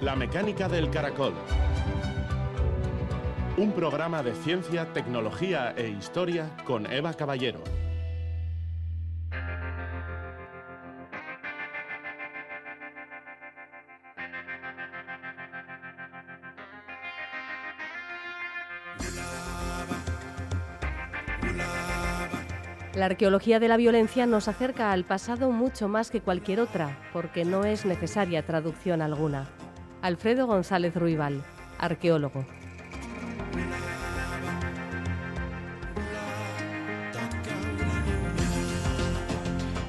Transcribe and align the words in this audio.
La 0.00 0.14
mecánica 0.14 0.68
del 0.68 0.90
caracol. 0.90 1.34
Un 3.56 3.72
programa 3.72 4.22
de 4.22 4.32
ciencia, 4.32 4.92
tecnología 4.92 5.74
e 5.76 5.88
historia 5.88 6.56
con 6.64 6.86
Eva 6.86 7.14
Caballero. 7.14 7.64
La 22.94 23.06
arqueología 23.06 23.58
de 23.58 23.66
la 23.66 23.76
violencia 23.76 24.26
nos 24.26 24.46
acerca 24.46 24.92
al 24.92 25.02
pasado 25.02 25.50
mucho 25.50 25.88
más 25.88 26.12
que 26.12 26.20
cualquier 26.20 26.60
otra, 26.60 26.96
porque 27.12 27.44
no 27.44 27.64
es 27.64 27.84
necesaria 27.84 28.46
traducción 28.46 29.02
alguna. 29.02 29.48
Alfredo 30.02 30.46
González 30.46 30.94
Ruibal, 30.94 31.42
arqueólogo. 31.78 32.44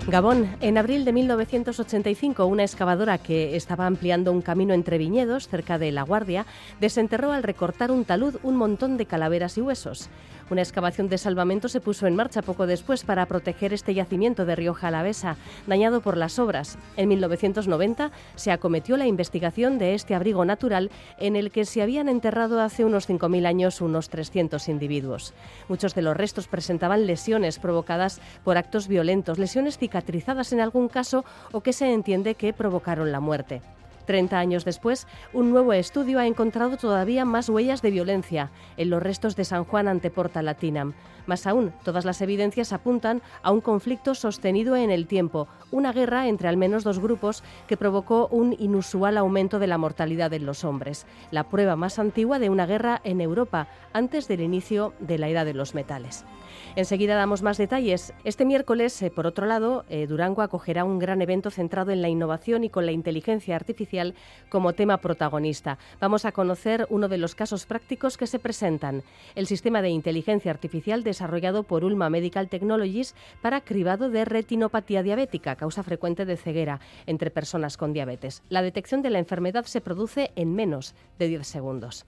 Gabón, 0.09 0.50
en 0.59 0.80
abril 0.80 1.05
de 1.05 1.14
1985, 1.14 2.48
una 2.48 2.64
excavadora 2.64 3.20
que 3.20 3.55
estaba 3.55 3.86
ampliando 3.86 4.31
un 4.31 4.41
camino 4.41 4.73
entre 4.73 4.98
viñedos 4.98 5.48
cerca 5.48 5.77
de 5.77 5.91
La 5.91 6.02
Guardia 6.02 6.48
desenterró 6.80 7.31
al 7.31 7.44
recortar 7.44 7.91
un 7.91 8.05
talud 8.05 8.38
un 8.41 8.55
montón 8.55 8.98
de 8.98 9.05
calaveras 9.05 9.59
y 9.59 9.62
huesos. 9.62 10.09
Una 10.49 10.62
excavación 10.62 11.09
de 11.09 11.20
salvamento 11.20 11.70
se 11.70 11.80
puso 11.80 12.08
en 12.08 12.16
marcha 12.16 12.41
poco 12.41 12.66
después 12.66 13.03
para 13.03 13.27
proteger 13.27 13.71
este 13.71 13.94
yacimiento 13.94 14.45
de 14.45 14.55
Rioja 14.55 14.88
Alavesa, 14.88 15.38
dañado 15.67 16.02
por 16.02 16.17
las 16.17 16.39
obras. 16.39 16.77
En 16.98 17.09
1990 17.09 18.12
se 18.35 18.52
acometió 18.52 18.98
la 18.98 19.05
investigación 19.05 19.77
de 19.77 19.94
este 19.94 20.16
abrigo 20.16 20.45
natural 20.45 20.89
en 21.20 21.36
el 21.36 21.52
que 21.52 21.66
se 21.66 21.83
habían 21.83 22.09
enterrado 22.09 22.61
hace 22.61 22.83
unos 22.83 23.08
5.000 23.08 23.45
años 23.45 23.81
unos 23.81 24.09
300 24.09 24.67
individuos. 24.70 25.33
Muchos 25.67 25.94
de 25.94 26.02
los 26.02 26.17
restos 26.17 26.47
presentaban 26.47 27.05
lesiones 27.05 27.59
provocadas 27.59 28.20
por 28.44 28.58
actos 28.58 28.88
violentos, 28.88 29.38
lesiones 29.38 29.77
cicatrizadas 29.77 30.52
en 30.52 30.61
algún 30.61 30.88
caso 30.88 31.25
o 31.52 31.61
que 31.61 31.73
se 31.73 31.94
entiende 31.94 32.33
que 32.36 32.53
provocaron 32.53 33.11
la 33.11 33.20
muerte. 33.20 33.61
Treinta 34.09 34.39
años 34.39 34.65
después, 34.65 35.05
un 35.33 35.52
nuevo 35.52 35.71
estudio 35.71 36.17
ha 36.17 36.25
encontrado 36.25 36.77
todavía 36.77 37.25
más 37.25 37.47
huellas 37.47 37.83
de 37.83 37.91
violencia 37.91 38.49
en 38.75 38.89
los 38.89 39.03
restos 39.03 39.35
de 39.35 39.45
San 39.45 39.65
Juan 39.65 39.88
ante 39.88 40.09
Porta 40.09 40.41
Latina. 40.41 40.93
Más 41.27 41.45
aún, 41.45 41.71
todas 41.83 42.05
las 42.05 42.19
evidencias 42.21 42.73
apuntan 42.73 43.21
a 43.43 43.52
un 43.52 43.61
conflicto 43.61 44.15
sostenido 44.15 44.75
en 44.75 44.89
el 44.89 45.05
tiempo, 45.05 45.47
una 45.69 45.93
guerra 45.93 46.27
entre 46.27 46.47
al 46.47 46.57
menos 46.57 46.83
dos 46.83 46.97
grupos 46.97 47.43
que 47.67 47.77
provocó 47.77 48.27
un 48.31 48.55
inusual 48.57 49.15
aumento 49.15 49.59
de 49.59 49.67
la 49.67 49.77
mortalidad 49.77 50.33
en 50.33 50.47
los 50.47 50.63
hombres, 50.63 51.05
la 51.30 51.43
prueba 51.43 51.75
más 51.75 51.99
antigua 51.99 52.39
de 52.39 52.49
una 52.49 52.65
guerra 52.65 53.02
en 53.03 53.21
Europa 53.21 53.67
antes 53.93 54.27
del 54.27 54.41
inicio 54.41 54.91
de 54.99 55.19
la 55.19 55.30
Edad 55.30 55.45
de 55.45 55.53
los 55.53 55.75
Metales. 55.75 56.25
Enseguida 56.75 57.15
damos 57.15 57.41
más 57.41 57.57
detalles. 57.57 58.13
Este 58.23 58.45
miércoles, 58.45 59.02
eh, 59.02 59.11
por 59.11 59.27
otro 59.27 59.45
lado, 59.45 59.85
eh, 59.89 60.07
Durango 60.07 60.41
acogerá 60.41 60.83
un 60.83 60.99
gran 60.99 61.21
evento 61.21 61.52
centrado 61.52 61.91
en 61.91 62.02
la 62.02 62.09
innovación 62.09 62.63
y 62.63 62.69
con 62.69 62.85
la 62.85 62.91
inteligencia 62.91 63.55
artificial 63.55 64.13
como 64.49 64.73
tema 64.73 64.97
protagonista. 64.97 65.77
Vamos 65.99 66.25
a 66.25 66.31
conocer 66.31 66.87
uno 66.89 67.07
de 67.07 67.17
los 67.17 67.35
casos 67.35 67.65
prácticos 67.65 68.17
que 68.17 68.27
se 68.27 68.39
presentan. 68.39 69.03
El 69.35 69.47
sistema 69.47 69.81
de 69.81 69.89
inteligencia 69.89 70.52
artificial 70.52 71.03
desarrollado 71.03 71.63
por 71.63 71.83
Ulma 71.83 72.09
Medical 72.09 72.49
Technologies 72.49 73.15
para 73.41 73.61
cribado 73.61 74.09
de 74.09 74.25
retinopatía 74.25 75.03
diabética, 75.03 75.55
causa 75.55 75.83
frecuente 75.83 76.25
de 76.25 76.37
ceguera 76.37 76.80
entre 77.05 77.31
personas 77.31 77.77
con 77.77 77.93
diabetes. 77.93 78.43
La 78.49 78.61
detección 78.61 79.02
de 79.02 79.09
la 79.09 79.19
enfermedad 79.19 79.65
se 79.65 79.81
produce 79.81 80.31
en 80.35 80.53
menos 80.53 80.95
de 81.17 81.27
10 81.27 81.47
segundos. 81.47 82.05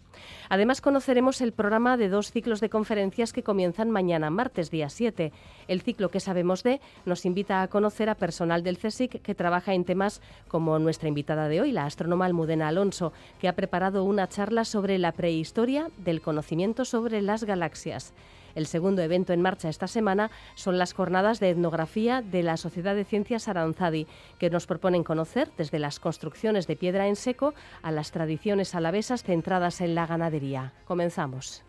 Además, 0.49 0.81
conoceremos 0.81 1.41
el 1.41 1.53
programa 1.53 1.97
de 1.97 2.09
dos 2.09 2.31
ciclos 2.31 2.59
de 2.59 2.69
conferencias 2.69 3.33
que 3.33 3.43
comienzan 3.43 3.91
mañana 3.91 4.29
martes 4.41 4.71
día 4.71 4.89
7. 4.89 5.31
El 5.67 5.81
ciclo 5.81 6.09
que 6.09 6.19
sabemos 6.19 6.63
de 6.63 6.81
nos 7.05 7.27
invita 7.27 7.61
a 7.61 7.67
conocer 7.67 8.09
a 8.09 8.15
personal 8.15 8.63
del 8.63 8.79
CSIC 8.79 9.21
que 9.21 9.35
trabaja 9.35 9.75
en 9.75 9.85
temas 9.85 10.19
como 10.47 10.79
nuestra 10.79 11.09
invitada 11.09 11.47
de 11.47 11.61
hoy, 11.61 11.71
la 11.71 11.85
astrónoma 11.85 12.25
Almudena 12.25 12.67
Alonso, 12.67 13.13
que 13.39 13.47
ha 13.47 13.53
preparado 13.55 14.03
una 14.03 14.27
charla 14.27 14.65
sobre 14.65 14.97
la 14.97 15.11
prehistoria 15.11 15.91
del 15.97 16.21
conocimiento 16.21 16.85
sobre 16.85 17.21
las 17.21 17.43
galaxias. 17.43 18.15
El 18.55 18.65
segundo 18.65 19.03
evento 19.03 19.31
en 19.31 19.43
marcha 19.43 19.69
esta 19.69 19.85
semana 19.85 20.31
son 20.55 20.79
las 20.79 20.93
jornadas 20.93 21.39
de 21.39 21.51
etnografía 21.51 22.23
de 22.23 22.41
la 22.41 22.57
Sociedad 22.57 22.95
de 22.95 23.05
Ciencias 23.05 23.47
Aranzadi, 23.47 24.07
que 24.39 24.49
nos 24.49 24.65
proponen 24.65 25.03
conocer 25.03 25.51
desde 25.55 25.77
las 25.77 25.99
construcciones 25.99 26.65
de 26.65 26.77
piedra 26.77 27.07
en 27.07 27.15
seco 27.15 27.53
a 27.83 27.91
las 27.91 28.09
tradiciones 28.09 28.73
alavesas 28.73 29.21
centradas 29.21 29.81
en 29.81 29.93
la 29.93 30.07
ganadería. 30.07 30.73
Comenzamos. 30.85 31.63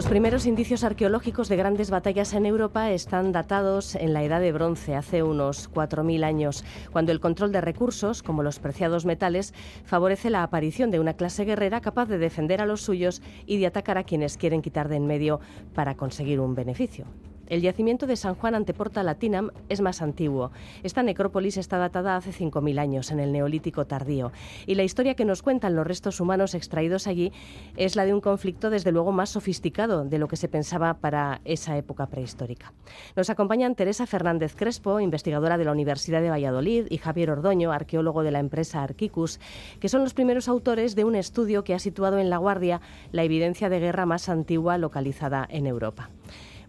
Los 0.00 0.08
primeros 0.08 0.46
indicios 0.46 0.82
arqueológicos 0.82 1.50
de 1.50 1.56
grandes 1.56 1.90
batallas 1.90 2.32
en 2.32 2.46
Europa 2.46 2.90
están 2.90 3.32
datados 3.32 3.94
en 3.94 4.14
la 4.14 4.24
Edad 4.24 4.40
de 4.40 4.50
Bronce, 4.50 4.96
hace 4.96 5.22
unos 5.22 5.70
4.000 5.70 6.24
años, 6.24 6.64
cuando 6.90 7.12
el 7.12 7.20
control 7.20 7.52
de 7.52 7.60
recursos, 7.60 8.22
como 8.22 8.42
los 8.42 8.60
preciados 8.60 9.04
metales, 9.04 9.52
favorece 9.84 10.30
la 10.30 10.42
aparición 10.42 10.90
de 10.90 11.00
una 11.00 11.12
clase 11.12 11.44
guerrera 11.44 11.82
capaz 11.82 12.06
de 12.06 12.16
defender 12.16 12.62
a 12.62 12.66
los 12.66 12.80
suyos 12.80 13.20
y 13.44 13.58
de 13.58 13.66
atacar 13.66 13.98
a 13.98 14.04
quienes 14.04 14.38
quieren 14.38 14.62
quitar 14.62 14.88
de 14.88 14.96
en 14.96 15.06
medio 15.06 15.38
para 15.74 15.94
conseguir 15.98 16.40
un 16.40 16.54
beneficio. 16.54 17.04
El 17.50 17.62
yacimiento 17.62 18.06
de 18.06 18.14
San 18.14 18.36
Juan 18.36 18.54
ante 18.54 18.72
Porta 18.72 19.02
Latinam 19.02 19.50
es 19.68 19.80
más 19.80 20.02
antiguo. 20.02 20.52
Esta 20.84 21.02
necrópolis 21.02 21.56
está 21.56 21.78
datada 21.78 22.14
hace 22.14 22.30
5.000 22.30 22.78
años, 22.78 23.10
en 23.10 23.18
el 23.18 23.32
Neolítico 23.32 23.88
tardío, 23.88 24.30
y 24.68 24.76
la 24.76 24.84
historia 24.84 25.16
que 25.16 25.24
nos 25.24 25.42
cuentan 25.42 25.74
los 25.74 25.84
restos 25.84 26.20
humanos 26.20 26.54
extraídos 26.54 27.08
allí 27.08 27.32
es 27.76 27.96
la 27.96 28.04
de 28.04 28.14
un 28.14 28.20
conflicto 28.20 28.70
desde 28.70 28.92
luego 28.92 29.10
más 29.10 29.30
sofisticado 29.30 30.04
de 30.04 30.18
lo 30.18 30.28
que 30.28 30.36
se 30.36 30.46
pensaba 30.46 30.94
para 30.94 31.40
esa 31.44 31.76
época 31.76 32.06
prehistórica. 32.06 32.72
Nos 33.16 33.30
acompañan 33.30 33.74
Teresa 33.74 34.06
Fernández 34.06 34.54
Crespo, 34.54 35.00
investigadora 35.00 35.58
de 35.58 35.64
la 35.64 35.72
Universidad 35.72 36.22
de 36.22 36.30
Valladolid, 36.30 36.86
y 36.88 36.98
Javier 36.98 37.32
Ordoño, 37.32 37.72
arqueólogo 37.72 38.22
de 38.22 38.30
la 38.30 38.38
empresa 38.38 38.84
Arquicus, 38.84 39.40
que 39.80 39.88
son 39.88 40.04
los 40.04 40.14
primeros 40.14 40.46
autores 40.46 40.94
de 40.94 41.04
un 41.04 41.16
estudio 41.16 41.64
que 41.64 41.74
ha 41.74 41.80
situado 41.80 42.20
en 42.20 42.30
La 42.30 42.36
Guardia 42.36 42.80
la 43.10 43.24
evidencia 43.24 43.68
de 43.68 43.80
guerra 43.80 44.06
más 44.06 44.28
antigua 44.28 44.78
localizada 44.78 45.48
en 45.50 45.66
Europa. 45.66 46.10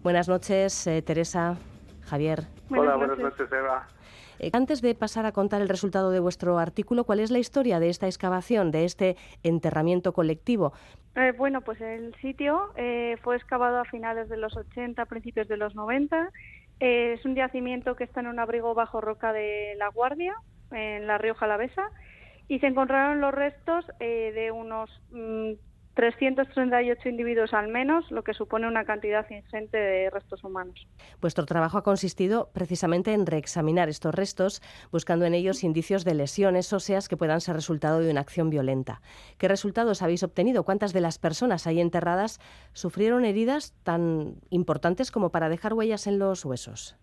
Buenas 0.02 0.28
noches, 0.28 0.88
eh, 0.88 1.00
Teresa, 1.00 1.58
Javier. 2.06 2.40
Hola, 2.70 2.96
buenas 2.96 3.18
noches, 3.18 3.46
Eva. 3.52 3.86
Eh, 4.40 4.50
antes 4.52 4.82
de 4.82 4.96
pasar 4.96 5.26
a 5.26 5.32
contar 5.32 5.62
el 5.62 5.68
resultado 5.68 6.10
de 6.10 6.18
vuestro 6.18 6.58
artículo, 6.58 7.04
¿cuál 7.04 7.20
es 7.20 7.30
la 7.30 7.38
historia 7.38 7.78
de 7.78 7.88
esta 7.88 8.06
excavación, 8.06 8.72
de 8.72 8.84
este 8.84 9.16
enterramiento 9.44 10.12
colectivo? 10.12 10.72
Eh, 11.14 11.32
bueno, 11.38 11.60
pues 11.60 11.80
el 11.80 12.16
sitio 12.16 12.72
fue 13.22 13.36
excavado 13.36 13.78
a 13.78 13.84
finales 13.84 14.28
de 14.28 14.38
los 14.38 14.56
80, 14.56 15.06
principios 15.06 15.46
de 15.46 15.56
los 15.56 15.76
90. 15.76 16.30
es 16.80 17.24
un 17.24 17.36
yacimiento 17.36 17.94
que 17.94 18.02
está 18.02 18.18
en 18.20 18.26
un 18.26 18.40
abrigo 18.40 18.74
bajo 18.74 19.00
roca 19.00 19.32
de 19.32 19.76
La 19.78 19.86
Guardia, 19.86 20.34
en 20.72 21.06
la 21.06 21.18
Rioja 21.18 21.44
Alavesa, 21.44 21.84
y 22.48 22.58
se 22.58 22.66
encontraron 22.66 23.20
los 23.20 23.32
restos 23.32 23.86
de 24.00 24.50
unos 24.50 24.90
mm, 25.12 25.52
338 25.94 27.08
individuos 27.08 27.52
al 27.52 27.68
menos, 27.68 28.10
lo 28.10 28.24
que 28.24 28.34
supone 28.34 28.66
una 28.66 28.84
cantidad 28.84 29.28
ingente 29.30 29.76
de 29.76 30.10
restos 30.10 30.42
humanos. 30.42 30.86
Vuestro 31.20 31.44
trabajo 31.46 31.78
ha 31.78 31.82
consistido 31.82 32.50
precisamente 32.52 33.12
en 33.12 33.26
reexaminar 33.26 33.88
estos 33.88 34.14
restos, 34.14 34.62
buscando 34.90 35.24
en 35.24 35.34
ellos 35.34 35.64
indicios 35.64 36.04
de 36.04 36.14
lesiones 36.14 36.72
óseas 36.72 37.08
que 37.08 37.16
puedan 37.16 37.40
ser 37.40 37.56
resultado 37.56 38.00
de 38.00 38.10
una 38.10 38.20
acción 38.20 38.50
violenta. 38.50 39.02
¿Qué 39.38 39.48
resultados 39.48 40.02
habéis 40.02 40.22
obtenido? 40.22 40.64
¿Cuántas 40.64 40.92
de 40.92 41.00
las 41.00 41.18
personas 41.18 41.66
ahí 41.66 41.80
enterradas 41.80 42.40
sufrieron 42.72 43.24
heridas 43.24 43.74
tan 43.82 44.36
importantes 44.50 45.10
como 45.10 45.30
para 45.30 45.48
dejar 45.48 45.74
huellas 45.74 46.06
en 46.06 46.18
los 46.18 46.44
huesos? 46.44 46.96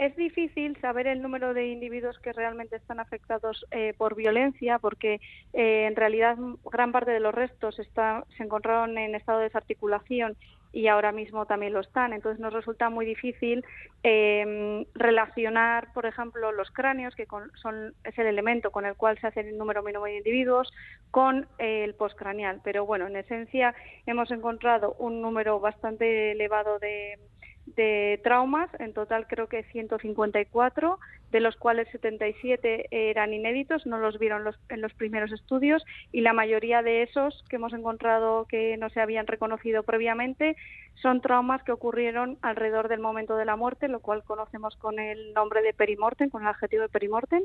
Es 0.00 0.16
difícil 0.16 0.80
saber 0.80 1.06
el 1.06 1.20
número 1.20 1.52
de 1.52 1.68
individuos 1.68 2.18
que 2.20 2.32
realmente 2.32 2.74
están 2.74 3.00
afectados 3.00 3.66
eh, 3.70 3.92
por 3.98 4.14
violencia, 4.14 4.78
porque 4.78 5.20
eh, 5.52 5.84
en 5.86 5.94
realidad 5.94 6.38
gran 6.72 6.90
parte 6.90 7.10
de 7.10 7.20
los 7.20 7.34
restos 7.34 7.76
se 7.76 8.42
encontraron 8.42 8.96
en 8.96 9.14
estado 9.14 9.40
de 9.40 9.44
desarticulación 9.44 10.38
y 10.72 10.86
ahora 10.86 11.12
mismo 11.12 11.44
también 11.44 11.74
lo 11.74 11.80
están. 11.80 12.14
Entonces 12.14 12.40
nos 12.40 12.54
resulta 12.54 12.88
muy 12.88 13.04
difícil 13.04 13.62
em, 14.02 14.86
relacionar, 14.94 15.92
por 15.92 16.06
ejemplo, 16.06 16.50
los 16.50 16.70
cráneos, 16.70 17.14
que 17.14 17.26
son, 17.60 17.92
es 18.02 18.18
el 18.18 18.26
elemento 18.26 18.70
con 18.70 18.86
el 18.86 18.94
cual 18.94 19.18
se 19.18 19.26
hace 19.26 19.40
el 19.40 19.58
número 19.58 19.82
mínimo 19.82 20.06
de 20.06 20.16
individuos, 20.16 20.72
con 21.10 21.46
el 21.58 21.94
postcraneal. 21.94 22.62
Pero 22.64 22.86
bueno, 22.86 23.06
en 23.06 23.16
esencia 23.16 23.74
hemos 24.06 24.30
encontrado 24.30 24.96
un 24.98 25.20
número 25.20 25.60
bastante 25.60 26.32
elevado 26.32 26.78
de 26.78 27.18
de 27.66 28.20
traumas, 28.24 28.70
en 28.78 28.92
total 28.92 29.26
creo 29.26 29.48
que 29.48 29.64
154, 29.64 30.98
de 31.30 31.40
los 31.40 31.56
cuales 31.56 31.88
77 31.92 32.88
eran 32.90 33.32
inéditos, 33.32 33.86
no 33.86 33.98
los 33.98 34.18
vieron 34.18 34.44
en 34.68 34.80
los 34.80 34.94
primeros 34.94 35.32
estudios 35.32 35.84
y 36.12 36.20
la 36.20 36.32
mayoría 36.32 36.82
de 36.82 37.02
esos 37.02 37.44
que 37.48 37.56
hemos 37.56 37.72
encontrado 37.72 38.46
que 38.46 38.76
no 38.76 38.90
se 38.90 39.00
habían 39.00 39.26
reconocido 39.26 39.82
previamente 39.82 40.56
son 40.94 41.20
traumas 41.20 41.62
que 41.62 41.72
ocurrieron 41.72 42.38
alrededor 42.42 42.88
del 42.88 43.00
momento 43.00 43.36
de 43.36 43.44
la 43.44 43.56
muerte, 43.56 43.88
lo 43.88 44.00
cual 44.00 44.22
conocemos 44.24 44.76
con 44.76 44.98
el 44.98 45.32
nombre 45.32 45.62
de 45.62 45.72
perimortem, 45.72 46.28
con 46.30 46.42
el 46.42 46.48
adjetivo 46.48 46.82
de 46.82 46.88
perimortem, 46.88 47.42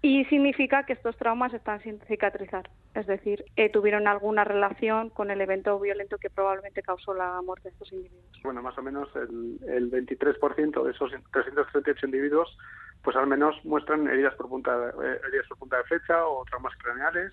y 0.00 0.24
significa 0.26 0.84
que 0.84 0.92
estos 0.92 1.16
traumas 1.16 1.52
están 1.52 1.82
sin 1.82 1.98
cicatrizar, 2.02 2.70
es 2.94 3.06
decir, 3.06 3.44
eh, 3.56 3.68
tuvieron 3.68 4.06
alguna 4.06 4.44
relación 4.44 5.10
con 5.10 5.30
el 5.30 5.40
evento 5.40 5.78
violento 5.80 6.18
que 6.18 6.30
probablemente 6.30 6.82
causó 6.82 7.14
la 7.14 7.42
muerte 7.42 7.68
de 7.68 7.72
estos 7.72 7.92
individuos. 7.92 8.40
Bueno, 8.44 8.62
más 8.62 8.78
o 8.78 8.82
menos 8.82 9.08
el, 9.16 9.58
el 9.68 9.90
23% 9.90 10.84
de 10.84 10.90
esos 10.92 11.10
338 11.32 12.06
individuos, 12.06 12.56
pues 13.02 13.16
al 13.16 13.26
menos 13.26 13.56
muestran 13.64 14.06
heridas 14.08 14.34
por 14.34 14.48
punta, 14.48 14.90
eh, 15.02 15.20
heridas 15.28 15.46
por 15.48 15.58
punta 15.58 15.78
de 15.78 15.84
flecha 15.84 16.26
o 16.26 16.44
traumas 16.44 16.74
craneales. 16.76 17.32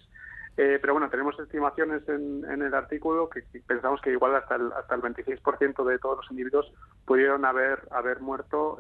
Eh, 0.58 0.80
pero 0.80 0.94
bueno, 0.94 1.10
tenemos 1.10 1.38
estimaciones 1.38 2.08
en, 2.08 2.46
el 2.62 2.74
artículo 2.74 3.30
que, 3.30 3.44
pensamos 3.68 4.00
que 4.02 4.12
igual 4.12 4.36
hasta 4.36 4.56
el, 4.56 4.72
hasta 4.72 4.96
el 4.96 5.02
26% 5.02 5.84
de 5.84 6.00
todos 6.00 6.18
los 6.18 6.32
individuos 6.32 6.72
pudieron 7.06 7.44
haber, 7.44 7.86
haber 7.92 8.22
muerto 8.22 8.78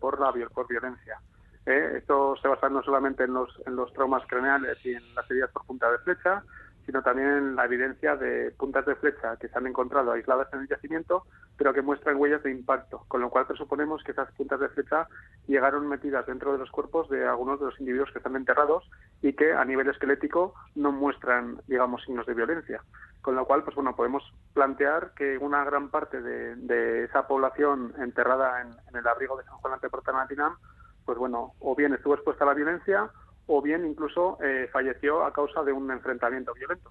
por, 0.00 0.18
la, 0.18 0.32
por 0.48 0.66
violencia. 0.66 1.20
¿eh? 1.66 1.98
Esto 1.98 2.36
se 2.40 2.48
basa 2.48 2.68
no 2.68 2.82
solamente 2.82 3.24
en 3.24 3.34
los, 3.34 3.50
en 3.66 3.76
los 3.76 3.92
traumas 3.92 4.22
craneales 4.26 4.78
y 4.84 4.94
en 4.94 5.14
las 5.14 5.30
heridas 5.30 5.50
por 5.50 5.66
punta 5.66 5.90
de 5.90 5.98
flecha, 5.98 6.42
sino 6.86 7.02
también 7.02 7.56
la 7.56 7.64
evidencia 7.64 8.16
de 8.16 8.52
puntas 8.52 8.86
de 8.86 8.94
flecha 8.94 9.36
que 9.36 9.48
se 9.48 9.58
han 9.58 9.66
encontrado 9.66 10.12
aisladas 10.12 10.48
en 10.52 10.60
el 10.60 10.68
yacimiento, 10.68 11.24
pero 11.58 11.74
que 11.74 11.82
muestran 11.82 12.16
huellas 12.16 12.44
de 12.44 12.52
impacto, 12.52 13.04
con 13.08 13.20
lo 13.20 13.28
cual 13.28 13.46
presuponemos 13.46 14.04
que 14.04 14.12
esas 14.12 14.30
puntas 14.32 14.60
de 14.60 14.68
flecha 14.68 15.08
llegaron 15.48 15.88
metidas 15.88 16.24
dentro 16.26 16.52
de 16.52 16.58
los 16.58 16.70
cuerpos 16.70 17.10
de 17.10 17.26
algunos 17.26 17.58
de 17.58 17.66
los 17.66 17.80
individuos 17.80 18.10
que 18.12 18.18
están 18.18 18.36
enterrados 18.36 18.88
y 19.20 19.32
que 19.32 19.52
a 19.52 19.64
nivel 19.64 19.88
esquelético 19.88 20.54
no 20.76 20.92
muestran, 20.92 21.60
digamos, 21.66 22.04
signos 22.04 22.26
de 22.26 22.34
violencia. 22.34 22.82
Con 23.20 23.34
lo 23.34 23.44
cual, 23.44 23.64
pues 23.64 23.74
bueno, 23.74 23.96
podemos 23.96 24.22
plantear 24.54 25.12
que 25.16 25.36
una 25.38 25.64
gran 25.64 25.90
parte 25.90 26.22
de, 26.22 27.04
esa 27.04 27.26
población 27.26 27.92
enterrada 27.98 28.62
en, 28.62 28.96
el 28.96 29.06
abrigo 29.08 29.36
de 29.36 29.44
San 29.44 29.56
Juan 29.56 29.74
ante 29.74 29.90
Portanatinam 29.90 30.56
pues 31.04 31.18
bueno, 31.18 31.52
o 31.60 31.76
bien 31.76 31.94
estuvo 31.94 32.14
expuesta 32.14 32.42
a 32.42 32.48
la 32.48 32.54
violencia 32.54 33.08
o 33.46 33.62
bien 33.62 33.86
incluso 33.86 34.38
eh, 34.42 34.68
falleció 34.72 35.24
a 35.24 35.32
causa 35.32 35.62
de 35.62 35.72
un 35.72 35.90
enfrentamiento 35.90 36.52
violento. 36.54 36.90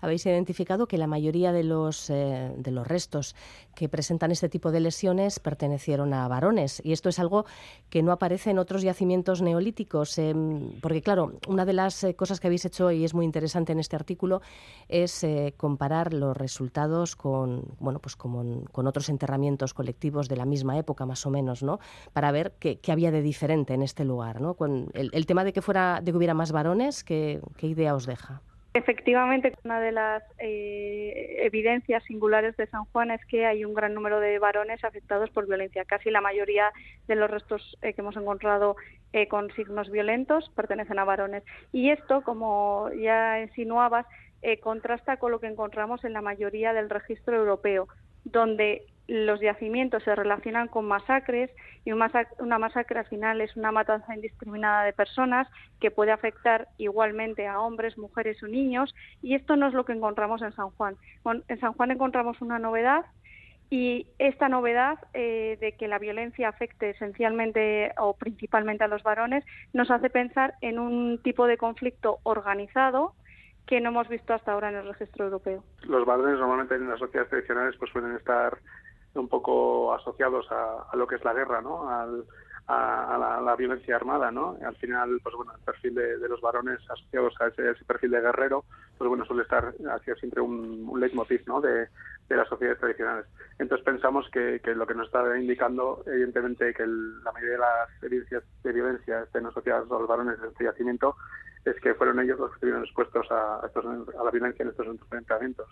Habéis 0.00 0.26
identificado 0.26 0.86
que 0.86 0.98
la 0.98 1.06
mayoría 1.06 1.52
de 1.52 1.64
los, 1.64 2.10
eh, 2.10 2.52
de 2.56 2.70
los 2.70 2.86
restos 2.86 3.34
que 3.74 3.88
presentan 3.88 4.30
este 4.30 4.48
tipo 4.48 4.70
de 4.72 4.80
lesiones 4.80 5.38
pertenecieron 5.38 6.14
a 6.14 6.26
varones 6.28 6.80
y 6.84 6.92
esto 6.92 7.08
es 7.08 7.18
algo 7.18 7.44
que 7.90 8.02
no 8.02 8.12
aparece 8.12 8.50
en 8.50 8.58
otros 8.58 8.82
yacimientos 8.82 9.42
neolíticos, 9.42 10.18
em, 10.18 10.72
porque 10.80 11.02
claro, 11.02 11.32
una 11.46 11.64
de 11.64 11.72
las 11.72 12.04
eh, 12.04 12.14
cosas 12.14 12.40
que 12.40 12.48
habéis 12.48 12.64
hecho 12.64 12.90
y 12.90 13.04
es 13.04 13.14
muy 13.14 13.24
interesante 13.24 13.72
en 13.72 13.80
este 13.80 13.96
artículo 13.96 14.40
es 14.88 15.22
eh, 15.24 15.54
comparar 15.56 16.12
los 16.14 16.36
resultados 16.36 17.16
con, 17.16 17.64
bueno, 17.78 18.00
pues 18.00 18.16
con, 18.16 18.66
otros 18.72 19.08
enterramientos 19.08 19.74
colectivos 19.74 20.28
de 20.28 20.36
la 20.36 20.46
misma 20.46 20.78
época 20.78 21.04
más 21.04 21.26
o 21.26 21.30
menos, 21.30 21.62
¿no? 21.62 21.78
Para 22.12 22.32
ver 22.32 22.54
qué, 22.58 22.80
había 22.90 23.10
de 23.10 23.22
diferente 23.22 23.74
en 23.74 23.82
este 23.82 24.04
lugar, 24.04 24.40
¿no? 24.40 24.54
Con 24.54 24.90
el, 24.94 25.26
tema 25.26 25.44
de 25.44 25.52
que 25.52 25.60
fuera 25.60 26.00
de 26.02 26.10
que 26.10 26.16
hubiera 26.16 26.34
más 26.34 26.52
varones, 26.52 27.04
¿qué, 27.04 27.40
qué 27.56 27.66
idea 27.66 27.94
os 27.94 28.06
deja? 28.06 28.40
Efectivamente, 28.78 29.52
una 29.64 29.80
de 29.80 29.90
las 29.90 30.22
eh, 30.38 31.38
evidencias 31.40 32.00
singulares 32.04 32.56
de 32.56 32.68
San 32.68 32.84
Juan 32.84 33.10
es 33.10 33.20
que 33.26 33.44
hay 33.44 33.64
un 33.64 33.74
gran 33.74 33.92
número 33.92 34.20
de 34.20 34.38
varones 34.38 34.84
afectados 34.84 35.30
por 35.30 35.48
violencia. 35.48 35.84
Casi 35.84 36.12
la 36.12 36.20
mayoría 36.20 36.70
de 37.08 37.16
los 37.16 37.28
restos 37.28 37.76
eh, 37.82 37.92
que 37.92 38.02
hemos 38.02 38.16
encontrado 38.16 38.76
eh, 39.12 39.26
con 39.26 39.50
signos 39.56 39.90
violentos 39.90 40.48
pertenecen 40.54 41.00
a 41.00 41.04
varones. 41.04 41.42
Y 41.72 41.90
esto, 41.90 42.22
como 42.22 42.88
ya 42.92 43.40
insinuabas, 43.40 44.06
contrasta 44.62 45.16
con 45.16 45.32
lo 45.32 45.40
que 45.40 45.48
encontramos 45.48 46.04
en 46.04 46.12
la 46.12 46.22
mayoría 46.22 46.72
del 46.72 46.88
registro 46.88 47.34
europeo, 47.34 47.88
donde 48.22 48.86
los 49.08 49.40
yacimientos 49.40 50.02
se 50.02 50.14
relacionan 50.14 50.68
con 50.68 50.86
masacres 50.86 51.50
y 51.86 51.92
una 51.92 52.58
masacre 52.58 52.98
al 53.00 53.06
final 53.06 53.40
es 53.40 53.56
una 53.56 53.72
matanza 53.72 54.14
indiscriminada 54.14 54.84
de 54.84 54.92
personas 54.92 55.48
que 55.80 55.90
puede 55.90 56.12
afectar 56.12 56.68
igualmente 56.76 57.46
a 57.46 57.58
hombres, 57.58 57.96
mujeres 57.96 58.42
o 58.42 58.46
niños 58.46 58.94
y 59.22 59.34
esto 59.34 59.56
no 59.56 59.66
es 59.66 59.72
lo 59.72 59.86
que 59.86 59.94
encontramos 59.94 60.42
en 60.42 60.52
San 60.52 60.70
Juan. 60.70 60.96
En 61.48 61.60
San 61.60 61.72
Juan 61.72 61.90
encontramos 61.90 62.40
una 62.42 62.58
novedad 62.58 63.06
y 63.70 64.06
esta 64.18 64.50
novedad 64.50 64.98
eh, 65.14 65.56
de 65.58 65.72
que 65.72 65.88
la 65.88 65.98
violencia 65.98 66.48
afecte 66.50 66.90
esencialmente 66.90 67.92
o 67.96 68.14
principalmente 68.14 68.84
a 68.84 68.88
los 68.88 69.02
varones 69.02 69.42
nos 69.72 69.90
hace 69.90 70.10
pensar 70.10 70.54
en 70.60 70.78
un 70.78 71.18
tipo 71.22 71.46
de 71.46 71.56
conflicto 71.56 72.18
organizado 72.24 73.14
que 73.66 73.80
no 73.80 73.90
hemos 73.90 74.08
visto 74.08 74.34
hasta 74.34 74.52
ahora 74.52 74.70
en 74.70 74.76
el 74.76 74.88
registro 74.88 75.26
europeo. 75.26 75.62
Los 75.82 76.06
varones 76.06 76.38
normalmente 76.38 76.74
en 76.74 76.88
las 76.88 76.98
sociedades 76.98 77.30
tradicionales 77.30 77.76
pues 77.78 77.90
suelen 77.90 78.16
estar 78.16 78.58
un 79.18 79.28
poco 79.28 79.92
asociados 79.94 80.46
a, 80.50 80.96
lo 80.96 81.06
que 81.06 81.16
es 81.16 81.24
la 81.24 81.34
guerra, 81.34 81.60
¿no? 81.60 81.88
Al, 81.88 82.24
a, 82.68 83.40
la, 83.42 83.56
violencia 83.56 83.96
armada, 83.96 84.30
¿no? 84.30 84.56
Al 84.64 84.76
final, 84.76 85.20
pues 85.22 85.34
bueno, 85.34 85.52
el 85.56 85.64
perfil 85.64 85.94
de, 85.94 86.28
los 86.28 86.40
varones 86.40 86.78
asociados 86.90 87.34
a 87.40 87.46
ese, 87.46 87.84
perfil 87.86 88.10
de 88.10 88.20
guerrero, 88.20 88.64
pues 88.98 89.08
bueno, 89.08 89.24
suele 89.24 89.42
estar 89.42 89.74
hacia 89.90 90.14
siempre 90.16 90.42
un, 90.42 90.86
un 90.86 91.00
leitmotiv, 91.00 91.42
¿no? 91.46 91.60
De, 91.60 91.88
las 92.28 92.48
sociedades 92.48 92.78
tradicionales. 92.78 93.24
Entonces 93.58 93.84
pensamos 93.86 94.28
que, 94.30 94.60
lo 94.74 94.86
que 94.86 94.94
nos 94.94 95.06
está 95.06 95.38
indicando, 95.38 96.04
evidentemente, 96.06 96.74
que 96.74 96.86
la 96.86 97.32
mayoría 97.32 97.54
de 97.54 97.58
las 97.58 98.02
evidencias 98.02 98.44
de 98.62 98.72
violencia 98.72 99.22
estén 99.22 99.46
asociadas 99.46 99.90
a 99.90 99.94
los 99.94 100.06
varones 100.06 100.38
del 100.38 100.52
yacimiento, 100.60 101.16
es 101.64 101.74
que 101.80 101.94
fueron 101.94 102.20
ellos 102.20 102.38
los 102.38 102.50
que 102.50 102.56
estuvieron 102.56 102.84
expuestos 102.84 103.26
a, 103.30 103.60
a, 103.60 104.24
la 104.24 104.30
violencia 104.30 104.62
en 104.62 104.68
estos 104.68 104.86
enfrentamientos. 104.88 105.68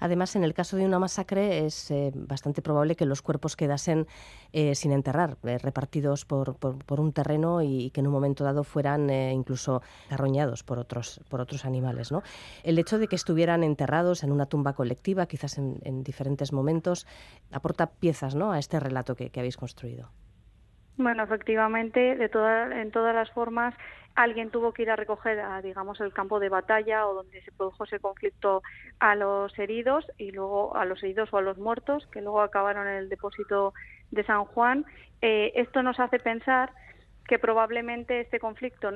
Además, 0.00 0.34
en 0.34 0.44
el 0.44 0.54
caso 0.54 0.76
de 0.76 0.84
una 0.84 0.98
masacre 0.98 1.66
es 1.66 1.90
eh, 1.90 2.10
bastante 2.14 2.62
probable 2.62 2.96
que 2.96 3.04
los 3.04 3.22
cuerpos 3.22 3.54
quedasen 3.54 4.06
eh, 4.52 4.74
sin 4.74 4.92
enterrar, 4.92 5.36
eh, 5.44 5.58
repartidos 5.58 6.24
por, 6.24 6.56
un 6.88 7.12
terreno 7.12 7.62
y, 7.62 7.90
que 7.90 8.00
en 8.00 8.06
un 8.06 8.12
momento 8.12 8.42
dado 8.42 8.64
fueran 8.64 9.10
incluso 9.10 9.82
arroñados 10.08 10.64
por 10.64 10.78
otros, 10.78 11.20
por 11.28 11.40
otros 11.40 11.64
animales. 11.64 12.10
El 12.62 12.78
hecho 12.78 12.98
de 12.98 13.06
que 13.06 13.16
estuvieran 13.16 13.62
enterrados 13.62 14.24
en 14.24 14.32
una 14.32 14.46
tumba 14.46 14.72
colectiva, 14.72 15.26
quizás 15.26 15.58
en, 15.58 16.02
diferentes 16.02 16.52
momentos, 16.52 17.06
aporta 17.52 17.90
piezas 17.90 18.34
a 18.34 18.58
este 18.58 18.80
relato 18.80 19.14
que, 19.14 19.30
que 19.30 19.40
habéis 19.40 19.56
construido. 19.56 20.08
Bueno, 21.00 21.22
efectivamente, 21.22 22.14
de 22.14 22.26
en 22.26 22.90
todas 22.90 23.14
las 23.14 23.30
formas, 23.30 23.74
alguien 24.16 24.50
tuvo 24.50 24.74
que 24.74 24.82
ir 24.82 24.90
a 24.90 24.96
recoger, 24.96 25.40
a, 25.40 25.62
digamos, 25.62 25.98
el 26.02 26.12
campo 26.12 26.38
de 26.40 26.50
batalla 26.50 27.06
o 27.06 27.14
donde 27.14 27.40
se 27.40 27.52
produjo 27.52 27.84
ese 27.84 28.00
conflicto 28.00 28.62
a 28.98 29.14
los 29.14 29.58
heridos 29.58 30.04
y 30.18 30.30
luego 30.30 30.76
a 30.76 30.84
los 30.84 31.02
heridos 31.02 31.32
o 31.32 31.38
a 31.38 31.40
los 31.40 31.56
muertos, 31.56 32.06
que 32.08 32.20
luego 32.20 32.42
acabaron 32.42 32.86
en 32.86 32.96
el 32.96 33.08
depósito 33.08 33.72
de 34.10 34.24
San 34.24 34.44
Juan. 34.44 34.84
Eh, 35.22 35.52
esto 35.54 35.82
nos 35.82 35.98
hace 35.98 36.18
pensar 36.18 36.70
que 37.26 37.38
probablemente 37.38 38.20
este 38.20 38.38
conflicto 38.38 38.90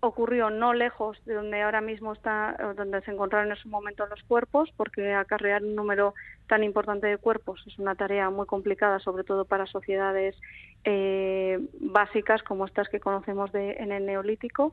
ocurrió 0.00 0.50
no 0.50 0.74
lejos 0.74 1.24
de 1.24 1.34
donde 1.34 1.62
ahora 1.62 1.80
mismo 1.80 2.12
está, 2.14 2.56
donde 2.76 3.00
se 3.02 3.12
encontraron 3.12 3.52
en 3.52 3.56
ese 3.56 3.68
momento 3.68 4.06
los 4.06 4.22
cuerpos, 4.24 4.70
porque 4.76 5.14
acarrear 5.14 5.62
un 5.62 5.76
número 5.76 6.14
tan 6.48 6.64
importante 6.64 7.06
de 7.06 7.16
cuerpos 7.16 7.62
es 7.66 7.78
una 7.78 7.94
tarea 7.94 8.28
muy 8.30 8.46
complicada, 8.46 8.98
sobre 8.98 9.24
todo 9.24 9.44
para 9.44 9.66
sociedades 9.66 10.36
eh, 10.84 11.58
básicas 11.80 12.42
como 12.42 12.66
estas 12.66 12.88
que 12.88 13.00
conocemos 13.00 13.52
de, 13.52 13.72
en 13.72 13.92
el 13.92 14.06
Neolítico. 14.06 14.72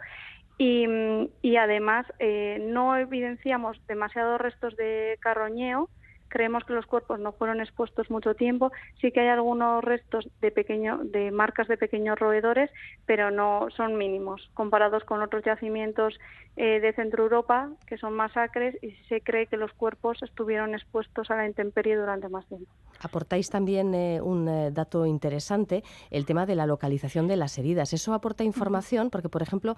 Y, 0.58 1.58
además 1.58 2.06
eh, 2.20 2.60
no 2.62 2.96
evidenciamos 2.96 3.82
demasiados 3.88 4.40
restos 4.40 4.76
de 4.76 5.18
carroñeo, 5.20 5.90
creemos 6.32 6.64
que 6.64 6.74
los 6.74 6.86
cuerpos 6.86 7.20
no 7.20 7.34
fueron 7.34 7.62
expuestos 7.62 8.10
mucho 8.10 8.34
tiempo. 8.34 8.72
Sí 9.00 9.12
que 9.12 9.20
hay 9.20 9.28
algunos 9.28 9.84
restos 9.84 10.28
de 10.40 10.50
pequeño, 10.50 11.00
de 11.04 11.30
marcas 11.30 11.68
de 11.68 11.78
pequeños 11.78 12.18
roedores, 12.18 12.72
pero 13.06 13.30
no 13.30 13.68
son 13.76 13.98
mínimos 13.98 14.50
comparados 14.54 15.04
con 15.04 15.22
otros 15.22 15.44
yacimientos 15.44 16.18
eh, 16.56 16.80
de 16.80 16.94
Centro 16.94 17.24
Europa 17.24 17.70
que 17.86 17.98
son 17.98 18.14
masacres 18.14 18.76
y 18.82 18.92
se 19.10 19.22
cree 19.22 19.48
que 19.48 19.58
los 19.58 19.74
cuerpos 19.74 20.24
estuvieron 20.24 20.74
expuestos 20.74 21.30
a 21.30 21.36
la 21.36 21.46
intemperie 21.46 21.96
durante 21.98 22.30
más 22.30 22.48
tiempo. 22.48 22.72
Aportáis 23.02 23.50
también 23.50 23.94
eh, 23.94 24.22
un 24.22 24.48
eh, 24.48 24.72
dato 24.72 25.06
interesante, 25.06 25.84
el 26.10 26.26
tema 26.26 26.46
de 26.46 26.56
la 26.56 26.66
localización 26.66 27.28
de 27.28 27.36
las 27.36 27.58
heridas. 27.58 27.94
Eso 27.94 28.14
aporta 28.14 28.44
información 28.44 29.10
porque, 29.10 29.30
por 29.30 29.42
ejemplo, 29.42 29.76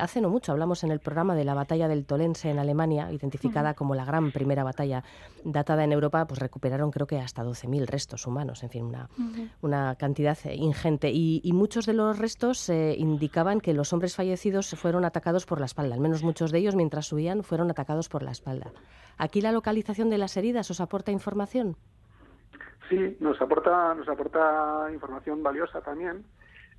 hace 0.00 0.20
no 0.20 0.30
mucho 0.30 0.52
hablamos 0.52 0.84
en 0.84 0.92
el 0.92 1.00
programa 1.00 1.34
de 1.34 1.44
la 1.44 1.54
batalla 1.54 1.88
del 1.88 2.04
Tolense 2.04 2.50
en 2.50 2.58
Alemania, 2.58 3.10
identificada 3.10 3.74
como 3.74 3.94
la 3.94 4.04
gran 4.04 4.30
primera 4.30 4.64
batalla 4.64 5.02
datada 5.44 5.84
en 5.84 5.92
Europa 5.92 6.26
pues 6.26 6.40
recuperaron 6.40 6.90
creo 6.90 7.06
que 7.06 7.18
hasta 7.18 7.44
12.000 7.44 7.86
restos 7.86 8.26
humanos, 8.26 8.62
en 8.62 8.70
fin, 8.70 8.84
una, 8.84 9.08
una 9.60 9.94
cantidad 9.96 10.38
ingente. 10.44 11.10
Y, 11.10 11.50
muchos 11.52 11.86
de 11.86 11.92
los 11.92 12.18
restos 12.18 12.68
eh, 12.70 12.94
indicaban 12.98 13.60
que 13.60 13.74
los 13.74 13.92
hombres 13.92 14.16
fallecidos 14.16 14.70
fueron 14.70 15.04
atacados 15.04 15.46
por 15.46 15.60
la 15.60 15.66
espalda, 15.66 15.94
al 15.94 16.00
menos 16.00 16.22
muchos 16.22 16.50
de 16.50 16.58
ellos 16.58 16.74
mientras 16.74 17.06
subían 17.06 17.42
fueron 17.42 17.70
atacados 17.70 18.08
por 18.08 18.22
la 18.22 18.30
espalda. 18.30 18.72
¿Aquí 19.18 19.40
la 19.40 19.52
localización 19.52 20.10
de 20.10 20.18
las 20.18 20.36
heridas 20.36 20.70
os 20.70 20.80
aporta 20.80 21.12
información? 21.12 21.76
Sí, 22.88 23.16
nos 23.20 23.40
aporta, 23.40 23.94
nos 23.94 24.08
aporta 24.08 24.88
información 24.92 25.42
valiosa 25.42 25.80
también, 25.80 26.24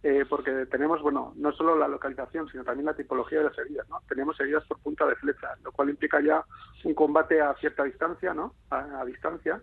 eh, 0.03 0.25
porque 0.29 0.65
tenemos, 0.65 1.01
bueno, 1.01 1.33
no 1.37 1.51
solo 1.53 1.77
la 1.77 1.87
localización, 1.87 2.49
sino 2.49 2.63
también 2.63 2.85
la 2.85 2.93
tipología 2.93 3.39
de 3.39 3.45
las 3.45 3.57
heridas, 3.57 3.87
¿no? 3.89 4.01
Tenemos 4.07 4.39
heridas 4.39 4.65
por 4.65 4.79
punta 4.79 5.05
de 5.05 5.15
flecha, 5.15 5.55
lo 5.63 5.71
cual 5.71 5.89
implica 5.89 6.19
ya 6.21 6.43
un 6.83 6.93
combate 6.93 7.41
a 7.41 7.53
cierta 7.55 7.83
distancia, 7.83 8.33
¿no? 8.33 8.53
A, 8.69 9.03
distancia. 9.05 9.61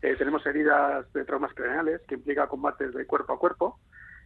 Eh, 0.00 0.14
tenemos 0.16 0.46
heridas 0.46 1.12
de 1.12 1.24
traumas 1.24 1.52
craneales, 1.54 2.00
que 2.06 2.14
implica 2.14 2.46
combates 2.46 2.94
de 2.94 3.06
cuerpo 3.06 3.32
a 3.32 3.38
cuerpo. 3.38 3.80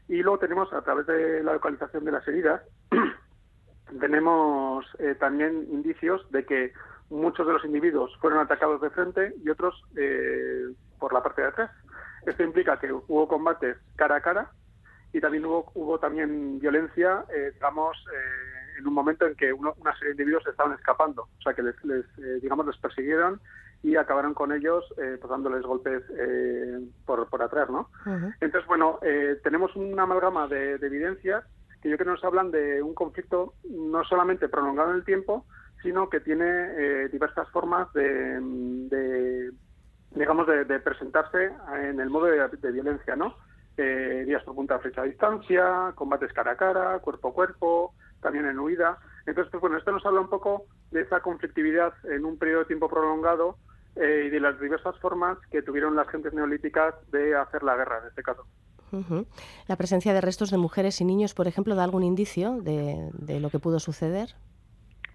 Y 0.07 0.23
luego 0.23 0.39
tenemos, 0.39 0.73
a 0.73 0.83
través 0.83 1.07
de 1.07 1.43
la 1.43 1.55
localización 1.55 2.05
de 2.05 2.13
las 2.13 2.29
heridas, 2.29 2.61
tenemos 4.01 4.85
eh, 4.99 5.15
también 5.19 5.67
indicios 5.71 6.31
de 6.31 6.45
que 6.45 6.73
muchos 7.11 7.47
de 7.47 7.53
los 7.53 7.65
individuos 7.65 8.15
fueron 8.21 8.41
atacados 8.41 8.81
de 8.81 8.91
frente 8.91 9.35
y 9.43 9.49
otros 9.49 9.83
eh, 9.97 10.67
por 11.05 11.13
la 11.13 11.23
parte 11.23 11.43
de 11.43 11.49
atrás. 11.49 11.71
Esto 12.25 12.43
implica 12.43 12.79
que 12.79 12.91
hubo 12.91 13.29
combates 13.29 13.77
cara 13.95 14.17
a 14.17 14.23
cara 14.23 14.51
y 15.13 15.21
también 15.21 15.45
hubo, 15.45 15.71
hubo 15.75 15.99
también 15.99 16.59
violencia, 16.59 17.27
eh, 17.29 17.51
digamos, 17.53 17.95
eh, 18.11 18.79
en 18.79 18.87
un 18.87 18.95
momento 18.95 19.27
en 19.27 19.35
que 19.35 19.53
una 19.53 19.75
serie 19.99 20.07
de 20.07 20.23
individuos 20.23 20.47
estaban 20.47 20.73
escapando, 20.73 21.25
o 21.25 21.43
sea 21.43 21.53
que 21.53 21.63
les, 21.63 21.77
digamos, 22.41 22.65
les 22.65 22.79
persiguieron 22.79 23.39
y 23.83 23.97
acabaron 23.97 24.33
con 24.33 24.51
ellos 24.51 24.83
pues 24.97 25.29
dándoles 25.29 25.63
golpes 25.63 26.03
por, 27.05 27.29
por 27.29 27.43
atrás, 27.43 27.69
¿no? 27.69 27.91
Entonces, 28.41 28.67
bueno, 28.67 28.99
tenemos 29.43 29.77
una 29.77 30.05
amalgama 30.05 30.49
de, 30.49 30.79
de 30.79 30.87
evidencias 30.87 31.45
que 31.83 31.91
yo 31.91 31.99
creo 31.99 32.07
que 32.07 32.13
nos 32.13 32.25
hablan 32.25 32.51
de 32.51 32.83
un 32.83 32.95
conflicto 32.95 33.53
no 33.69 34.03
solamente 34.05 34.49
prolongado 34.49 34.91
en 34.91 34.97
el 34.97 35.05
tiempo, 35.05 35.45
sino 35.85 36.09
que 36.09 36.19
tiene 36.19 36.47
eh, 36.47 37.09
diversas 37.13 37.49
formas 37.51 37.93
de, 37.93 39.53
digamos, 40.15 40.47
de, 40.47 40.81
presentarse 40.81 41.51
en 41.83 42.01
el 42.01 42.11
modo 42.11 42.27
de, 42.27 42.73
violencia, 42.73 43.17
¿no? 43.17 43.37
Eh, 43.77 44.25
días 44.27 44.43
por 44.45 44.55
punta 44.55 44.79
flecha 44.79 45.03
a 45.03 45.05
distancia, 45.05 45.93
combates 45.97 46.33
cara 46.33 46.53
a 46.53 46.57
cara, 46.57 46.99
cuerpo 47.01 47.29
a 47.29 47.33
cuerpo, 47.33 47.95
también 48.21 48.47
en 48.47 48.59
huida. 48.59 48.99
Entonces, 49.27 49.51
pues 49.51 49.61
bueno, 49.61 49.77
esto 49.77 49.91
nos 49.91 50.07
habla 50.07 50.21
un 50.21 50.29
poco 50.29 50.67
de 50.93 51.01
esa 51.01 51.21
conflictividad 51.21 51.93
en 52.05 52.25
un 52.25 52.39
periodo 52.39 52.61
de 52.61 52.67
tiempo 52.67 52.89
prolongado 52.89 53.57
eh, 53.97 54.25
y 54.27 54.31
de 54.31 54.41
las 54.41 54.61
diversas 54.61 54.97
formas 54.99 55.39
que 55.51 55.63
tuvieron 55.63 55.97
las 55.97 56.09
gentes 56.09 56.33
neolíticas 56.33 56.95
de 57.11 57.35
hacer 57.35 57.63
la 57.65 57.77
guerra, 57.77 57.99
en 58.03 58.09
este 58.09 58.23
caso. 58.23 58.47
¿La 59.67 59.75
presencia 59.75 60.15
de 60.15 60.21
restos 60.21 60.53
de 60.53 60.57
mujeres 60.57 61.01
y 61.01 61.05
niños, 61.05 61.35
por 61.35 61.49
ejemplo, 61.49 61.75
da 61.75 61.83
algún 61.83 62.05
indicio 62.05 62.61
de 62.61 63.41
lo 63.41 63.51
que 63.51 63.59
pudo 63.59 63.81
suceder? 63.81 64.37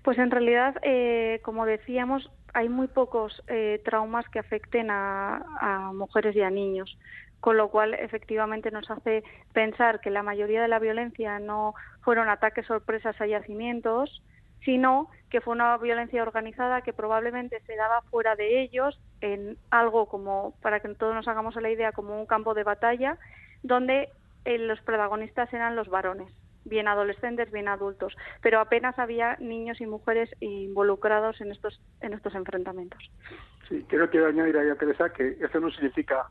Pues 0.03 0.17
en 0.17 0.31
realidad, 0.31 0.75
eh, 0.81 1.41
como 1.43 1.65
decíamos, 1.65 2.31
hay 2.53 2.69
muy 2.69 2.87
pocos 2.87 3.43
eh, 3.47 3.81
traumas 3.85 4.27
que 4.29 4.39
afecten 4.39 4.89
a, 4.91 5.91
mujeres 5.93 6.35
y 6.35 6.41
a 6.41 6.49
niños, 6.49 6.97
con 7.39 7.57
lo 7.57 7.69
cual 7.69 7.93
efectivamente 7.93 8.71
nos 8.71 8.89
hace 8.89 9.23
pensar 9.53 9.99
que 10.01 10.09
la 10.09 10.23
mayoría 10.23 10.61
de 10.61 10.67
la 10.67 10.79
violencia 10.79 11.39
no 11.39 11.73
fueron 12.01 12.29
ataques 12.29 12.65
sorpresas 12.65 13.19
a 13.19 13.27
yacimientos, 13.27 14.21
sino 14.63 15.09
que 15.29 15.41
fue 15.41 15.53
una 15.53 15.77
violencia 15.77 16.21
organizada 16.21 16.81
que 16.81 16.93
probablemente 16.93 17.61
se 17.61 17.75
daba 17.75 18.01
fuera 18.03 18.35
de 18.35 18.61
ellos 18.61 18.99
en 19.21 19.57
algo 19.69 20.07
como, 20.07 20.53
para 20.61 20.79
que 20.79 20.89
todos 20.95 21.15
nos 21.15 21.27
hagamos 21.27 21.55
la 21.55 21.69
idea, 21.69 21.91
como 21.91 22.19
un 22.19 22.25
campo 22.25 22.53
de 22.53 22.63
batalla, 22.63 23.17
donde 23.63 24.09
eh, 24.45 24.57
los 24.57 24.81
protagonistas 24.81 25.51
eran 25.53 25.75
los 25.75 25.89
varones 25.89 26.31
bien 26.69 26.87
adolescentes, 26.87 27.51
bien 27.51 27.67
adultos, 27.67 28.15
pero 28.41 28.59
apenas 28.59 28.97
había 28.99 29.35
niños 29.39 29.81
y 29.81 29.85
mujeres 29.85 30.29
involucrados 30.39 31.41
en 31.41 31.51
estos 31.51 31.81
en 32.01 32.13
estos 32.13 32.35
enfrentamientos. 32.35 32.99
Sí, 33.67 33.85
quiero, 33.87 34.09
quiero 34.09 34.27
añadir 34.27 34.57
a 34.57 34.75
Teresa 34.75 35.11
que 35.11 35.37
eso 35.39 35.59
no 35.59 35.69
significa 35.71 36.27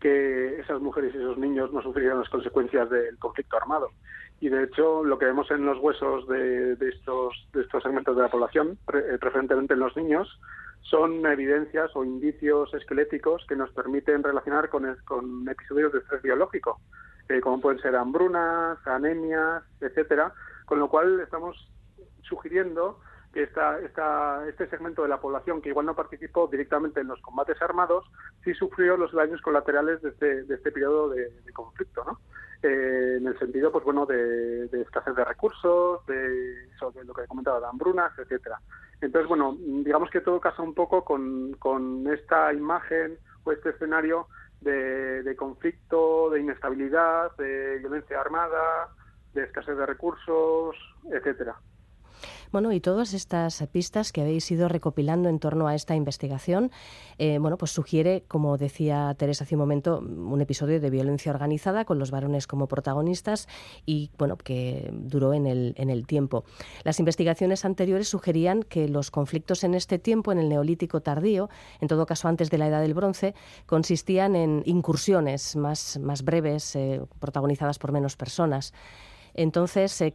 que 0.00 0.58
esas 0.60 0.80
mujeres 0.80 1.14
y 1.14 1.18
esos 1.18 1.38
niños 1.38 1.72
no 1.72 1.80
sufrieran 1.80 2.18
las 2.18 2.28
consecuencias 2.28 2.90
del 2.90 3.18
conflicto 3.18 3.56
armado. 3.56 3.90
Y 4.40 4.48
de 4.48 4.64
hecho, 4.64 5.04
lo 5.04 5.16
que 5.16 5.26
vemos 5.26 5.48
en 5.52 5.64
los 5.64 5.78
huesos 5.78 6.26
de, 6.26 6.72
estos, 6.72 7.48
de 7.52 7.62
estos 7.62 7.82
segmentos 7.82 8.16
de 8.16 8.22
la 8.22 8.28
población, 8.28 8.76
eh, 8.92 9.16
preferentemente 9.20 9.74
en 9.74 9.80
los 9.80 9.96
niños, 9.96 10.28
son 10.80 11.24
evidencias 11.24 11.94
o 11.94 12.04
indicios 12.04 12.74
esqueléticos 12.74 13.46
que 13.46 13.54
nos 13.54 13.70
permiten 13.70 14.24
relacionar 14.24 14.68
con, 14.68 14.96
con 15.04 15.48
episodios 15.48 15.92
de 15.92 16.00
estrés 16.00 16.22
biológico 16.22 16.80
eh, 17.28 17.40
como 17.40 17.60
pueden 17.60 17.80
ser 17.80 17.96
hambrunas, 17.96 18.78
anemias, 18.86 19.62
etcétera, 19.80 20.32
con 20.66 20.78
lo 20.78 20.88
cual 20.88 21.20
estamos 21.20 21.68
sugiriendo 22.22 23.00
que 23.32 23.44
esta, 23.44 23.78
esta, 23.80 24.46
este 24.48 24.68
segmento 24.68 25.02
de 25.02 25.08
la 25.08 25.20
población 25.20 25.62
que 25.62 25.70
igual 25.70 25.86
no 25.86 25.96
participó 25.96 26.48
directamente 26.48 27.00
en 27.00 27.08
los 27.08 27.20
combates 27.22 27.60
armados, 27.62 28.04
sí 28.44 28.52
sufrió 28.54 28.96
los 28.96 29.12
daños 29.12 29.40
colaterales 29.40 30.02
de 30.02 30.10
este, 30.10 30.44
de 30.44 30.54
este 30.54 30.70
periodo 30.70 31.08
de, 31.08 31.30
conflicto, 31.54 32.04
¿no? 32.04 32.18
Eh, 32.62 33.16
en 33.18 33.26
el 33.26 33.38
sentido, 33.38 33.72
pues 33.72 33.84
bueno, 33.84 34.06
de, 34.06 34.68
escasez 34.82 35.16
de 35.16 35.24
recursos, 35.24 36.04
de, 36.06 36.68
lo 37.04 37.14
que 37.14 37.22
he 37.22 37.26
comentado, 37.26 37.60
de 37.60 37.66
hambrunas, 37.66 38.16
etcétera. 38.18 38.60
Entonces, 39.00 39.28
bueno, 39.28 39.56
digamos 39.58 40.10
que 40.10 40.20
todo 40.20 40.38
casa 40.38 40.62
un 40.62 40.74
poco 40.74 41.04
con, 41.04 41.54
con 41.54 42.06
esta 42.12 42.52
imagen 42.52 43.18
o 43.44 43.52
este 43.52 43.70
escenario 43.70 44.28
de, 44.62 45.34
conflicto, 45.36 46.30
de 46.30 46.40
inestabilidad, 46.40 47.36
de 47.36 47.78
violencia 47.78 48.20
armada, 48.20 48.88
de 49.34 49.44
escasez 49.44 49.76
de 49.76 49.86
recursos, 49.86 50.76
etcétera. 51.10 51.56
Bueno, 52.52 52.70
y 52.72 52.80
todas 52.80 53.14
estas 53.14 53.66
pistas 53.72 54.12
que 54.12 54.20
habéis 54.20 54.50
ido 54.50 54.68
recopilando 54.68 55.30
en 55.30 55.38
torno 55.38 55.68
a 55.68 55.74
esta 55.74 55.96
investigación, 55.96 56.70
eh, 57.16 57.38
bueno, 57.38 57.56
pues 57.56 57.70
sugiere, 57.70 58.24
como 58.28 58.58
decía 58.58 59.14
Teresa 59.18 59.44
hace 59.44 59.54
un 59.54 59.60
momento, 59.60 60.00
un 60.00 60.38
episodio 60.38 60.78
de 60.78 60.90
violencia 60.90 61.32
organizada 61.32 61.86
con 61.86 61.98
los 61.98 62.10
varones 62.10 62.46
como 62.46 62.66
protagonistas 62.68 63.48
y, 63.86 64.10
bueno, 64.18 64.36
que 64.36 64.90
duró 64.92 65.32
en 65.32 65.46
el, 65.46 65.72
en 65.78 65.88
el 65.88 66.06
tiempo. 66.06 66.44
Las 66.84 66.98
investigaciones 66.98 67.64
anteriores 67.64 68.08
sugerían 68.08 68.62
que 68.62 68.86
los 68.86 69.10
conflictos 69.10 69.64
en 69.64 69.74
este 69.74 69.98
tiempo, 69.98 70.30
en 70.30 70.38
el 70.38 70.50
neolítico 70.50 71.00
tardío, 71.00 71.48
en 71.80 71.88
todo 71.88 72.04
caso 72.04 72.28
antes 72.28 72.50
de 72.50 72.58
la 72.58 72.68
Edad 72.68 72.82
del 72.82 72.92
Bronce, 72.92 73.34
consistían 73.64 74.36
en 74.36 74.62
incursiones 74.66 75.56
más, 75.56 75.98
más 75.98 76.22
breves, 76.22 76.76
eh, 76.76 77.00
protagonizadas 77.18 77.78
por 77.78 77.92
menos 77.92 78.14
personas. 78.16 78.74
Entonces, 79.34 80.00
eh, 80.00 80.14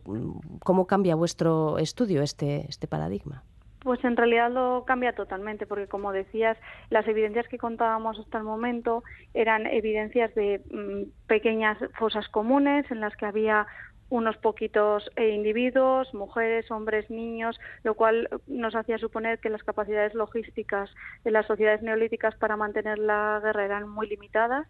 ¿cómo 0.64 0.88
cambia 0.88 1.16
vuestro 1.16 1.78
estudio 1.78 2.22
este, 2.22 2.66
este 2.68 2.88
paradigma? 2.88 3.44
Pues 3.80 4.04
en 4.04 4.18
realidad 4.18 4.52
lo 4.52 4.84
cambia 4.86 5.14
totalmente, 5.14 5.66
porque 5.66 5.88
como 5.88 6.12
decías, 6.12 6.58
las 6.90 7.08
evidencias 7.08 7.48
que 7.48 7.58
contábamos 7.58 8.20
hasta 8.20 8.40
el 8.40 8.44
momento 8.44 9.04
eran 9.34 9.66
evidencias 9.66 10.34
de 10.36 10.62
mm, 10.72 11.28
pequeñas 11.28 11.78
fosas 11.98 12.28
comunes 12.28 12.90
en 12.92 13.00
las 13.00 13.16
que 13.16 13.26
había 13.26 13.68
unos 14.10 14.38
poquitos 14.38 15.10
eh, 15.16 15.30
individuos, 15.30 16.14
mujeres, 16.14 16.70
hombres, 16.72 17.10
niños, 17.10 17.60
lo 17.84 17.96
cual 17.96 18.30
nos 18.48 18.76
hacía 18.76 18.98
suponer 18.98 19.40
que 19.40 19.50
las 19.50 19.64
capacidades 19.64 20.14
logísticas 20.14 20.90
de 21.24 21.32
las 21.32 21.46
sociedades 21.46 21.82
neolíticas 21.82 22.36
para 22.36 22.58
mantener 22.58 23.00
la 23.00 23.40
guerra 23.44 23.66
eran 23.66 23.88
muy 23.90 24.08
limitadas. 24.08 24.68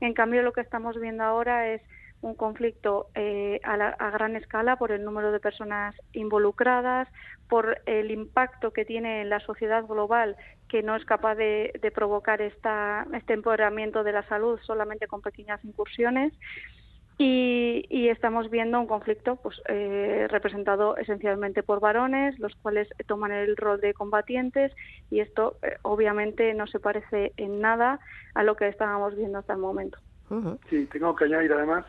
En 0.00 0.12
cambio, 0.12 0.42
lo 0.42 0.52
que 0.52 0.60
estamos 0.60 1.00
viendo 1.00 1.24
ahora 1.24 1.72
es 1.72 1.82
un 2.24 2.34
conflicto 2.34 3.08
eh, 3.14 3.60
a, 3.64 4.10
gran 4.10 4.34
escala 4.34 4.76
por 4.76 4.92
el 4.92 5.04
número 5.04 5.30
de 5.30 5.40
personas 5.40 5.94
involucradas, 6.14 7.06
por 7.48 7.82
el 7.84 8.10
impacto 8.10 8.72
que 8.72 8.86
tiene 8.86 9.20
en 9.20 9.28
la 9.28 9.40
sociedad 9.40 9.84
global, 9.84 10.36
que 10.68 10.82
no 10.82 10.96
es 10.96 11.04
capaz 11.04 11.34
de, 11.34 11.78
provocar 11.94 12.40
esta, 12.40 13.06
este 13.12 13.34
empoderamiento 13.34 14.02
de 14.04 14.12
la 14.12 14.26
salud 14.26 14.58
solamente 14.62 15.06
con 15.06 15.20
pequeñas 15.20 15.62
incursiones. 15.64 16.32
Y, 17.16 18.08
estamos 18.08 18.50
viendo 18.50 18.80
un 18.80 18.86
conflicto 18.86 19.36
pues, 19.36 19.60
eh, 19.68 20.26
representado 20.30 20.96
esencialmente 20.96 21.62
por 21.62 21.78
varones, 21.80 22.38
los 22.38 22.54
cuales 22.56 22.88
toman 23.06 23.32
el 23.32 23.56
rol 23.56 23.80
de 23.80 23.92
combatientes 23.92 24.72
y 25.10 25.20
esto 25.20 25.56
eh, 25.62 25.76
obviamente 25.82 26.54
no 26.54 26.66
se 26.66 26.80
parece 26.80 27.32
en 27.36 27.60
nada 27.60 28.00
a 28.34 28.42
lo 28.42 28.56
que 28.56 28.68
estábamos 28.68 29.16
viendo 29.16 29.38
hasta 29.38 29.52
el 29.52 29.58
momento. 29.58 29.98
Sí, 30.70 30.86
tengo 30.86 31.14
que 31.14 31.24
añadir 31.24 31.52
además 31.52 31.84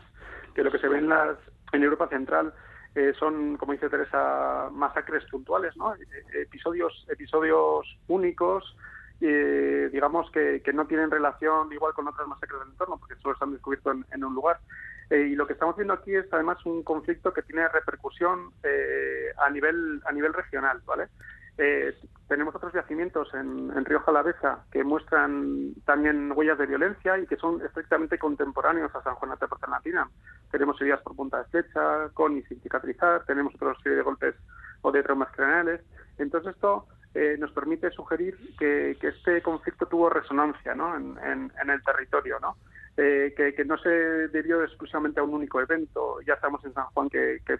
que 0.56 0.64
lo 0.64 0.72
que 0.72 0.78
se 0.78 0.88
ve 0.88 0.98
en, 0.98 1.10
las, 1.10 1.36
en 1.72 1.82
Europa 1.82 2.08
Central 2.08 2.54
eh, 2.94 3.12
son, 3.18 3.58
como 3.58 3.72
dice 3.72 3.90
Teresa, 3.90 4.70
masacres 4.72 5.22
puntuales, 5.30 5.76
¿no? 5.76 5.94
Eh, 5.94 5.98
episodios, 6.32 7.06
episodios 7.10 7.86
únicos, 8.08 8.74
eh, 9.20 9.90
digamos 9.92 10.30
que, 10.30 10.62
que, 10.64 10.72
no 10.72 10.86
tienen 10.86 11.10
relación 11.10 11.70
igual 11.74 11.92
con 11.92 12.08
otras 12.08 12.26
masacres 12.26 12.60
del 12.60 12.70
entorno, 12.70 12.96
porque 12.96 13.16
solo 13.16 13.36
se 13.36 13.44
han 13.44 13.52
descubierto 13.52 13.90
en, 13.90 14.06
en 14.12 14.24
un 14.24 14.34
lugar. 14.34 14.58
y 15.10 15.36
lo 15.36 15.46
que 15.46 15.52
estamos 15.52 15.76
viendo 15.76 15.92
aquí 15.92 16.14
es 16.14 16.26
además 16.32 16.64
un 16.64 16.82
conflicto 16.82 17.34
que 17.34 17.42
tiene 17.42 17.68
repercusión 17.68 18.50
a 19.36 19.50
nivel 19.50 20.00
a 20.06 20.12
nivel 20.12 20.32
regional, 20.32 20.80
¿vale? 20.86 21.08
Eh, 21.58 21.96
tenemos 22.28 22.54
otros 22.54 22.72
yacimientos 22.72 23.32
en, 23.34 23.70
en 23.74 23.84
Río 23.84 24.00
Jalavesa 24.00 24.64
que 24.70 24.84
muestran 24.84 25.74
también 25.84 26.32
huellas 26.32 26.58
de 26.58 26.66
violencia 26.66 27.18
y 27.18 27.26
que 27.26 27.36
son 27.36 27.64
estrictamente 27.64 28.18
contemporáneos 28.18 28.94
a 28.94 29.02
San 29.02 29.14
Juan 29.14 29.32
de 29.38 29.70
Latina. 29.70 30.10
Tenemos 30.50 30.80
heridas 30.80 31.00
por 31.02 31.16
punta 31.16 31.38
de 31.38 31.44
flecha, 31.44 32.08
con 32.12 32.36
y 32.36 32.42
sin 32.42 32.60
cicatrizar, 32.60 33.24
tenemos 33.24 33.54
otra 33.54 33.74
serie 33.82 33.98
de 33.98 34.02
golpes 34.02 34.34
o 34.82 34.92
de 34.92 35.02
traumas 35.02 35.32
craneales. 35.32 35.80
Entonces 36.18 36.54
esto 36.54 36.86
eh, 37.14 37.36
nos 37.38 37.52
permite 37.52 37.90
sugerir 37.92 38.36
que, 38.58 38.96
este 39.00 39.40
conflicto 39.40 39.86
tuvo 39.86 40.10
resonancia 40.10 40.74
¿no? 40.74 40.94
en, 40.96 41.16
en, 41.22 41.70
el 41.70 41.82
territorio, 41.82 42.38
¿no? 42.40 42.56
Eh, 42.98 43.34
que, 43.36 43.64
no 43.66 43.76
se 43.76 43.90
debió 43.90 44.62
exclusivamente 44.62 45.20
a 45.20 45.22
un 45.22 45.34
único 45.34 45.60
evento. 45.60 46.20
Ya 46.26 46.34
estamos 46.34 46.64
en 46.64 46.72
San 46.72 46.86
Juan 46.86 47.10
que, 47.10 47.40
que 47.44 47.58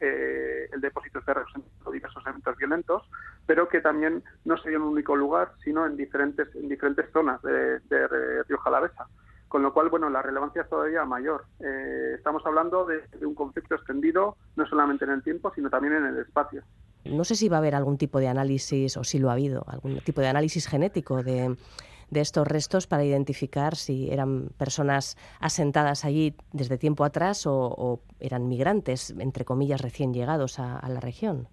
eh, 0.00 0.68
el 0.72 0.80
depósito 0.80 1.18
esté 1.18 1.34
representando 1.34 1.90
diversos 1.90 2.24
eventos 2.24 2.56
violentos, 2.56 3.02
pero 3.46 3.68
que 3.68 3.80
también 3.80 4.22
no 4.44 4.56
se 4.58 4.68
dio 4.68 4.78
en 4.78 4.84
un 4.84 4.92
único 4.92 5.16
lugar, 5.16 5.52
sino 5.64 5.84
en 5.86 5.96
diferentes, 5.96 6.54
en 6.54 6.68
diferentes 6.68 7.10
zonas 7.10 7.42
de, 7.42 7.80
de 7.80 8.58
Alavesa 8.64 9.06
con 9.54 9.62
lo 9.62 9.72
cual, 9.72 9.88
bueno, 9.88 10.10
la 10.10 10.20
relevancia 10.20 10.62
es 10.62 10.68
todavía 10.68 11.04
mayor. 11.04 11.44
Eh, 11.60 12.14
estamos 12.16 12.44
hablando 12.44 12.86
de, 12.86 13.04
un 13.24 13.36
conflicto 13.36 13.76
extendido 13.76 14.36
no 14.56 14.66
solamente 14.66 15.04
en 15.04 15.12
el 15.12 15.22
tiempo, 15.22 15.52
sino 15.54 15.70
también 15.70 15.94
en 15.94 16.06
el 16.06 16.18
espacio. 16.18 16.64
No 17.04 17.24
sé 17.24 17.34
si 17.36 17.48
va 17.48 17.56
a 17.56 17.60
haber 17.60 17.74
algún 17.74 17.98
tipo 17.98 18.18
de 18.18 18.28
análisis, 18.28 18.96
o 18.96 19.04
si 19.04 19.18
lo 19.18 19.30
ha 19.30 19.34
habido, 19.34 19.64
algún 19.66 19.98
tipo 20.00 20.20
de 20.20 20.28
análisis 20.28 20.66
genético 20.66 21.22
de, 21.22 21.56
estos 22.12 22.46
restos 22.46 22.86
para 22.86 23.04
identificar 23.04 23.74
si 23.74 24.08
eran 24.10 24.50
personas 24.56 25.16
asentadas 25.40 26.04
allí 26.04 26.36
desde 26.52 26.78
tiempo 26.78 27.04
atrás 27.04 27.44
o, 27.46 28.00
eran 28.20 28.46
migrantes, 28.46 29.10
entre 29.18 29.44
comillas, 29.44 29.80
recién 29.80 30.14
llegados 30.14 30.58
a 30.58 30.88
la 30.88 31.00
región. 31.00 31.48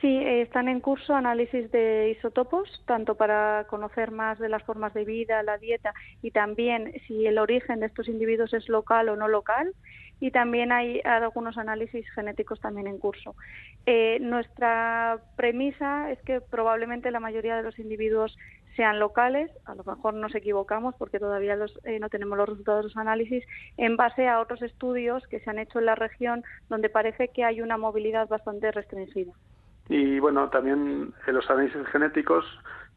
Sí, 0.00 0.08
eh, 0.08 0.42
están 0.42 0.68
en 0.68 0.80
curso 0.80 1.14
análisis 1.14 1.70
de 1.72 2.10
isótopos, 2.10 2.68
tanto 2.86 3.14
para 3.14 3.66
conocer 3.68 4.10
más 4.10 4.38
de 4.38 4.50
las 4.50 4.62
formas 4.62 4.92
de 4.92 5.04
vida, 5.04 5.42
la 5.42 5.56
dieta 5.56 5.94
y 6.22 6.32
también 6.32 6.92
si 7.06 7.26
el 7.26 7.38
origen 7.38 7.80
de 7.80 7.86
estos 7.86 8.08
individuos 8.08 8.52
es 8.52 8.68
local 8.68 9.08
o 9.08 9.16
no 9.16 9.26
local. 9.26 9.72
Y 10.20 10.30
también 10.30 10.72
hay 10.72 11.00
algunos 11.04 11.58
análisis 11.58 12.08
genéticos 12.14 12.60
también 12.60 12.86
en 12.86 12.98
curso. 12.98 13.34
Eh, 13.84 14.18
nuestra 14.20 15.18
premisa 15.36 16.10
es 16.10 16.20
que 16.22 16.40
probablemente 16.40 17.10
la 17.10 17.20
mayoría 17.20 17.56
de 17.56 17.62
los 17.62 17.78
individuos 17.78 18.36
sean 18.76 18.98
locales, 18.98 19.50
a 19.64 19.74
lo 19.74 19.84
mejor 19.84 20.14
nos 20.14 20.34
equivocamos 20.34 20.94
porque 20.98 21.18
todavía 21.18 21.56
eh, 21.84 21.98
no 21.98 22.08
tenemos 22.08 22.36
los 22.36 22.48
resultados 22.48 22.80
de 22.80 22.88
los 22.88 22.96
análisis, 22.96 23.44
en 23.76 23.96
base 23.96 24.28
a 24.28 24.40
otros 24.40 24.62
estudios 24.62 25.26
que 25.28 25.40
se 25.40 25.50
han 25.50 25.58
hecho 25.58 25.78
en 25.78 25.86
la 25.86 25.94
región 25.94 26.44
donde 26.68 26.90
parece 26.90 27.28
que 27.28 27.44
hay 27.44 27.62
una 27.62 27.78
movilidad 27.78 28.28
bastante 28.28 28.70
restringida. 28.70 29.32
Y 29.88 30.18
bueno, 30.18 30.50
también 30.50 31.14
eh, 31.26 31.32
los 31.32 31.48
análisis 31.48 31.86
genéticos 31.86 32.44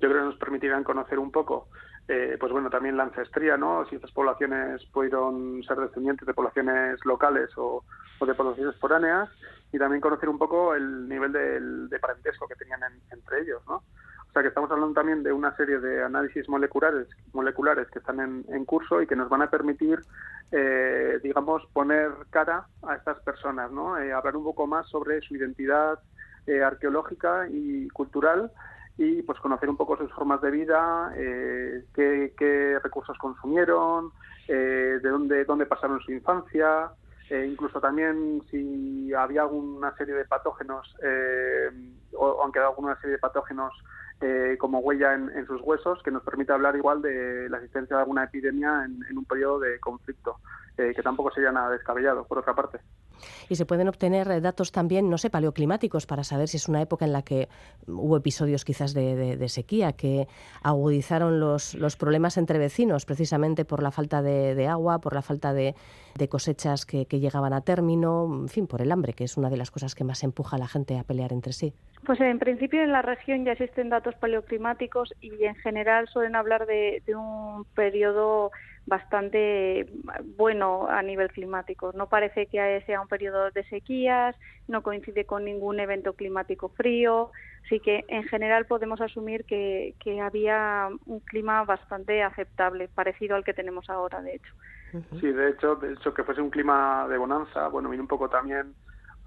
yo 0.02 0.10
creo 0.10 0.22
que 0.22 0.30
nos 0.30 0.38
permitirán 0.38 0.84
conocer 0.84 1.20
un 1.20 1.32
poco, 1.32 1.68
eh, 2.12 2.38
pues 2.40 2.52
bueno, 2.52 2.72
también 2.72 2.98
la 2.98 3.04
ancestría, 3.04 3.56
¿no? 3.56 3.86
Si 3.86 3.96
estas 3.96 4.12
poblaciones 4.12 4.84
pudieron 4.86 5.62
ser 5.62 5.78
descendientes 5.78 6.26
de 6.26 6.34
poblaciones 6.34 7.00
locales 7.06 7.52
o, 7.56 7.84
de 8.26 8.34
poblaciones 8.34 8.76
foráneas 8.78 9.30
y 9.72 9.78
también 9.78 10.02
conocer 10.02 10.28
un 10.28 10.40
poco 10.40 10.74
el 10.74 11.08
nivel 11.08 11.32
de, 11.32 12.00
parentesco 12.00 12.48
que 12.48 12.56
tenían 12.56 12.80
entre 13.12 13.42
ellos, 13.42 13.62
¿no? 13.68 13.76
O 13.76 14.32
sea 14.34 14.42
que 14.42 14.48
estamos 14.48 14.72
hablando 14.72 14.96
también 14.96 15.22
de 15.22 15.32
una 15.32 15.56
serie 15.56 15.78
de 15.80 16.04
análisis 16.04 16.50
moleculares, 16.50 17.08
moleculares 17.32 17.88
que 17.92 18.00
están 18.00 18.20
en, 18.20 18.66
curso 18.66 19.04
y 19.04 19.06
que 19.06 19.16
nos 19.16 19.30
van 19.30 19.44
a 19.44 19.52
permitir, 19.52 20.00
eh, 20.52 21.20
digamos, 21.22 21.64
poner 21.74 22.10
cara 22.32 22.66
a 22.88 22.96
estas 22.96 23.20
personas, 23.20 23.72
¿no? 23.72 23.94
hablar 23.94 24.36
un 24.36 24.46
poco 24.46 24.66
más 24.66 24.88
sobre 24.90 25.22
su 25.22 25.36
identidad, 25.36 26.00
eh, 26.48 26.64
arqueológica 26.64 27.48
y 27.52 27.88
cultural 27.90 28.52
y 29.00 29.22
pues 29.22 29.40
conocer 29.40 29.70
un 29.70 29.78
poco 29.78 29.96
sus 29.96 30.12
formas 30.12 30.42
de 30.42 30.52
vida, 30.52 31.14
eh, 31.16 31.86
qué, 31.96 32.78
recursos 32.84 33.18
consumieron, 33.18 34.12
eh, 34.46 35.00
de 35.02 35.10
dónde, 35.10 35.46
dónde 35.46 35.66
pasaron 35.66 36.02
su 36.02 36.12
infancia, 36.12 36.92
incluso 37.32 37.80
también 37.80 38.42
si 38.52 39.14
había 39.14 39.44
alguna 39.44 39.96
serie 39.96 40.16
de 40.16 40.26
patógenos 40.26 40.94
o, 42.18 42.44
han 42.44 42.52
quedado 42.52 42.72
alguna 42.72 43.00
serie 43.00 43.14
de 43.14 43.20
patógenos 43.20 43.72
como 44.58 44.80
huella 44.80 45.14
en, 45.14 45.46
sus 45.46 45.62
huesos 45.62 46.02
que 46.04 46.10
nos 46.10 46.24
permite 46.24 46.52
hablar 46.52 46.76
igual 46.76 47.04
de 47.04 47.48
la 47.48 47.58
existencia 47.58 47.98
de 47.98 48.02
alguna 48.02 48.24
epidemia 48.24 48.84
en 48.84 49.18
un 49.18 49.26
periodo 49.26 49.60
de 49.60 49.80
conflicto, 49.80 50.40
que 50.96 51.04
tampoco 51.04 51.32
sería 51.32 51.52
nada 51.52 51.70
descabellado, 51.72 52.24
por 52.24 52.40
otra 52.40 52.54
parte. 52.54 52.80
Y 53.50 53.56
se 53.56 53.66
pueden 53.66 53.88
obtener 53.88 54.30
eh, 54.32 54.42
datos 54.42 54.72
también, 54.72 55.10
no 55.10 55.18
sé, 55.18 55.30
paleoclimáticos 55.30 56.06
para 56.06 56.24
saber 56.24 56.48
si 56.48 56.58
es 56.58 56.68
una 56.70 56.82
época 56.82 57.06
en 57.06 57.14
la 57.14 57.22
que 57.22 57.50
hubo 57.88 58.18
episodios 58.18 58.66
quizás 58.66 58.94
de, 58.94 59.50
sequía 59.50 59.94
que 59.94 60.28
agudizaron 60.64 61.40
los, 61.40 61.74
los, 61.76 61.98
problemas 61.98 62.38
entre 62.38 62.60
vecinos 62.60 63.06
precisamente 63.06 63.66
por 63.66 63.82
la 63.82 63.92
falta 63.92 64.22
de, 64.22 64.68
agua, 64.68 65.00
por 65.00 65.14
la 65.14 65.22
falta 65.22 65.54
de, 65.54 65.76
cosechas 66.30 66.86
que, 66.86 67.06
llegaban 67.06 67.54
a 67.54 67.62
término, 67.62 68.26
en 68.42 68.50
fin, 68.50 68.68
por 68.68 68.82
el 68.82 68.92
hambre, 68.92 69.14
que 69.14 69.24
es 69.24 69.38
una 69.38 69.50
de 69.50 69.58
las 69.58 69.72
cosas 69.72 69.96
que 69.96 70.04
más 70.04 70.24
empuja 70.24 70.56
a 70.56 70.60
la 70.60 70.68
gente 70.68 70.98
a 70.98 71.04
pelear 71.04 71.34
entre 71.34 71.54
sí. 71.54 71.74
Pues 72.06 72.22
en 72.22 72.40
principio 72.40 72.82
en 72.82 72.92
la 72.92 73.02
región 73.02 73.44
ya 73.46 73.54
existen 73.54 73.90
datos 73.90 74.16
paleoclimáticos 74.16 75.14
y 75.22 75.44
en 75.44 75.56
general 75.56 76.08
suelen 76.08 76.36
hablar 76.36 76.66
de, 76.66 77.02
de 77.06 77.16
un 77.16 77.66
periodo 77.76 78.52
bastante 78.90 79.88
bueno 80.36 80.88
a 80.90 81.02
nivel 81.02 81.30
climático. 81.32 81.92
No 81.94 82.08
parece 82.08 82.48
que 82.48 82.84
sea 82.86 83.00
un 83.00 83.08
periodo 83.08 83.52
de 83.52 83.64
sequías, 83.66 84.36
no 84.68 84.82
coincide 84.82 85.26
con 85.26 85.46
ningún 85.46 85.80
evento 85.80 86.14
climático 86.14 86.70
frío, 86.70 87.32
así 87.66 87.80
que 87.80 88.04
en 88.08 88.24
general 88.24 88.66
podemos 88.66 89.00
asumir 89.00 89.46
que, 89.46 89.96
había 90.22 90.90
un 91.06 91.20
clima 91.22 91.64
bastante 91.64 92.24
aceptable, 92.24 92.90
parecido 92.90 93.36
al 93.36 93.44
que 93.44 93.54
tenemos 93.54 93.90
ahora, 93.90 94.22
de 94.22 94.36
hecho. 94.36 94.54
Sí, 95.22 95.28
de 95.28 95.52
hecho, 95.52 95.76
de 95.76 95.94
hecho 95.94 96.14
que 96.14 96.24
fuese 96.24 96.42
un 96.42 96.50
clima 96.50 97.08
de 97.08 97.18
bonanza, 97.18 97.68
bueno, 97.68 97.90
viene 97.90 98.02
un 98.02 98.08
poco 98.08 98.28
también 98.28 98.74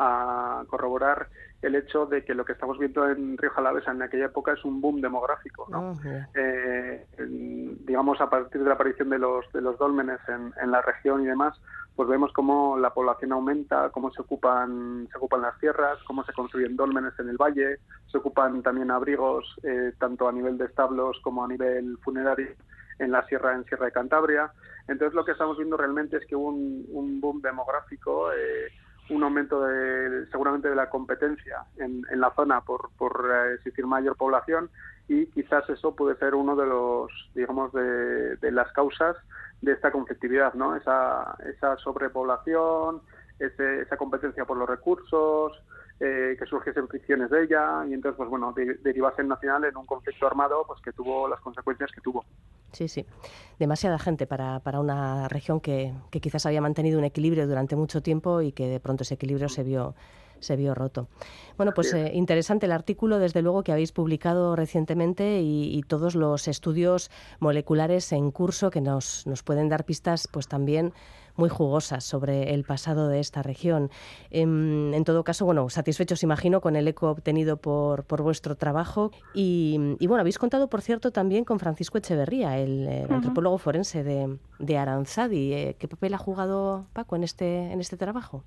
a 0.02 0.64
corroborar 0.66 1.28
el 1.62 1.76
hecho 1.76 2.06
de 2.06 2.24
que 2.24 2.34
lo 2.34 2.44
que 2.44 2.52
estamos 2.52 2.76
viendo 2.78 3.08
en 3.08 3.38
Río 3.38 3.50
Jalavesa 3.50 3.92
en 3.92 4.02
aquella 4.02 4.26
época 4.26 4.52
es 4.52 4.64
un 4.64 4.80
boom 4.80 5.00
demográfico, 5.00 5.66
¿no? 5.70 5.96
Eh, 6.34 7.06
digamos, 7.86 8.20
a 8.20 8.28
partir 8.28 8.62
de 8.62 8.68
la 8.68 8.74
aparición 8.74 9.10
de 9.10 9.18
los, 9.18 9.50
de 9.52 9.60
los 9.60 9.78
dólmenes 9.78 10.18
en, 10.28 10.52
en, 10.60 10.70
la 10.72 10.82
región 10.82 11.22
y 11.22 11.26
demás, 11.26 11.56
pues 11.94 12.08
vemos 12.08 12.32
cómo 12.32 12.76
la 12.78 12.92
población 12.92 13.32
aumenta, 13.32 13.90
cómo 13.90 14.10
se 14.10 14.22
ocupan, 14.22 15.08
se 15.12 15.18
ocupan 15.18 15.42
las 15.42 15.58
tierras, 15.60 15.98
cómo 16.04 16.24
se 16.24 16.32
construyen 16.32 16.74
dólmenes 16.74 17.12
en 17.20 17.28
el 17.28 17.36
valle, 17.36 17.78
se 18.10 18.18
ocupan 18.18 18.62
también 18.62 18.90
abrigos, 18.90 19.56
eh, 19.62 19.92
tanto 19.98 20.28
a 20.28 20.32
nivel 20.32 20.58
de 20.58 20.64
establos 20.64 21.18
como 21.22 21.44
a 21.44 21.48
nivel 21.48 21.96
funerario 21.98 22.48
en 22.98 23.12
la 23.12 23.24
sierra, 23.26 23.54
en 23.54 23.64
Sierra 23.64 23.86
de 23.86 23.92
Cantabria. 23.92 24.52
Entonces 24.88 25.14
lo 25.14 25.24
que 25.24 25.32
estamos 25.32 25.56
viendo 25.58 25.76
realmente 25.76 26.16
es 26.16 26.26
que 26.26 26.34
hubo 26.34 26.48
un, 26.48 26.86
un 26.88 27.20
boom 27.20 27.40
demográfico, 27.40 28.32
eh, 28.32 28.68
un 29.10 29.22
aumento 29.22 29.62
de, 29.62 30.26
seguramente 30.30 30.68
de 30.68 30.76
la 30.76 30.88
competencia 30.88 31.64
en, 31.76 32.04
en 32.10 32.20
la 32.20 32.32
zona 32.34 32.60
por, 32.60 32.90
por 32.96 33.30
eh, 33.30 33.54
existir 33.54 33.86
mayor 33.86 34.16
población 34.16 34.70
y 35.08 35.26
quizás 35.26 35.68
eso 35.68 35.94
puede 35.94 36.16
ser 36.16 36.34
uno 36.34 36.54
de 36.56 36.66
los 36.66 37.10
digamos 37.34 37.72
de, 37.72 38.36
de 38.36 38.50
las 38.52 38.72
causas 38.72 39.16
de 39.60 39.72
esta 39.72 39.90
conflictividad 39.90 40.54
no 40.54 40.76
esa 40.76 41.36
esa 41.44 41.76
sobrepoblación 41.78 43.02
ese, 43.38 43.80
esa 43.82 43.96
competencia 43.96 44.44
por 44.44 44.56
los 44.56 44.68
recursos 44.68 45.60
eh, 46.04 46.36
que 46.36 46.46
surgiesen 46.46 46.88
fricciones 46.88 47.30
de 47.30 47.44
ella 47.44 47.86
y 47.88 47.94
entonces 47.94 48.16
pues 48.16 48.28
bueno 48.28 48.52
de, 48.52 48.74
derivase 48.82 49.22
nacional 49.22 49.64
en 49.64 49.76
un 49.76 49.86
conflicto 49.86 50.26
armado 50.26 50.64
pues 50.66 50.80
que 50.80 50.92
tuvo 50.92 51.28
las 51.28 51.40
consecuencias 51.40 51.90
que 51.92 52.00
tuvo 52.00 52.24
Sí, 52.72 52.88
sí. 52.88 53.04
Demasiada 53.58 53.98
gente 53.98 54.26
para, 54.26 54.60
para 54.60 54.80
una 54.80 55.28
región 55.28 55.60
que, 55.60 55.92
que, 56.10 56.22
quizás 56.22 56.46
había 56.46 56.62
mantenido 56.62 56.98
un 56.98 57.04
equilibrio 57.04 57.46
durante 57.46 57.76
mucho 57.76 58.02
tiempo 58.02 58.40
y 58.40 58.52
que 58.52 58.66
de 58.66 58.80
pronto 58.80 59.02
ese 59.02 59.14
equilibrio 59.14 59.50
se 59.50 59.62
vio 59.62 59.94
se 60.42 60.56
vio 60.56 60.74
roto. 60.74 61.08
Bueno, 61.56 61.72
pues 61.74 61.94
eh, 61.94 62.10
interesante 62.14 62.66
el 62.66 62.72
artículo, 62.72 63.18
desde 63.18 63.42
luego, 63.42 63.62
que 63.62 63.72
habéis 63.72 63.92
publicado 63.92 64.56
recientemente 64.56 65.40
y, 65.42 65.82
todos 65.88 66.14
los 66.14 66.48
estudios 66.48 67.10
moleculares 67.38 68.12
en 68.12 68.30
curso 68.30 68.70
que 68.70 68.80
nos, 68.80 69.26
nos 69.26 69.42
pueden 69.42 69.68
dar 69.68 69.84
pistas, 69.84 70.28
pues 70.30 70.48
también 70.48 70.92
muy 71.36 71.48
jugosas 71.48 72.04
sobre 72.04 72.54
el 72.54 72.64
pasado 72.64 73.08
de 73.08 73.20
esta 73.20 73.42
región. 73.42 73.90
Em, 74.30 74.92
en, 74.94 75.04
todo 75.04 75.24
caso, 75.24 75.44
bueno, 75.44 75.68
satisfechos, 75.70 76.22
imagino, 76.22 76.60
con 76.60 76.76
el 76.76 76.88
eco 76.88 77.10
obtenido 77.10 77.56
por, 77.56 78.04
por 78.04 78.22
vuestro 78.22 78.56
trabajo. 78.56 79.10
Y, 79.34 79.96
bueno, 80.06 80.20
habéis 80.20 80.38
contado, 80.38 80.68
por 80.68 80.82
cierto, 80.82 81.10
también 81.10 81.44
con 81.44 81.58
Francisco 81.58 81.98
Echeverría, 81.98 82.58
el, 82.58 83.06
antropólogo 83.10 83.58
forense 83.58 84.02
de, 84.02 84.38
de 84.58 84.78
Aranzadi. 84.78 85.52
Eh, 85.52 85.76
¿Qué 85.78 85.88
papel 85.88 86.14
ha 86.14 86.18
jugado 86.18 86.86
Paco 86.92 87.16
en 87.16 87.24
este, 87.24 87.72
en 87.72 87.80
este 87.80 87.96
trabajo? 87.96 88.44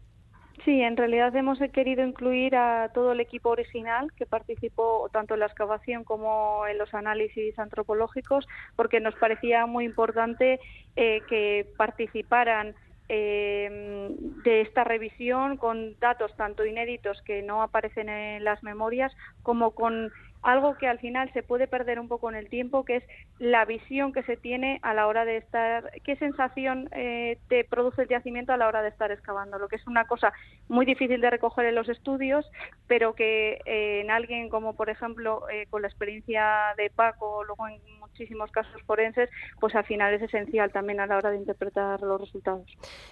Sí, 0.65 0.81
en 0.81 0.97
realidad 0.97 1.35
hemos 1.35 1.59
querido 1.71 2.03
incluir 2.03 2.55
a 2.55 2.89
todo 2.91 3.11
el 3.11 3.19
equipo 3.19 3.49
original 3.49 4.11
que 4.17 4.25
participó 4.25 5.07
tanto 5.13 5.35
en 5.35 5.41
la 5.41 5.45
excavación 5.45 6.03
como 6.03 6.65
en 6.67 6.79
los 6.79 6.91
análisis 6.95 7.57
antropológicos, 7.59 8.47
porque 8.75 8.99
nos 8.99 9.13
parecía 9.15 9.67
muy 9.67 9.85
importante 9.85 10.59
eh, 10.95 11.21
que 11.29 11.67
participaran 11.77 12.75
eh, 13.09 14.09
de 14.43 14.61
esta 14.61 14.83
revisión 14.83 15.57
con 15.57 15.99
datos 15.99 16.35
tanto 16.35 16.65
inéditos 16.65 17.21
que 17.21 17.43
no 17.43 17.61
aparecen 17.61 18.09
en 18.09 18.43
las 18.43 18.63
memorias 18.63 19.13
como 19.43 19.75
con 19.75 20.11
algo 20.45 20.77
que 20.77 20.87
al 20.87 20.99
final 20.99 21.31
se 21.33 21.43
puede 21.43 21.67
perder 21.67 21.99
un 21.99 22.07
poco 22.07 22.29
en 22.29 22.35
el 22.35 22.49
tiempo, 22.49 22.85
que 22.85 22.97
es 22.97 23.03
la 23.39 23.65
visión 23.65 24.13
que 24.13 24.23
se 24.23 24.37
tiene 24.37 24.79
a 24.83 24.93
la 24.93 25.07
hora 25.07 25.25
de 25.25 25.37
estar, 25.37 25.91
qué 26.03 26.15
sensación 26.17 26.87
eh, 26.91 27.39
te 27.49 27.63
produce 27.63 28.03
el 28.03 28.07
yacimiento 28.07 28.53
a 28.53 28.57
la 28.57 28.67
hora 28.67 28.83
de 28.83 28.89
estar 28.89 29.11
excavando, 29.11 29.57
lo 29.57 29.67
que 29.67 29.77
es 29.77 29.87
una 29.87 30.05
cosa 30.05 30.33
muy 30.67 30.85
difícil 30.85 31.19
de 31.19 31.31
recoger 31.31 31.65
en 31.65 31.75
los 31.75 31.89
estudios, 31.89 32.49
pero 32.87 33.15
que 33.15 33.59
eh, 33.65 34.01
en 34.01 34.11
alguien 34.11 34.49
como 34.49 34.75
por 34.75 34.89
ejemplo 34.89 35.49
eh, 35.49 35.65
con 35.69 35.81
la 35.81 35.87
experiencia 35.87 36.73
de 36.77 36.91
Paco, 36.91 37.43
luego 37.43 37.67
en 37.67 37.79
muchísimos 38.15 38.49
casos 38.51 38.81
forenses, 38.83 39.29
pues 39.59 39.75
al 39.75 39.83
final 39.83 40.13
es 40.13 40.21
esencial 40.21 40.71
también 40.71 41.01
a 41.01 41.05
la 41.05 41.17
hora 41.17 41.31
de 41.31 41.37
interpretar 41.37 42.01
los 42.01 42.21
resultados. 42.21 42.65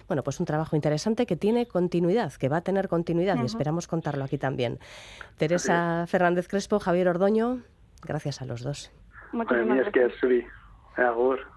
Bueno, 0.08 0.22
pues 0.22 0.40
un 0.40 0.46
trabajo 0.46 0.76
interesante 0.76 1.26
que 1.26 1.36
tiene 1.36 1.66
continuidad, 1.66 2.32
que 2.32 2.48
va 2.48 2.58
a 2.58 2.60
tener 2.62 2.88
continuidad 2.88 3.36
y 3.42 3.44
esperamos 3.44 3.86
contarlo 3.86 4.24
aquí 4.24 4.38
también. 4.38 4.78
Teresa 5.36 6.06
Fernández 6.06 6.48
Crespo, 6.48 6.78
Javier 6.78 7.08
Ordoño, 7.08 7.62
gracias 8.02 8.40
a 8.40 8.46
los 8.46 8.62
dos. 8.62 8.90
Muchísimas 9.32 9.92
gracias. 9.92 11.53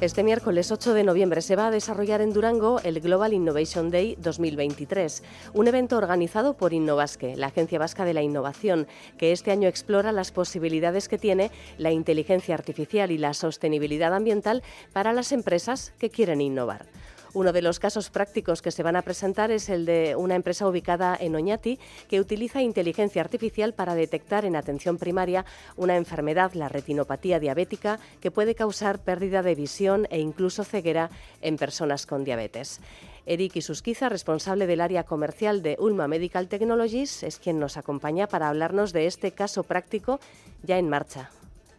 Este 0.00 0.24
miércoles 0.24 0.72
8 0.72 0.92
de 0.92 1.04
noviembre 1.04 1.40
se 1.40 1.54
va 1.54 1.68
a 1.68 1.70
desarrollar 1.70 2.20
en 2.20 2.32
Durango 2.32 2.80
el 2.82 3.00
Global 3.00 3.32
Innovation 3.32 3.92
Day 3.92 4.16
2023, 4.18 5.22
un 5.54 5.68
evento 5.68 5.96
organizado 5.96 6.56
por 6.56 6.72
Innovasque, 6.72 7.36
la 7.36 7.46
Agencia 7.46 7.78
Vasca 7.78 8.04
de 8.04 8.12
la 8.12 8.20
Innovación, 8.20 8.88
que 9.18 9.30
este 9.30 9.52
año 9.52 9.68
explora 9.68 10.10
las 10.10 10.32
posibilidades 10.32 11.08
que 11.08 11.16
tiene 11.16 11.52
la 11.78 11.92
inteligencia 11.92 12.56
artificial 12.56 13.12
y 13.12 13.18
la 13.18 13.34
sostenibilidad 13.34 14.12
ambiental 14.12 14.64
para 14.92 15.12
las 15.12 15.30
empresas 15.30 15.92
que 15.98 16.10
quieren 16.10 16.40
innovar. 16.40 16.86
Uno 17.34 17.52
de 17.52 17.62
los 17.62 17.80
casos 17.80 18.10
prácticos 18.10 18.62
que 18.62 18.70
se 18.70 18.84
van 18.84 18.94
a 18.94 19.02
presentar 19.02 19.50
es 19.50 19.68
el 19.68 19.86
de 19.86 20.14
una 20.14 20.36
empresa 20.36 20.68
ubicada 20.68 21.16
en 21.18 21.34
Oñati 21.34 21.80
que 22.08 22.20
utiliza 22.20 22.62
inteligencia 22.62 23.22
artificial 23.22 23.74
para 23.74 23.96
detectar 23.96 24.44
en 24.44 24.54
atención 24.54 24.98
primaria 24.98 25.44
una 25.76 25.96
enfermedad, 25.96 26.52
la 26.54 26.68
retinopatía 26.68 27.40
diabética, 27.40 27.98
que 28.20 28.30
puede 28.30 28.54
causar 28.54 29.00
pérdida 29.00 29.42
de 29.42 29.56
visión 29.56 30.06
e 30.10 30.20
incluso 30.20 30.62
ceguera 30.62 31.10
en 31.42 31.56
personas 31.56 32.06
con 32.06 32.22
diabetes. 32.22 32.80
Eric 33.26 33.56
Isusquiza, 33.56 34.08
responsable 34.08 34.68
del 34.68 34.80
área 34.80 35.02
comercial 35.02 35.60
de 35.60 35.76
Ulma 35.80 36.06
Medical 36.06 36.46
Technologies, 36.46 37.24
es 37.24 37.40
quien 37.40 37.58
nos 37.58 37.76
acompaña 37.76 38.28
para 38.28 38.48
hablarnos 38.48 38.92
de 38.92 39.06
este 39.06 39.32
caso 39.32 39.64
práctico 39.64 40.20
ya 40.62 40.78
en 40.78 40.88
marcha. 40.88 41.30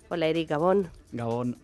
Hola 0.10 0.28
Eric 0.28 0.50
Gabón. 0.50 0.90
Gabón. 1.14 1.58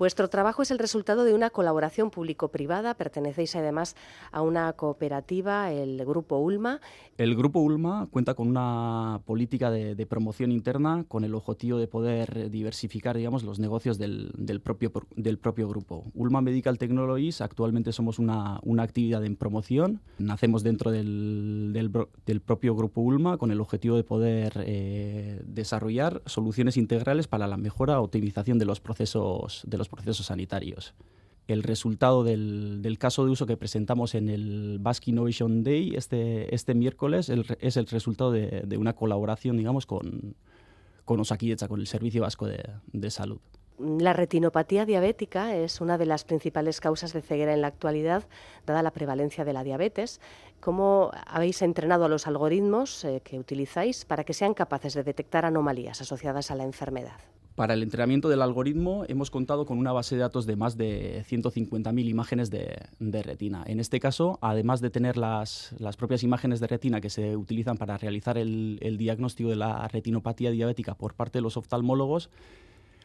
Vuestro 0.00 0.30
trabajo 0.30 0.62
es 0.62 0.70
el 0.70 0.78
resultado 0.78 1.24
de 1.24 1.34
una 1.34 1.50
colaboración 1.50 2.10
público-privada. 2.10 2.94
Pertenecéis 2.94 3.54
además 3.54 3.96
a 4.32 4.40
una 4.40 4.72
cooperativa, 4.72 5.70
el 5.72 6.02
Grupo 6.06 6.38
Ulma. 6.38 6.80
El 7.18 7.36
Grupo 7.36 7.60
Ulma 7.60 8.08
cuenta 8.10 8.32
con 8.32 8.48
una 8.48 9.20
política 9.26 9.70
de, 9.70 10.06
promoción 10.06 10.52
interna 10.52 11.04
con 11.06 11.22
el 11.24 11.34
objetivo 11.34 11.76
de 11.76 11.86
poder 11.86 12.50
diversificar 12.50 13.14
digamos, 13.18 13.42
los 13.42 13.58
negocios 13.58 13.98
del, 13.98 14.32
propio, 14.64 14.90
del 15.16 15.36
propio 15.36 15.68
grupo. 15.68 16.04
Ulma 16.14 16.40
Medical 16.40 16.78
Technologies 16.78 17.42
actualmente 17.42 17.92
somos 17.92 18.18
una, 18.18 18.58
actividad 18.78 19.22
en 19.26 19.36
promoción. 19.36 20.00
Nacemos 20.16 20.62
dentro 20.62 20.92
del, 20.92 21.74
del, 21.74 22.40
propio 22.40 22.74
Grupo 22.74 23.02
Ulma 23.02 23.36
con 23.36 23.50
el 23.50 23.60
objetivo 23.60 23.96
de 23.96 24.04
poder 24.04 24.64
eh, 24.64 25.42
desarrollar 25.44 26.22
soluciones 26.24 26.78
integrales 26.78 27.28
para 27.28 27.46
la 27.46 27.58
mejora 27.58 28.00
o 28.00 28.04
optimización 28.04 28.58
de 28.58 28.64
los 28.64 28.80
procesos 28.80 29.62
de 29.66 29.76
los 29.76 29.89
procesos 29.90 30.26
sanitarios. 30.26 30.94
El 31.48 31.64
resultado 31.64 32.22
del, 32.22 32.96
caso 33.00 33.24
de 33.24 33.32
uso 33.32 33.44
que 33.44 33.56
presentamos 33.56 34.14
en 34.14 34.28
el 34.28 34.78
Basque 34.80 35.10
Innovation 35.10 35.64
Day 35.64 35.94
este, 35.96 36.54
este 36.54 36.74
miércoles 36.74 37.28
es 37.60 37.76
el 37.76 37.86
resultado 37.86 38.30
de, 38.30 38.76
una 38.78 38.92
colaboración, 38.94 39.56
digamos, 39.56 39.84
con, 39.84 40.36
con 41.04 41.22
con 41.68 41.80
el 41.80 41.86
Servicio 41.88 42.22
Vasco 42.22 42.46
de, 42.46 43.10
Salud. 43.10 43.40
La 43.80 44.12
retinopatía 44.12 44.84
diabética 44.84 45.56
es 45.56 45.80
una 45.80 45.98
de 45.98 46.06
las 46.06 46.24
principales 46.24 46.80
causas 46.80 47.12
de 47.14 47.22
ceguera 47.22 47.52
en 47.52 47.62
la 47.62 47.66
actualidad, 47.66 48.28
dada 48.64 48.82
la 48.82 48.92
prevalencia 48.92 49.44
de 49.44 49.52
la 49.52 49.64
diabetes. 49.64 50.20
¿Cómo 50.60 51.10
habéis 51.26 51.62
entrenado 51.62 52.04
a 52.04 52.08
los 52.08 52.28
algoritmos 52.28 53.04
eh, 53.04 53.22
que 53.24 53.38
utilizáis 53.38 54.04
para 54.04 54.22
que 54.22 54.34
sean 54.34 54.54
capaces 54.54 54.94
de 54.94 55.02
detectar 55.02 55.46
anomalías 55.46 56.00
asociadas 56.00 56.50
a 56.50 56.54
la 56.54 56.64
enfermedad? 56.64 57.18
Para 57.54 57.74
el 57.74 57.82
entrenamiento 57.82 58.28
del 58.28 58.42
algoritmo 58.42 59.04
hemos 59.08 59.30
contado 59.30 59.66
con 59.66 59.78
una 59.78 59.92
base 59.92 60.14
de 60.14 60.22
datos 60.22 60.46
de 60.46 60.56
más 60.56 60.76
de 60.76 61.24
150.000 61.28 62.08
imágenes 62.08 62.50
de, 62.50 63.22
retina. 63.22 63.64
En 63.66 63.80
este 63.80 64.00
caso, 64.00 64.38
además 64.40 64.80
de 64.80 64.90
tener 64.90 65.16
las, 65.16 65.74
propias 65.98 66.22
imágenes 66.22 66.60
de 66.60 66.68
retina 66.68 67.00
que 67.00 67.10
se 67.10 67.36
utilizan 67.36 67.76
para 67.76 67.98
realizar 67.98 68.38
el, 68.38 68.96
diagnóstico 68.98 69.50
de 69.50 69.56
la 69.56 69.88
retinopatía 69.88 70.50
diabética 70.50 70.94
por 70.94 71.14
parte 71.14 71.38
de 71.38 71.42
los 71.42 71.56
oftalmólogos, 71.56 72.30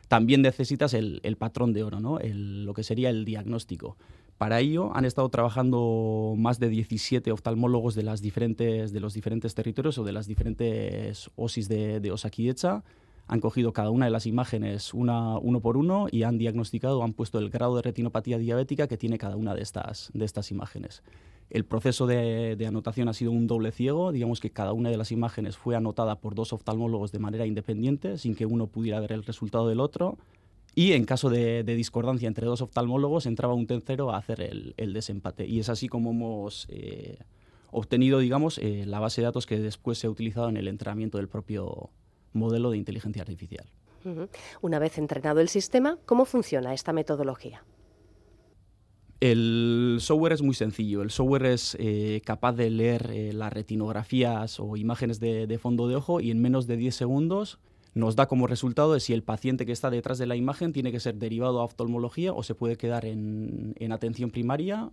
también 0.07 0.43
necesitas 0.43 0.93
el, 0.93 1.35
patrón 1.37 1.73
de 1.73 1.83
oro, 1.83 1.99
¿no? 1.99 2.19
lo 2.21 2.73
que 2.73 2.83
sería 2.83 3.09
el 3.09 3.25
diagnóstico. 3.25 3.97
Para 4.37 4.59
ello 4.59 4.95
han 4.95 5.05
estado 5.05 5.27
trabajando 5.29 6.35
más 6.37 6.59
de 6.59 6.69
17 6.69 7.31
oftalmólogos 7.31 7.95
de, 7.95 8.03
las 8.03 8.21
diferentes, 8.21 8.93
de 8.93 8.99
los 8.99 9.13
diferentes 9.13 9.55
territorios 9.55 9.97
o 9.97 10.03
de 10.03 10.11
las 10.11 10.27
diferentes 10.27 11.31
OSIS 11.35 11.67
de, 11.67 11.99
de 11.99 12.11
han 13.27 13.39
cogido 13.39 13.73
cada 13.73 13.89
una 13.89 14.05
de 14.05 14.11
las 14.11 14.25
imágenes 14.25 14.93
una, 14.93 15.37
uno 15.37 15.59
por 15.59 15.77
uno 15.77 16.07
y 16.11 16.23
han 16.23 16.37
diagnosticado, 16.37 17.03
han 17.03 17.13
puesto 17.13 17.39
el 17.39 17.49
grado 17.49 17.75
de 17.75 17.81
retinopatía 17.81 18.37
diabética 18.37 18.87
que 18.87 18.97
tiene 18.97 19.17
cada 19.17 19.35
una 19.35 19.55
de 19.55 19.61
estas, 19.61 20.11
de 20.13 20.25
estas 20.25 20.51
imágenes. 20.51 21.01
El 21.49 21.63
proceso 21.63 22.07
de, 22.07 22.63
anotación 22.67 23.07
ha 23.07 23.13
sido 23.13 23.31
un 23.31 23.47
doble 23.47 23.71
ciego, 23.71 24.11
digamos 24.11 24.39
que 24.39 24.49
cada 24.49 24.73
una 24.73 24.89
de 24.89 24.97
las 24.97 25.11
imágenes 25.11 25.57
fue 25.57 25.75
anotada 25.75 26.19
por 26.19 26.33
dos 26.33 26.53
oftalmólogos 26.53 27.11
de 27.11 27.19
manera 27.19 27.45
independiente, 27.45 28.17
sin 28.17 28.35
que 28.35 28.45
uno 28.45 28.67
pudiera 28.67 28.99
ver 28.99 29.11
el 29.11 29.23
resultado 29.23 29.67
del 29.67 29.79
otro. 29.79 30.17
Y 30.73 30.93
en 30.93 31.05
caso 31.05 31.29
de, 31.29 31.63
discordancia 31.63 32.27
entre 32.27 32.47
dos 32.47 32.61
oftalmólogos, 32.61 33.27
entraba 33.27 33.53
un 33.53 33.67
tercero 33.67 34.11
a 34.11 34.17
hacer 34.17 34.41
el, 34.41 34.93
desempate. 34.93 35.47
Y 35.47 35.59
es 35.59 35.69
así 35.69 35.87
como 35.87 36.11
hemos 36.11 36.65
eh, 36.69 37.19
obtenido, 37.71 38.19
digamos, 38.19 38.57
eh, 38.57 38.83
la 38.85 38.99
base 38.99 39.21
de 39.21 39.25
datos 39.25 39.45
que 39.45 39.59
después 39.59 39.99
se 39.99 40.07
ha 40.07 40.09
utilizado 40.09 40.49
en 40.49 40.57
el 40.57 40.67
entrenamiento 40.67 41.19
del 41.19 41.29
propio, 41.29 41.91
modelo 42.35 42.71
de 42.71 42.77
inteligencia 42.77 43.21
artificial. 43.21 43.65
Una 44.61 44.79
vez 44.79 44.97
entrenado 44.97 45.39
el 45.39 45.49
sistema, 45.49 45.97
¿cómo 46.05 46.25
funciona 46.25 46.73
esta 46.73 46.93
metodología? 46.93 47.63
El 49.19 49.97
software 50.01 50.33
es 50.33 50.41
muy 50.41 50.53
sencillo. 50.53 51.01
El 51.01 51.09
software 51.09 51.45
es 51.45 51.75
eh, 51.79 52.21
capaz 52.25 52.53
de 52.53 52.69
leer 52.69 53.09
eh, 53.11 53.33
las 53.33 53.51
retinografías 53.51 54.59
o 54.59 54.77
imágenes 54.77 55.19
de, 55.19 55.57
fondo 55.59 55.87
de 55.87 55.95
ojo 55.95 56.19
y 56.19 56.31
en 56.31 56.41
menos 56.41 56.67
de 56.67 56.77
10 56.77 56.95
segundos 56.95 57.59
nos 57.93 58.17
da 58.17 58.27
como 58.27 58.45
resultado 58.45 58.93
de 58.93 58.99
si 58.99 59.13
el 59.13 59.23
paciente 59.23 59.65
que 59.65 59.71
está 59.71 59.89
detrás 59.89 60.17
de 60.17 60.25
la 60.25 60.35
imagen 60.35 60.73
tiene 60.73 60.91
que 60.91 60.99
ser 60.99 61.15
derivado 61.15 61.61
a 61.61 61.63
oftalmología 61.63 62.33
o 62.33 62.43
se 62.43 62.53
puede 62.53 62.75
quedar 62.75 63.05
en, 63.05 63.73
atención 63.89 64.31
primaria. 64.31 64.91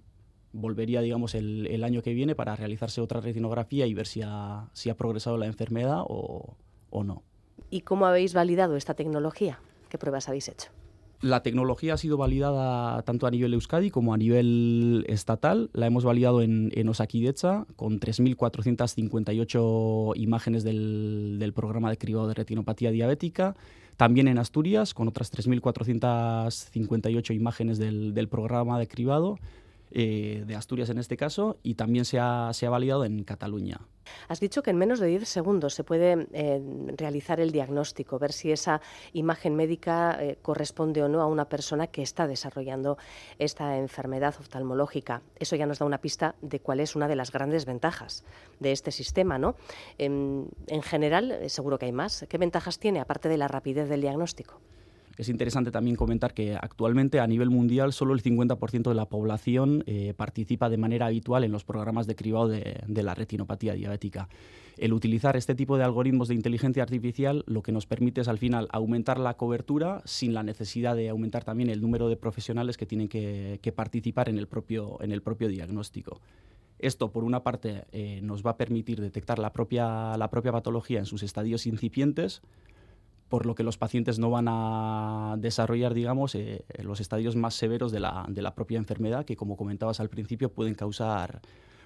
Volvería, 0.53 1.01
digamos, 1.01 1.35
el, 1.35 1.83
año 1.83 2.01
que 2.03 2.15
viene 2.15 2.37
para 2.37 2.55
realizarse 2.55 3.01
otra 3.01 3.21
retinografía 3.21 3.87
y 3.87 3.95
ver 3.95 4.07
si 4.07 4.21
ha, 4.23 4.71
si 4.73 4.89
ha 4.89 4.97
progresado 4.97 5.37
la 5.37 5.47
enfermedad 5.47 6.05
o 6.07 6.57
no. 6.93 7.25
¿Y 7.73 7.81
cómo 7.81 8.05
habéis 8.05 8.35
validado 8.35 8.77
esta 8.77 8.93
tecnología? 8.93 9.59
¿Qué 9.89 9.97
pruebas 9.97 10.29
habéis 10.29 10.51
hecho? 10.51 10.69
La 11.23 11.43
tecnología 11.43 11.95
ha 11.95 11.97
sido 11.97 12.19
validada 12.19 13.01
tanto 13.01 13.27
a 13.27 13.31
nivel 13.31 13.55
Euskadi 13.55 13.91
como 13.91 14.13
a 14.13 14.19
nivel 14.19 15.07
estatal. 15.09 15.71
La 15.73 15.87
hemos 15.87 16.05
validado 16.05 16.43
en, 16.43 16.71
en 16.75 16.91
Osakidecha 16.91 17.65
con 17.77 17.99
3.458 17.99 20.13
imágenes 20.17 20.65
del, 20.65 21.53
programa 21.57 21.89
de 21.89 21.97
cribado 21.97 22.29
de 22.29 22.35
retinopatía 22.35 22.91
diabética. 22.91 23.57
También 23.97 24.29
en 24.29 24.37
Asturias 24.37 24.93
con 24.93 25.09
otras 25.09 25.33
3.458 25.33 27.35
imágenes 27.35 27.79
del, 27.79 28.13
del 28.13 28.29
programa 28.29 28.79
de 28.79 28.87
cribado 28.87 29.39
eh, 29.95 30.45
de 30.47 30.57
Asturias 30.57 30.89
en 30.89 30.99
este 30.99 31.17
caso, 31.17 31.59
y 31.63 31.75
también 31.75 32.07
se 32.07 32.19
ha, 32.19 32.51
validado 32.71 33.05
en 33.05 33.25
Cataluña. 33.25 33.81
Has 34.27 34.41
dicho 34.41 34.63
que 34.63 34.71
en 34.71 34.79
menos 34.79 35.01
de 35.01 35.07
10 35.07 35.29
segundos 35.29 35.75
se 35.75 35.85
puede 35.85 36.27
eh, 36.33 36.63
realizar 36.97 37.41
el 37.41 37.53
diagnóstico, 37.53 38.19
ver 38.19 38.33
si 38.33 38.51
esa 38.53 38.81
imagen 39.13 39.55
médica 39.55 40.17
eh, 40.19 40.39
corresponde 40.41 41.03
o 41.03 41.09
no 41.09 41.21
a 41.21 41.27
una 41.27 41.49
persona 41.51 41.89
que 41.89 42.01
está 42.01 42.27
desarrollando 42.27 42.97
esta 43.39 43.77
enfermedad 43.77 44.35
oftalmológica. 44.41 45.23
Eso 45.39 45.57
ya 45.57 45.67
nos 45.67 45.79
da 45.79 45.87
una 45.87 45.99
pista 45.99 46.37
de 46.41 46.61
cuál 46.61 46.81
es 46.81 46.97
una 46.97 47.07
de 47.07 47.17
las 47.17 47.31
grandes 47.31 47.67
ventajas 47.67 48.25
de 48.61 48.73
este 48.73 48.93
sistema, 48.93 49.39
¿no? 49.39 49.57
en 49.99 50.83
general, 50.83 51.39
seguro 51.49 51.79
que 51.79 51.87
hay 51.87 51.93
más. 51.93 52.25
¿Qué 52.29 52.39
ventajas 52.39 52.79
tiene, 52.79 53.01
aparte 53.01 53.29
de 53.29 53.37
la 53.37 53.47
rapidez 53.47 53.89
del 53.89 54.01
diagnóstico? 54.01 54.61
Es 55.19 55.29
interesante 55.29 55.71
también 55.71 55.97
comentar 55.97 56.33
que 56.33 56.57
actualmente 56.57 57.21
a 57.21 57.27
nivel 57.27 57.51
mundial 57.51 57.93
solo 57.93 58.15
el 58.15 58.23
50% 58.23 58.89
de 58.89 58.95
la 58.95 59.09
población 59.09 59.85
eh, 59.87 60.15
participa 60.17 60.71
de 60.71 60.79
manera 60.79 61.07
habitual 61.07 61.45
en 61.45 61.53
los 61.53 61.65
programas 61.65 62.07
de 62.07 62.15
cribado 62.15 62.49
de, 62.49 63.03
la 63.03 63.15
retinopatía 63.15 63.75
diabética. 63.75 64.29
El 64.79 64.95
utilizar 64.95 65.37
este 65.37 65.55
tipo 65.55 65.77
de 65.77 65.85
algoritmos 65.85 66.29
de 66.29 66.35
inteligencia 66.35 66.83
artificial 66.83 67.45
lo 67.47 67.63
que 67.63 67.73
nos 67.73 67.87
permite 67.87 68.23
es 68.23 68.29
al 68.29 68.39
final 68.39 68.69
aumentar 68.73 69.19
la 69.19 69.35
cobertura 69.35 70.01
sin 70.07 70.33
la 70.33 70.43
necesidad 70.43 70.97
de 70.97 71.11
aumentar 71.11 71.45
también 71.45 71.69
el 71.69 71.83
número 71.83 72.09
de 72.09 72.17
profesionales 72.17 72.79
que 72.79 72.87
tienen 72.87 73.09
que, 73.09 73.73
participar 73.77 74.31
en 74.31 74.39
el 74.39 74.49
propio, 74.49 74.99
en 75.03 75.13
el 75.13 75.21
propio 75.21 75.49
diagnóstico. 75.49 76.21
Esto, 76.79 77.13
por 77.13 77.23
una 77.23 77.43
parte, 77.45 77.85
eh, 77.93 78.21
nos 78.23 78.45
va 78.45 78.53
a 78.53 78.57
permitir 78.57 79.01
detectar 79.01 79.39
la 79.39 79.53
propia, 79.53 80.17
la 80.17 80.31
propia 80.31 80.53
patología 80.53 80.99
en 80.99 81.07
sus 81.07 81.23
estadios 81.23 81.67
incipientes, 81.67 82.43
por 83.33 83.47
lo 83.47 83.55
que 83.55 83.63
los 83.63 83.79
pacientes 83.79 84.19
no 84.19 84.29
van 84.29 84.45
a 84.47 85.37
desarrollar, 85.39 85.95
digamos, 85.95 86.35
eh, 86.35 86.67
los 86.83 87.01
estadios 87.01 87.35
más 87.35 87.55
severos 87.55 87.91
de 87.91 87.99
la, 87.99 88.27
de 88.29 88.43
la, 88.43 88.55
propia 88.55 88.77
enfermedad, 88.77 89.25
que 89.25 89.37
como 89.37 89.57
comentabas 89.57 90.01
al 90.01 90.11
principio 90.11 90.53
pueden 90.53 90.75
causar 90.75 91.41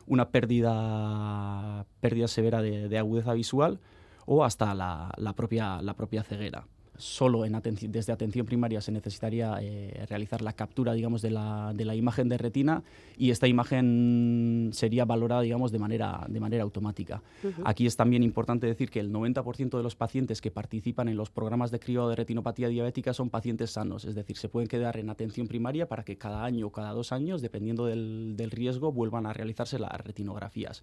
una 0.08 0.30
pérdida, 0.30 1.86
pérdida 2.00 2.26
severa 2.26 2.62
de, 2.62 2.98
agudeza 2.98 3.32
visual 3.32 3.78
o 4.24 4.44
hasta 4.44 4.74
la, 4.74 5.32
propia, 5.36 5.80
la 5.82 5.94
propia 5.94 6.24
ceguera 6.24 6.66
solo 6.98 7.44
en 7.44 7.56
desde 7.88 8.12
atención 8.12 8.46
primaria 8.46 8.80
se 8.80 8.92
necesitaría 8.92 9.58
eh, 9.60 10.04
realizar 10.08 10.42
la 10.42 10.52
captura 10.52 10.92
digamos, 10.92 11.22
de, 11.22 11.30
la, 11.30 11.72
de 11.74 11.84
la 11.84 11.94
imagen 11.94 12.28
de 12.28 12.38
retina 12.38 12.82
y 13.16 13.30
esta 13.30 13.48
imagen 13.48 14.70
sería 14.72 15.04
valorada 15.04 15.42
digamos, 15.42 15.72
de, 15.72 15.78
manera, 15.78 16.24
de 16.28 16.40
manera 16.40 16.62
automática. 16.62 17.22
Aquí 17.64 17.86
es 17.86 17.96
también 17.96 18.22
importante 18.22 18.66
decir 18.66 18.90
que 18.90 19.00
el 19.00 19.12
90% 19.12 19.76
de 19.76 19.82
los 19.82 19.96
pacientes 19.96 20.40
que 20.40 20.50
participan 20.50 21.08
en 21.08 21.16
los 21.16 21.30
programas 21.30 21.70
de 21.70 21.78
crío 21.78 22.08
de 22.08 22.16
retinopatía 22.16 22.68
diabética 22.68 23.12
son 23.12 23.30
pacientes 23.30 23.70
sanos, 23.70 24.04
es 24.04 24.14
decir, 24.14 24.36
se 24.36 24.48
pueden 24.48 24.68
quedar 24.68 24.96
en 24.96 25.10
atención 25.10 25.48
primaria 25.48 25.88
para 25.88 26.04
que 26.04 26.16
cada 26.16 26.44
año 26.44 26.66
o 26.66 26.72
cada 26.72 26.92
dos 26.92 27.12
años, 27.12 27.42
dependiendo 27.42 27.86
del, 27.86 28.34
del 28.36 28.50
riesgo, 28.50 28.92
vuelvan 28.92 29.26
a 29.26 29.32
realizarse 29.32 29.78
las 29.78 29.92
retinografías 30.00 30.82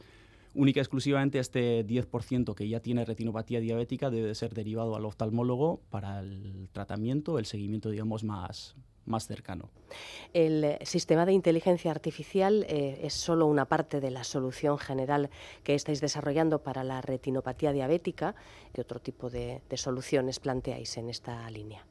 única 0.53 0.79
y 0.79 0.81
exclusivamente 0.81 1.39
este 1.39 1.85
10% 1.85 2.53
que 2.55 2.67
ya 2.67 2.79
tiene 2.79 3.05
retinopatía 3.05 3.59
diabética 3.59 4.09
debe 4.09 4.35
ser 4.35 4.53
derivado 4.53 4.95
al 4.95 5.05
oftalmólogo 5.05 5.81
para 5.89 6.19
el 6.19 6.69
tratamiento, 6.71 7.39
el 7.39 7.45
seguimiento, 7.45 7.89
digamos, 7.89 8.23
más, 8.23 8.75
más 9.05 9.27
cercano. 9.27 9.69
El 10.33 10.77
sistema 10.83 11.25
de 11.25 11.33
inteligencia 11.33 11.91
artificial 11.91 12.65
eh, 12.67 12.99
es 13.03 13.13
solo 13.13 13.47
una 13.47 13.65
parte 13.65 13.99
de 13.99 14.11
la 14.11 14.23
solución 14.23 14.77
general 14.77 15.29
que 15.63 15.75
estáis 15.75 16.01
desarrollando 16.01 16.63
para 16.63 16.83
la 16.83 17.01
retinopatía 17.01 17.71
diabética. 17.71 18.35
¿Qué 18.73 18.81
otro 18.81 18.99
tipo 18.99 19.29
de 19.29 19.61
soluciones 19.75 20.39
planteáis 20.39 20.97
en 20.97 21.09
esta 21.09 21.49
línea? 21.49 21.85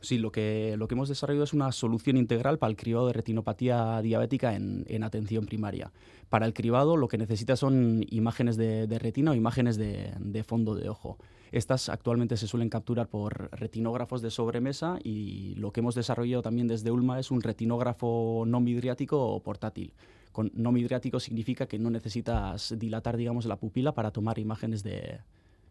Sí, 0.00 0.18
lo 0.18 0.30
que, 0.30 0.76
lo 0.78 0.86
que 0.86 0.94
hemos 0.94 1.08
desarrollado 1.08 1.44
es 1.44 1.52
una 1.52 1.72
solución 1.72 2.16
integral 2.16 2.58
para 2.58 2.70
el 2.70 2.76
cribado 2.76 3.08
de 3.08 3.14
retinopatía 3.14 4.00
diabética 4.00 4.54
en, 4.54 5.02
atención 5.02 5.46
primaria. 5.46 5.90
Para 6.28 6.46
el 6.46 6.54
cribado 6.54 6.96
lo 6.96 7.08
que 7.08 7.18
necesita 7.18 7.56
son 7.56 8.04
imágenes 8.08 8.56
de, 8.56 8.86
retina 8.98 9.32
o 9.32 9.34
imágenes 9.34 9.76
de, 9.76 10.44
fondo 10.46 10.76
de 10.76 10.88
ojo. 10.88 11.18
Estas 11.50 11.88
actualmente 11.88 12.36
se 12.36 12.46
suelen 12.46 12.68
capturar 12.68 13.08
por 13.08 13.50
retinógrafos 13.58 14.22
de 14.22 14.30
sobremesa 14.30 14.98
y 15.02 15.54
lo 15.56 15.72
que 15.72 15.80
hemos 15.80 15.94
desarrollado 15.94 16.42
también 16.42 16.68
desde 16.68 16.90
ULMA 16.90 17.18
es 17.18 17.30
un 17.30 17.40
retinógrafo 17.40 18.44
no 18.46 18.60
midriático 18.60 19.20
o 19.20 19.42
portátil. 19.42 19.94
Con 20.30 20.52
no 20.54 20.70
midriático 20.70 21.18
significa 21.18 21.66
que 21.66 21.78
no 21.78 21.90
necesitas 21.90 22.74
dilatar 22.78 23.16
digamos, 23.16 23.46
la 23.46 23.56
pupila 23.56 23.92
para 23.92 24.12
tomar 24.12 24.38
imágenes 24.38 24.84
de, 24.84 25.20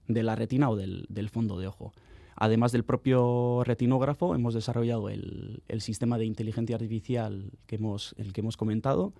la 0.08 0.36
retina 0.36 0.70
o 0.70 0.76
del 0.76 1.30
fondo 1.30 1.60
de 1.60 1.68
ojo. 1.68 1.94
Además 2.40 2.72
del 2.72 2.84
propio 2.84 3.64
retinógrafo, 3.64 4.36
hemos 4.36 4.54
desarrollado 4.54 5.10
el, 5.10 5.64
sistema 5.80 6.20
de 6.20 6.26
inteligencia 6.26 6.76
artificial 6.76 7.52
que 7.66 7.78
hemos, 7.78 8.14
el 8.20 8.32
que 8.32 8.42
hemos 8.42 8.58
comentado. 8.58 9.14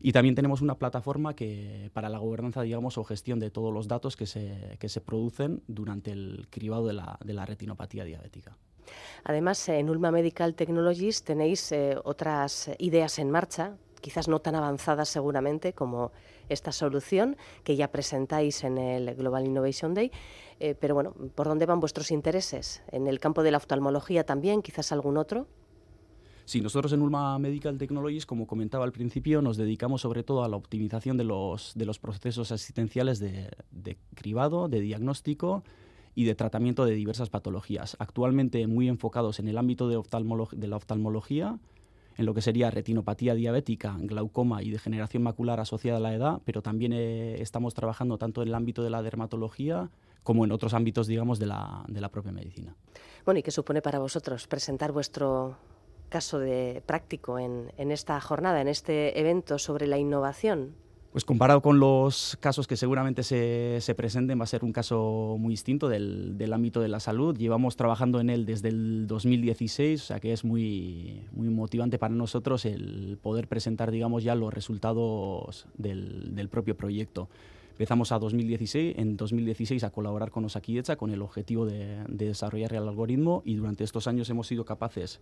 Y 0.00 0.12
también 0.12 0.36
tenemos 0.36 0.62
una 0.62 0.76
plataforma 0.76 1.34
que, 1.34 1.90
para 1.92 2.08
la 2.08 2.18
gobernanza, 2.18 2.62
digamos, 2.62 2.98
o 2.98 3.04
gestión 3.04 3.40
de 3.40 3.50
todos 3.50 3.74
los 3.74 3.88
datos 3.88 4.16
que 4.16 4.26
se, 4.26 4.76
que 4.78 4.88
se 4.88 5.00
producen 5.00 5.62
durante 5.66 6.12
el 6.12 6.46
cribado 6.50 6.86
de 6.86 6.92
la, 6.92 7.18
de 7.24 7.34
la 7.34 7.46
retinopatía 7.46 8.04
diabética. 8.04 8.56
Además, 9.24 9.68
en 9.68 9.90
Ulma 9.90 10.12
Medical 10.12 10.54
Technologies 10.54 11.24
tenéis 11.24 11.72
eh, 11.72 11.96
otras 12.04 12.70
ideas 12.78 13.18
en 13.18 13.30
marcha, 13.30 13.76
quizás 14.00 14.28
no 14.28 14.40
tan 14.40 14.54
avanzadas 14.54 15.08
seguramente 15.08 15.72
como 15.72 16.12
esta 16.48 16.72
solución 16.72 17.36
que 17.64 17.76
ya 17.76 17.88
presentáis 17.90 18.64
en 18.64 18.78
el 18.78 19.14
Global 19.14 19.46
Innovation 19.46 19.94
Day. 19.94 20.12
Eh, 20.62 20.76
pero 20.78 20.94
bueno, 20.94 21.12
¿por 21.34 21.48
dónde 21.48 21.66
van 21.66 21.80
vuestros 21.80 22.12
intereses? 22.12 22.84
¿En 22.92 23.08
el 23.08 23.18
campo 23.18 23.42
de 23.42 23.50
la 23.50 23.56
oftalmología 23.56 24.22
también? 24.22 24.62
¿Quizás 24.62 24.92
algún 24.92 25.16
otro? 25.16 25.48
Sí, 26.44 26.60
nosotros 26.60 26.92
en 26.92 27.02
Ulma 27.02 27.36
Medical 27.40 27.78
Technologies, 27.78 28.26
como 28.26 28.46
comentaba 28.46 28.84
al 28.84 28.92
principio, 28.92 29.42
nos 29.42 29.56
dedicamos 29.56 30.02
sobre 30.02 30.22
todo 30.22 30.44
a 30.44 30.48
la 30.48 30.54
optimización 30.54 31.16
de 31.16 31.24
los, 31.24 31.72
de 31.74 31.84
los 31.84 31.98
procesos 31.98 32.52
asistenciales 32.52 33.18
de, 33.18 33.50
de 33.72 33.98
cribado, 34.14 34.68
de 34.68 34.78
diagnóstico 34.78 35.64
y 36.14 36.26
de 36.26 36.36
tratamiento 36.36 36.84
de 36.84 36.94
diversas 36.94 37.28
patologías, 37.28 37.96
actualmente 37.98 38.64
muy 38.68 38.88
enfocados 38.88 39.40
en 39.40 39.48
el 39.48 39.58
ámbito 39.58 39.88
de, 39.88 40.00
de 40.52 40.68
la 40.68 40.76
oftalmología, 40.76 41.58
en 42.16 42.24
lo 42.24 42.34
que 42.34 42.40
sería 42.40 42.70
retinopatía 42.70 43.34
diabética, 43.34 43.96
glaucoma 43.98 44.62
y 44.62 44.70
degeneración 44.70 45.24
macular 45.24 45.58
asociada 45.58 45.98
a 45.98 46.02
la 46.02 46.14
edad, 46.14 46.40
pero 46.44 46.62
también 46.62 46.92
eh, 46.92 47.42
estamos 47.42 47.74
trabajando 47.74 48.16
tanto 48.16 48.42
en 48.42 48.48
el 48.48 48.54
ámbito 48.54 48.84
de 48.84 48.90
la 48.90 49.02
dermatología 49.02 49.90
como 50.22 50.44
en 50.44 50.52
otros 50.52 50.74
ámbitos, 50.74 51.06
digamos, 51.06 51.38
de 51.38 51.46
la, 51.46 51.84
de 51.88 52.00
la 52.00 52.08
propia 52.08 52.32
medicina. 52.32 52.74
Bueno, 53.24 53.40
¿y 53.40 53.42
qué 53.42 53.50
supone 53.50 53.82
para 53.82 53.98
vosotros 53.98 54.46
presentar 54.46 54.92
vuestro 54.92 55.56
caso 56.08 56.38
de 56.38 56.82
práctico 56.84 57.38
en, 57.38 57.72
en 57.76 57.90
esta 57.90 58.20
jornada, 58.20 58.60
en 58.60 58.68
este 58.68 59.18
evento 59.18 59.58
sobre 59.58 59.86
la 59.86 59.98
innovación? 59.98 60.74
Pues 61.12 61.26
comparado 61.26 61.60
con 61.60 61.78
los 61.78 62.38
casos 62.40 62.66
que 62.66 62.74
seguramente 62.74 63.22
se, 63.22 63.82
se 63.82 63.94
presenten, 63.94 64.40
va 64.40 64.44
a 64.44 64.46
ser 64.46 64.64
un 64.64 64.72
caso 64.72 65.36
muy 65.38 65.50
distinto 65.50 65.90
del, 65.90 66.38
del, 66.38 66.54
ámbito 66.54 66.80
de 66.80 66.88
la 66.88 67.00
salud. 67.00 67.36
Llevamos 67.36 67.76
trabajando 67.76 68.18
en 68.18 68.30
él 68.30 68.46
desde 68.46 68.70
el 68.70 69.06
2016, 69.06 70.00
o 70.00 70.04
sea 70.06 70.20
que 70.20 70.32
es 70.32 70.42
muy, 70.42 71.20
muy 71.32 71.50
motivante 71.50 71.98
para 71.98 72.14
nosotros 72.14 72.64
el 72.64 73.18
poder 73.20 73.46
presentar, 73.46 73.90
digamos, 73.90 74.24
ya 74.24 74.34
los 74.34 74.54
resultados 74.54 75.66
del, 75.76 76.34
del 76.34 76.48
propio 76.48 76.78
proyecto. 76.78 77.28
Empezamos 77.72 78.12
a 78.12 78.18
2016, 78.18 78.94
en 78.98 79.16
2016 79.16 79.82
a 79.84 79.90
colaborar 79.90 80.30
con 80.30 80.44
Osakidecha 80.44 80.96
con 80.96 81.10
el 81.10 81.22
objetivo 81.22 81.66
de, 81.66 82.04
de 82.06 82.26
desarrollar 82.26 82.74
el 82.74 82.86
algoritmo 82.88 83.42
y 83.44 83.56
durante 83.56 83.82
estos 83.82 84.06
años 84.06 84.30
hemos 84.30 84.46
sido 84.46 84.64
capaces 84.64 85.20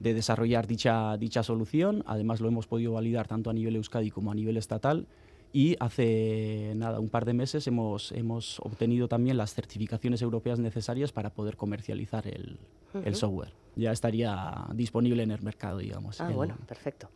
de 0.00 0.14
desarrollar 0.14 0.66
dicha, 0.66 1.16
dicha 1.16 1.42
solución. 1.42 2.02
Además, 2.06 2.40
lo 2.40 2.48
hemos 2.48 2.66
podido 2.66 2.92
validar 2.92 3.26
tanto 3.26 3.50
a 3.50 3.52
nivel 3.52 3.76
Euskadi 3.76 4.10
como 4.10 4.30
a 4.30 4.34
nivel 4.34 4.56
estatal. 4.56 5.06
Y 5.52 5.76
hace 5.78 6.72
nada, 6.74 6.98
un 6.98 7.08
par 7.08 7.24
de 7.24 7.32
meses 7.32 7.66
hemos, 7.68 8.10
hemos 8.10 8.58
obtenido 8.60 9.06
también 9.06 9.36
las 9.36 9.54
certificaciones 9.54 10.20
europeas 10.20 10.58
necesarias 10.58 11.12
para 11.12 11.30
poder 11.30 11.56
comercializar 11.56 12.26
el, 12.26 12.58
el 13.04 13.14
software. 13.14 13.52
Ya 13.76 13.92
estaría 13.92 14.66
disponible 14.74 15.22
en 15.22 15.30
el 15.30 15.42
mercado, 15.42 15.78
digamos. 15.78 16.20
Ah, 16.20 16.30
bueno, 16.30 16.56
perfecto. 16.66 17.08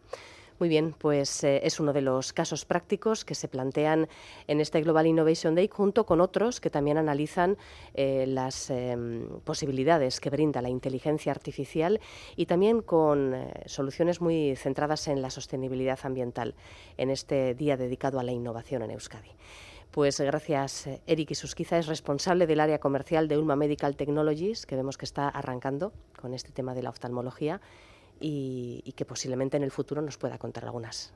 Muy 0.58 0.68
bien, 0.68 0.92
pues 0.98 1.44
eh, 1.44 1.60
es 1.62 1.78
uno 1.78 1.92
de 1.92 2.00
los 2.00 2.32
casos 2.32 2.64
prácticos 2.64 3.24
que 3.24 3.36
se 3.36 3.46
plantean 3.46 4.08
en 4.48 4.60
este 4.60 4.80
Global 4.82 5.06
Innovation 5.06 5.54
Day 5.54 5.68
junto 5.68 6.04
con 6.04 6.20
otros 6.20 6.60
que 6.60 6.68
también 6.68 6.98
analizan 6.98 7.56
eh, 7.94 8.24
las 8.26 8.68
em, 8.70 9.28
posibilidades 9.44 10.18
que 10.18 10.30
brinda 10.30 10.60
la 10.60 10.68
inteligencia 10.68 11.30
artificial 11.30 12.00
y 12.34 12.46
también 12.46 12.82
con 12.82 13.34
eh, 13.34 13.52
soluciones 13.66 14.20
muy 14.20 14.56
centradas 14.56 15.06
en 15.06 15.22
la 15.22 15.30
sostenibilidad 15.30 16.00
ambiental 16.02 16.56
en 16.96 17.10
este 17.10 17.54
día 17.54 17.76
dedicado 17.76 18.18
a 18.18 18.24
la 18.24 18.32
innovación 18.32 18.82
en 18.82 18.90
Euskadi. 18.90 19.30
Pues 19.92 20.20
gracias, 20.20 20.88
Eric 21.06 21.30
Isusquiza 21.30 21.78
es 21.78 21.86
responsable 21.86 22.48
del 22.48 22.60
área 22.60 22.78
comercial 22.78 23.28
de 23.28 23.38
Ulma 23.38 23.56
Medical 23.56 23.96
Technologies, 23.96 24.66
que 24.66 24.76
vemos 24.76 24.98
que 24.98 25.06
está 25.06 25.28
arrancando 25.28 25.92
con 26.20 26.34
este 26.34 26.50
tema 26.50 26.74
de 26.74 26.82
la 26.82 26.90
oftalmología 26.90 27.60
y, 28.20 28.92
que 28.96 29.04
posiblemente 29.04 29.56
en 29.56 29.62
el 29.62 29.70
futuro 29.70 30.02
nos 30.02 30.18
pueda 30.18 30.38
contar 30.38 30.64
algunas, 30.64 31.12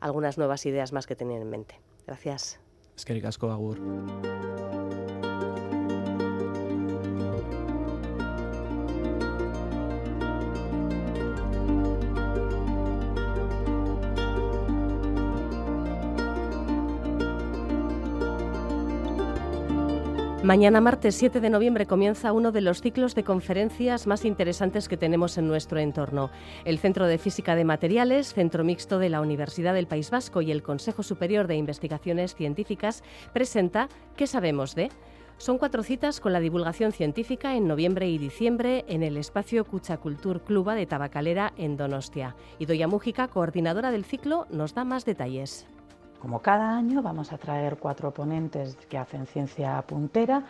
algunas 0.00 0.38
nuevas 0.38 0.64
ideas 0.66 0.92
más 0.92 1.06
que 1.06 1.16
tenían 1.16 1.42
en 1.42 1.50
mente. 1.50 1.80
Gracias. 2.06 2.60
Es 2.96 3.04
que 3.04 3.12
Agur. 3.50 4.99
Mañana 20.42 20.80
martes 20.80 21.16
7 21.16 21.38
de 21.40 21.50
noviembre 21.50 21.84
comienza 21.84 22.32
uno 22.32 22.50
de 22.50 22.62
los 22.62 22.80
ciclos 22.80 23.14
de 23.14 23.24
conferencias 23.24 24.06
más 24.06 24.24
interesantes 24.24 24.88
que 24.88 24.96
tenemos 24.96 25.36
en 25.36 25.46
nuestro 25.46 25.78
entorno. 25.80 26.30
El 26.64 26.78
Centro 26.78 27.06
de 27.06 27.18
Física 27.18 27.54
de 27.54 27.66
Materiales, 27.66 28.32
Centro 28.32 28.64
Mixto 28.64 28.98
de 28.98 29.10
la 29.10 29.20
Universidad 29.20 29.74
del 29.74 29.86
País 29.86 30.10
Vasco 30.10 30.40
y 30.40 30.50
el 30.50 30.62
Consejo 30.62 31.02
Superior 31.02 31.46
de 31.46 31.56
Investigaciones 31.56 32.34
Científicas 32.34 33.04
presenta 33.34 33.90
¿Qué 34.16 34.26
sabemos 34.26 34.74
de? 34.74 34.88
Son 35.36 35.58
cuatro 35.58 35.82
citas 35.82 36.20
con 36.20 36.32
la 36.32 36.40
divulgación 36.40 36.92
científica 36.92 37.54
en 37.54 37.68
noviembre 37.68 38.08
y 38.08 38.16
diciembre 38.16 38.86
en 38.88 39.02
el 39.02 39.18
espacio 39.18 39.66
Cuchacultur 39.66 40.42
Cluba 40.42 40.74
de 40.74 40.86
Tabacalera 40.86 41.52
en 41.58 41.76
Donostia. 41.76 42.34
Y 42.58 42.64
Doya 42.64 42.88
Mújica, 42.88 43.28
coordinadora 43.28 43.90
del 43.90 44.06
ciclo, 44.06 44.46
nos 44.50 44.72
da 44.72 44.84
más 44.84 45.04
detalles. 45.04 45.66
Como 46.20 46.42
cada 46.42 46.76
año 46.76 47.00
vamos 47.00 47.32
a 47.32 47.38
traer 47.38 47.78
cuatro 47.78 48.12
ponentes 48.12 48.76
que 48.88 48.98
hacen 48.98 49.26
ciencia 49.26 49.80
puntera 49.82 50.44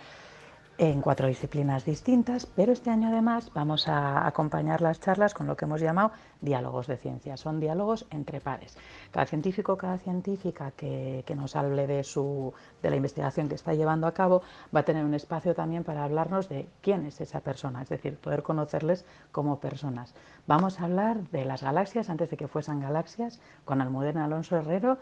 en 0.78 1.02
cuatro 1.02 1.28
disciplinas 1.28 1.84
distintas, 1.84 2.46
pero 2.46 2.72
este 2.72 2.88
año 2.88 3.08
además 3.08 3.52
vamos 3.54 3.86
a 3.86 4.26
acompañar 4.26 4.80
las 4.80 4.98
charlas 4.98 5.34
con 5.34 5.46
lo 5.46 5.54
que 5.54 5.66
hemos 5.66 5.82
llamado 5.82 6.10
diálogos 6.40 6.86
de 6.86 6.96
ciencia. 6.96 7.36
Son 7.36 7.60
diálogos 7.60 8.06
entre 8.10 8.40
pares. 8.40 8.78
Cada 9.10 9.26
científico, 9.26 9.76
cada 9.76 9.98
científica 9.98 10.70
que, 10.70 11.22
nos 11.36 11.54
hable 11.54 11.86
de, 11.86 12.02
su, 12.02 12.54
de 12.82 12.88
la 12.88 12.96
investigación 12.96 13.50
que 13.50 13.56
está 13.56 13.74
llevando 13.74 14.06
a 14.06 14.14
cabo 14.14 14.40
va 14.74 14.80
a 14.80 14.84
tener 14.84 15.04
un 15.04 15.12
espacio 15.12 15.54
también 15.54 15.84
para 15.84 16.02
hablarnos 16.02 16.48
de 16.48 16.66
quién 16.80 17.04
es 17.04 17.20
esa 17.20 17.40
persona, 17.40 17.82
es 17.82 17.90
decir, 17.90 18.16
poder 18.16 18.42
conocerles 18.42 19.04
como 19.32 19.60
personas. 19.60 20.14
Vamos 20.46 20.80
a 20.80 20.84
hablar 20.84 21.28
de 21.28 21.44
las 21.44 21.62
galaxias 21.62 22.08
antes 22.08 22.30
de 22.30 22.38
que 22.38 22.48
fuesen 22.48 22.80
galaxias 22.80 23.38
con 23.66 23.82
Almudena 23.82 24.24
Alonso 24.24 24.56
Herrero 24.56 24.96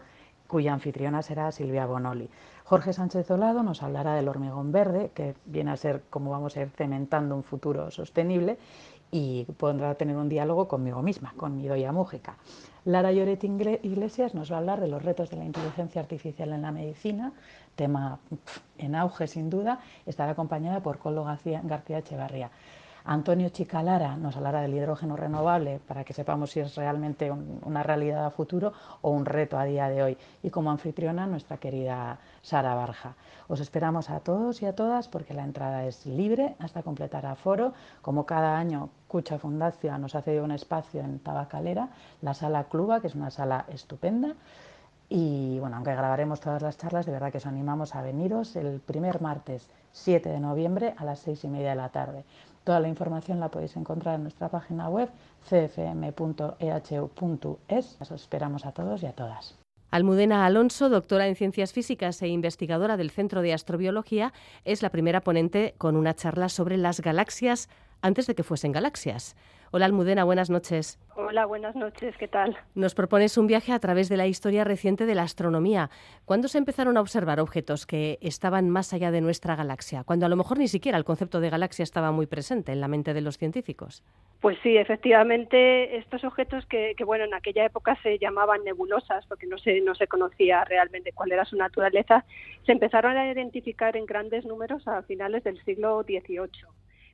cuya 0.49 0.73
anfitriona 0.73 1.21
será 1.21 1.51
Silvia 1.51 1.85
Bonoli. 1.85 2.27
Jorge 2.65 2.91
Sánchez 2.91 3.29
Olado 3.31 3.63
nos 3.63 3.83
hablará 3.83 4.15
del 4.15 4.27
hormigón 4.27 4.71
verde, 4.71 5.11
que 5.13 5.35
viene 5.45 5.71
a 5.71 5.77
ser 5.77 6.03
como 6.09 6.31
vamos 6.31 6.57
a 6.57 6.61
ir 6.61 6.69
cementando 6.71 7.35
un 7.35 7.43
futuro 7.43 7.91
sostenible, 7.91 8.57
y 9.11 9.45
podrá 9.57 9.95
tener 9.95 10.17
un 10.17 10.29
diálogo 10.29 10.67
conmigo 10.67 11.01
misma, 11.01 11.33
con 11.37 11.55
mi 11.55 11.67
doya 11.67 11.91
Mújica. 11.91 12.35
Lara 12.85 13.11
Lloret 13.11 13.43
Iglesias 13.43 14.33
nos 14.35 14.51
va 14.51 14.55
a 14.55 14.59
hablar 14.59 14.81
de 14.81 14.87
los 14.87 15.03
retos 15.03 15.29
de 15.29 15.37
la 15.37 15.45
inteligencia 15.45 16.01
artificial 16.01 16.51
en 16.53 16.63
la 16.63 16.71
medicina, 16.71 17.31
tema 17.75 18.19
en 18.77 18.95
auge 18.95 19.27
sin 19.27 19.49
duda, 19.49 19.79
estará 20.05 20.31
acompañada 20.31 20.81
por 20.81 20.97
Colo 20.97 21.23
García 21.23 21.61
Echevarría. 21.87 22.51
Antonio 23.11 23.49
Chicalara 23.49 24.17
nos 24.17 24.37
hablará 24.37 24.61
del 24.61 24.75
hidrógeno 24.75 25.15
renovable 25.15 25.81
para 25.87 26.03
que 26.03 26.13
sepamos 26.13 26.51
si 26.51 26.59
es 26.59 26.75
realmente 26.75 27.31
una 27.31 27.81
realidad 27.81 28.23
a 28.23 28.29
futuro 28.29 28.71
o 29.01 29.09
un 29.09 29.25
reto 29.25 29.57
a 29.57 29.63
día 29.63 29.89
de 29.89 30.03
hoy. 30.03 30.17
Y 30.43 30.51
como 30.51 30.69
anfitriona, 30.69 31.25
nuestra 31.25 31.57
querida 31.57 32.19
Sara 32.43 32.75
Barja. 32.75 33.15
Os 33.47 33.61
esperamos 33.61 34.11
a 34.11 34.19
todos 34.19 34.61
y 34.61 34.67
a 34.67 34.75
todas 34.75 35.07
porque 35.07 35.33
la 35.33 35.43
entrada 35.43 35.85
es 35.85 36.05
libre 36.05 36.55
hasta 36.59 36.83
completar 36.83 37.25
aforo. 37.25 37.73
Como 38.03 38.27
cada 38.27 38.59
año, 38.59 38.91
Cucha 39.07 39.39
Fundación 39.39 40.03
nos 40.03 40.13
ha 40.13 40.21
cedido 40.21 40.43
un 40.43 40.51
espacio 40.51 41.01
en 41.01 41.17
Tabacalera, 41.17 41.89
la 42.21 42.35
sala 42.35 42.65
Cluba, 42.65 43.01
que 43.01 43.07
es 43.07 43.15
una 43.15 43.31
sala 43.31 43.65
estupenda. 43.69 44.35
Y 45.11 45.57
bueno, 45.57 45.77
aunque 45.77 45.95
grabaremos 45.95 46.39
todas 46.39 46.61
las 46.61 46.77
charlas, 46.77 47.07
de 47.07 47.13
verdad 47.13 47.31
que 47.31 47.39
os 47.39 47.47
animamos 47.47 47.95
a 47.95 48.03
veniros 48.03 48.55
el 48.55 48.79
primer 48.79 49.19
martes 49.19 49.67
7 49.93 50.29
de 50.29 50.39
noviembre 50.39 50.93
a 50.95 51.03
las 51.03 51.17
seis 51.17 51.43
y 51.43 51.47
media 51.47 51.71
de 51.71 51.75
la 51.75 51.89
tarde. 51.89 52.23
Toda 52.69 52.81
la 52.81 52.87
información 52.87 53.39
la 53.39 53.49
podéis 53.49 53.75
encontrar 53.77 54.13
en 54.13 54.21
nuestra 54.21 54.47
página 54.49 54.89
web 54.89 55.09
cfm.ehu.es. 55.49 56.37
Os 57.99 58.11
esperamos 58.11 58.63
a 58.63 58.73
todos 58.73 59.01
y 59.01 59.07
a 59.07 59.13
todas. 59.13 59.57
Almudena 59.89 60.45
Alonso, 60.45 60.87
doctora 60.87 61.25
en 61.25 61.35
Ciencias 61.35 61.73
Físicas 61.73 62.21
e 62.21 62.27
investigadora 62.27 62.95
del 62.95 63.09
Centro 63.09 63.41
de 63.41 63.53
Astrobiología, 63.53 64.33
es 64.65 64.83
la 64.83 64.91
primera 64.91 65.21
ponente 65.21 65.73
con 65.79 65.95
una 65.95 66.13
charla 66.13 66.47
sobre 66.47 66.77
las 66.77 67.01
galaxias 67.01 67.69
antes 68.03 68.27
de 68.27 68.35
que 68.35 68.43
fuesen 68.43 68.71
galaxias. 68.71 69.35
Hola 69.71 69.85
Almudena, 69.85 70.23
buenas 70.23 70.49
noches. 70.49 70.99
Hola, 71.15 71.45
buenas 71.45 71.75
noches, 71.75 72.17
¿qué 72.17 72.27
tal? 72.27 72.57
Nos 72.73 72.95
propones 72.95 73.37
un 73.37 73.45
viaje 73.45 73.71
a 73.71 73.77
través 73.77 74.09
de 74.09 74.17
la 74.17 74.25
historia 74.25 74.63
reciente 74.63 75.05
de 75.05 75.13
la 75.13 75.21
astronomía. 75.21 75.91
¿Cuándo 76.25 76.47
se 76.47 76.57
empezaron 76.57 76.97
a 76.97 77.01
observar 77.01 77.39
objetos 77.39 77.85
que 77.85 78.17
estaban 78.19 78.71
más 78.71 78.93
allá 78.93 79.11
de 79.11 79.21
nuestra 79.21 79.55
galaxia? 79.55 80.03
Cuando 80.03 80.25
a 80.25 80.29
lo 80.29 80.35
mejor 80.35 80.57
ni 80.57 80.67
siquiera 80.67 80.97
el 80.97 81.05
concepto 81.05 81.39
de 81.39 81.51
galaxia 81.51 81.83
estaba 81.83 82.11
muy 82.11 82.25
presente 82.25 82.71
en 82.71 82.81
la 82.81 82.87
mente 82.87 83.13
de 83.13 83.21
los 83.21 83.37
científicos. 83.37 84.03
Pues 84.41 84.57
sí, 84.63 84.75
efectivamente, 84.75 85.97
estos 85.97 86.23
objetos 86.23 86.65
que, 86.65 86.95
bueno, 87.05 87.25
en 87.25 87.35
aquella 87.35 87.63
época 87.63 87.95
se 88.01 88.17
llamaban 88.17 88.63
nebulosas, 88.63 89.23
porque 89.27 89.45
no 89.45 89.59
se, 89.59 89.81
no 89.81 89.93
se 89.93 90.07
conocía 90.07 90.65
realmente 90.65 91.11
cuál 91.11 91.31
era 91.31 91.45
su 91.45 91.57
naturaleza, 91.57 92.25
se 92.65 92.71
empezaron 92.71 93.17
a 93.17 93.31
identificar 93.31 93.95
en 93.95 94.07
grandes 94.07 94.45
números 94.45 94.87
a 94.87 95.03
finales 95.03 95.43
del 95.43 95.63
siglo 95.63 96.01
XVIII 96.01 96.49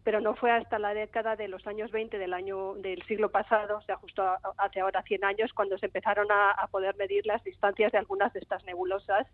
pero 0.05 0.21
no 0.21 0.35
fue 0.35 0.51
hasta 0.51 0.77
la 0.77 0.93
década 0.93 1.35
de 1.35 1.47
los 1.47 1.65
años 1.65 1.91
20 1.91 2.19
del 2.19 2.35
año 2.35 2.75
del 2.75 3.01
siglo 3.07 3.31
pasado, 3.31 3.79
o 3.79 3.81
sea, 3.81 3.95
justo 3.97 4.23
hace 4.57 4.79
ahora 4.79 5.01
100 5.01 5.25
años, 5.25 5.51
cuando 5.51 5.79
se 5.79 5.87
empezaron 5.87 6.27
a, 6.31 6.67
poder 6.69 6.95
medir 6.95 7.25
las 7.25 7.43
distancias 7.43 7.91
de 7.91 7.97
algunas 7.97 8.31
de 8.31 8.39
estas 8.39 8.63
nebulosas 8.65 9.25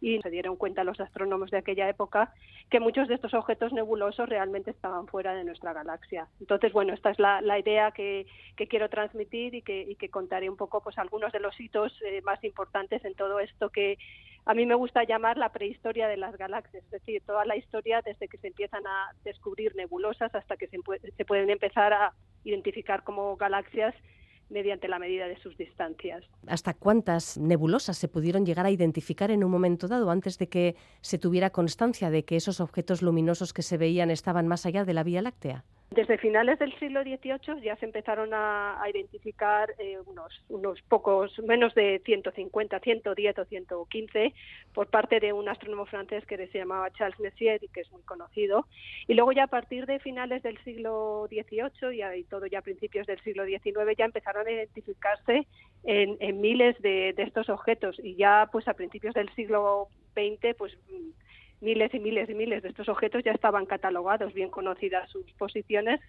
y 0.00 0.18
se 0.20 0.30
dieron 0.30 0.56
cuenta 0.56 0.84
los 0.84 0.98
astrónomos 1.00 1.50
de 1.50 1.58
aquella 1.58 1.88
época 1.88 2.32
que 2.70 2.80
muchos 2.80 3.08
de 3.08 3.14
estos 3.14 3.34
objetos 3.34 3.72
nebulosos 3.72 4.28
realmente 4.28 4.70
estaban 4.70 5.06
fuera 5.06 5.34
de 5.34 5.44
nuestra 5.44 5.72
galaxia. 5.72 6.28
Entonces, 6.40 6.72
bueno, 6.72 6.94
esta 6.94 7.10
es 7.10 7.18
la, 7.18 7.58
idea 7.58 7.90
que, 7.90 8.26
quiero 8.68 8.88
transmitir 8.88 9.54
y 9.54 9.62
que, 9.62 10.08
contaré 10.10 10.48
un 10.48 10.56
poco 10.56 10.82
pues 10.82 10.98
algunos 10.98 11.32
de 11.32 11.40
los 11.40 11.58
hitos 11.60 11.92
eh, 12.02 12.22
más 12.22 12.42
importantes 12.44 13.04
en 13.04 13.14
todo 13.14 13.40
esto 13.40 13.70
que 13.70 13.98
a 14.46 14.54
mí 14.54 14.64
me 14.64 14.74
gusta 14.74 15.04
llamar 15.04 15.36
la 15.36 15.52
prehistoria 15.52 16.08
de 16.08 16.16
las 16.16 16.36
galaxias, 16.36 16.82
es 16.84 16.90
decir, 16.90 17.22
toda 17.26 17.44
la 17.44 17.56
historia 17.56 18.00
desde 18.02 18.26
que 18.26 18.38
se 18.38 18.48
empiezan 18.48 18.86
a 18.86 19.10
descubrir 19.22 19.76
nebulosas 19.76 20.34
hasta 20.34 20.56
que 20.56 20.66
se 20.68 21.24
pueden 21.24 21.50
empezar 21.50 21.92
a 21.92 22.14
identificar 22.44 23.04
como 23.04 23.36
galaxias 23.36 23.94
mediante 24.50 24.88
la 24.88 24.98
medida 24.98 25.26
de 25.26 25.38
sus 25.38 25.56
distancias. 25.56 26.24
¿Hasta 26.46 26.74
cuántas 26.74 27.38
nebulosas 27.38 27.96
se 27.96 28.08
pudieron 28.08 28.44
llegar 28.44 28.66
a 28.66 28.70
identificar 28.70 29.30
en 29.30 29.44
un 29.44 29.50
momento 29.50 29.88
dado 29.88 30.10
antes 30.10 30.38
de 30.38 30.48
que 30.48 30.76
se 31.00 31.18
tuviera 31.18 31.50
constancia 31.50 32.10
de 32.10 32.24
que 32.24 32.36
esos 32.36 32.60
objetos 32.60 33.02
luminosos 33.02 33.52
que 33.52 33.62
se 33.62 33.78
veían 33.78 34.10
estaban 34.10 34.48
más 34.48 34.66
allá 34.66 34.84
de 34.84 34.94
la 34.94 35.04
Vía 35.04 35.22
Láctea? 35.22 35.64
Desde 35.92 36.18
finales 36.18 36.56
del 36.60 36.72
siglo 36.78 37.02
XVIII 37.02 37.62
ya 37.62 37.74
se 37.74 37.84
empezaron 37.84 38.30
a, 38.32 38.80
identificar 38.88 39.74
eh, 39.76 39.98
unos, 40.06 40.32
unos 40.48 40.80
pocos, 40.82 41.36
menos 41.40 41.74
de 41.74 42.00
150, 42.04 42.78
110 42.78 43.38
o 43.40 43.44
115 43.44 44.32
por 44.72 44.86
parte 44.86 45.18
de 45.18 45.32
un 45.32 45.48
astrónomo 45.48 45.86
francés 45.86 46.24
que 46.26 46.36
se 46.46 46.58
llamaba 46.58 46.92
Charles 46.92 47.18
Messier 47.18 47.58
y 47.64 47.66
que 47.66 47.80
es 47.80 47.90
muy 47.90 48.02
conocido. 48.02 48.68
Y 49.08 49.14
luego 49.14 49.32
ya 49.32 49.44
a 49.44 49.48
partir 49.48 49.86
de 49.86 49.98
finales 49.98 50.44
del 50.44 50.62
siglo 50.62 51.26
XVIII 51.28 52.18
y, 52.18 52.22
todo 52.22 52.46
ya 52.46 52.60
a 52.60 52.62
principios 52.62 53.08
del 53.08 53.20
siglo 53.22 53.44
XIX 53.44 53.96
ya 53.98 54.04
empezaron 54.04 54.46
a 54.46 54.52
identificarse 54.52 55.48
en, 55.82 56.40
miles 56.40 56.80
de, 56.82 57.14
de, 57.16 57.22
estos 57.24 57.48
objetos 57.48 57.98
y 57.98 58.14
ya 58.14 58.48
pues 58.52 58.68
a 58.68 58.74
principios 58.74 59.14
del 59.14 59.28
siglo 59.34 59.88
XX 60.14 60.54
pues 60.56 60.78
miles 61.60 61.92
y 61.94 62.00
miles 62.00 62.28
y 62.28 62.34
miles 62.34 62.62
de 62.62 62.68
estos 62.70 62.88
objetos 62.88 63.22
ya 63.24 63.32
estaban 63.32 63.66
catalogados, 63.66 64.32
bien 64.34 64.50
conocidas 64.50 65.10
sus 65.10 65.30
posiciones 65.32 66.00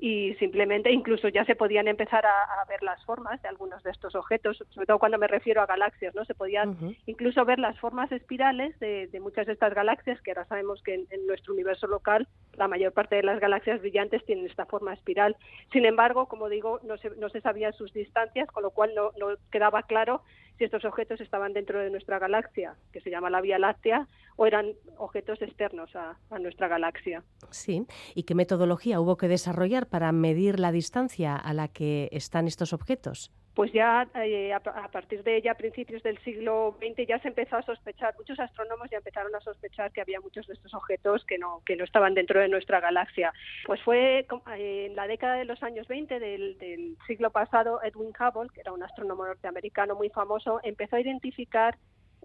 y 0.00 0.34
simplemente 0.34 0.92
incluso 0.92 1.28
ya 1.28 1.44
se 1.44 1.56
podían 1.56 1.88
empezar 1.88 2.24
a, 2.24 2.64
ver 2.68 2.82
las 2.82 3.02
formas 3.04 3.40
de 3.42 3.48
algunos 3.48 3.82
de 3.82 3.90
estos 3.90 4.14
objetos, 4.14 4.62
sobre 4.68 4.86
todo 4.86 4.98
cuando 4.98 5.18
me 5.18 5.26
refiero 5.26 5.62
a 5.62 5.66
galaxias, 5.66 6.14
¿no? 6.14 6.24
Se 6.24 6.34
podían 6.34 6.76
incluso 7.06 7.44
ver 7.44 7.58
las 7.58 7.78
formas 7.80 8.12
espirales 8.12 8.78
de, 8.78 9.08
muchas 9.20 9.46
de 9.46 9.54
estas 9.54 9.74
galaxias, 9.74 10.20
que 10.20 10.32
ahora 10.32 10.44
sabemos 10.44 10.82
que 10.82 10.94
en, 10.94 11.26
nuestro 11.26 11.54
universo 11.54 11.86
local 11.86 12.28
la 12.56 12.68
mayor 12.68 12.92
parte 12.92 13.16
de 13.16 13.22
las 13.22 13.40
galaxias 13.40 13.80
brillantes 13.80 14.24
tienen 14.24 14.46
esta 14.46 14.66
forma 14.66 14.92
espiral. 14.92 15.36
Sin 15.72 15.84
embargo, 15.86 16.26
como 16.26 16.48
digo, 16.48 16.80
no 16.84 16.98
se, 16.98 17.10
no 17.16 17.28
se 17.30 17.40
sabían 17.40 17.72
sus 17.72 17.92
distancias, 17.92 18.48
con 18.48 18.62
lo 18.62 18.70
cual 18.70 18.92
no, 18.94 19.12
no 19.18 19.36
quedaba 19.50 19.82
claro 19.82 20.22
si 20.58 20.64
estos 20.64 20.84
objetos 20.84 21.20
estaban 21.20 21.52
dentro 21.52 21.78
de 21.80 21.90
nuestra 21.90 22.18
galaxia, 22.18 22.74
que 22.92 23.00
se 23.00 23.10
llama 23.10 23.30
la 23.30 23.40
Vía 23.40 23.58
Láctea, 23.58 24.08
o 24.36 24.46
eran 24.46 24.72
objetos 24.96 25.40
externos 25.40 25.94
a, 25.94 26.16
nuestra 26.38 26.68
galaxia. 26.68 27.22
Sí, 27.50 27.86
¿y 28.14 28.24
qué 28.24 28.34
metodología 28.34 29.00
hubo 29.00 29.16
que 29.16 29.28
desarrollar 29.28 29.88
para 29.88 30.12
medir 30.12 30.60
la 30.60 30.72
distancia 30.72 31.36
a 31.36 31.52
la 31.52 31.68
que 31.68 32.08
están 32.12 32.46
estos 32.46 32.72
objetos? 32.72 33.32
Pues 33.58 33.72
ya 33.72 34.06
eh, 34.14 34.52
a, 34.54 34.60
partir 34.60 35.24
de 35.24 35.42
ya 35.42 35.54
principios 35.54 36.00
del 36.04 36.16
siglo 36.18 36.76
XX 36.78 37.08
ya 37.08 37.18
se 37.18 37.26
empezó 37.26 37.56
a 37.56 37.62
sospechar, 37.62 38.14
muchos 38.16 38.38
astrónomos 38.38 38.88
ya 38.88 38.98
empezaron 38.98 39.34
a 39.34 39.40
sospechar 39.40 39.90
que 39.90 40.00
había 40.00 40.20
muchos 40.20 40.46
de 40.46 40.54
estos 40.54 40.72
objetos 40.74 41.24
que 41.24 41.38
no, 41.38 41.60
que 41.66 41.74
no 41.74 41.82
estaban 41.82 42.14
dentro 42.14 42.38
de 42.38 42.46
nuestra 42.46 42.78
galaxia. 42.78 43.32
Pues 43.66 43.82
fue 43.82 44.20
eh, 44.56 44.86
en 44.86 44.94
la 44.94 45.08
década 45.08 45.34
de 45.34 45.44
los 45.44 45.60
años 45.64 45.88
20 45.88 46.20
del, 46.20 46.56
del 46.58 46.96
siglo 47.08 47.30
pasado, 47.30 47.82
Edwin 47.82 48.12
Hubble, 48.16 48.48
que 48.54 48.60
era 48.60 48.70
un 48.70 48.84
astrónomo 48.84 49.26
norteamericano 49.26 49.96
muy 49.96 50.08
famoso, 50.10 50.60
empezó 50.62 50.94
a 50.94 51.00
identificar 51.00 51.76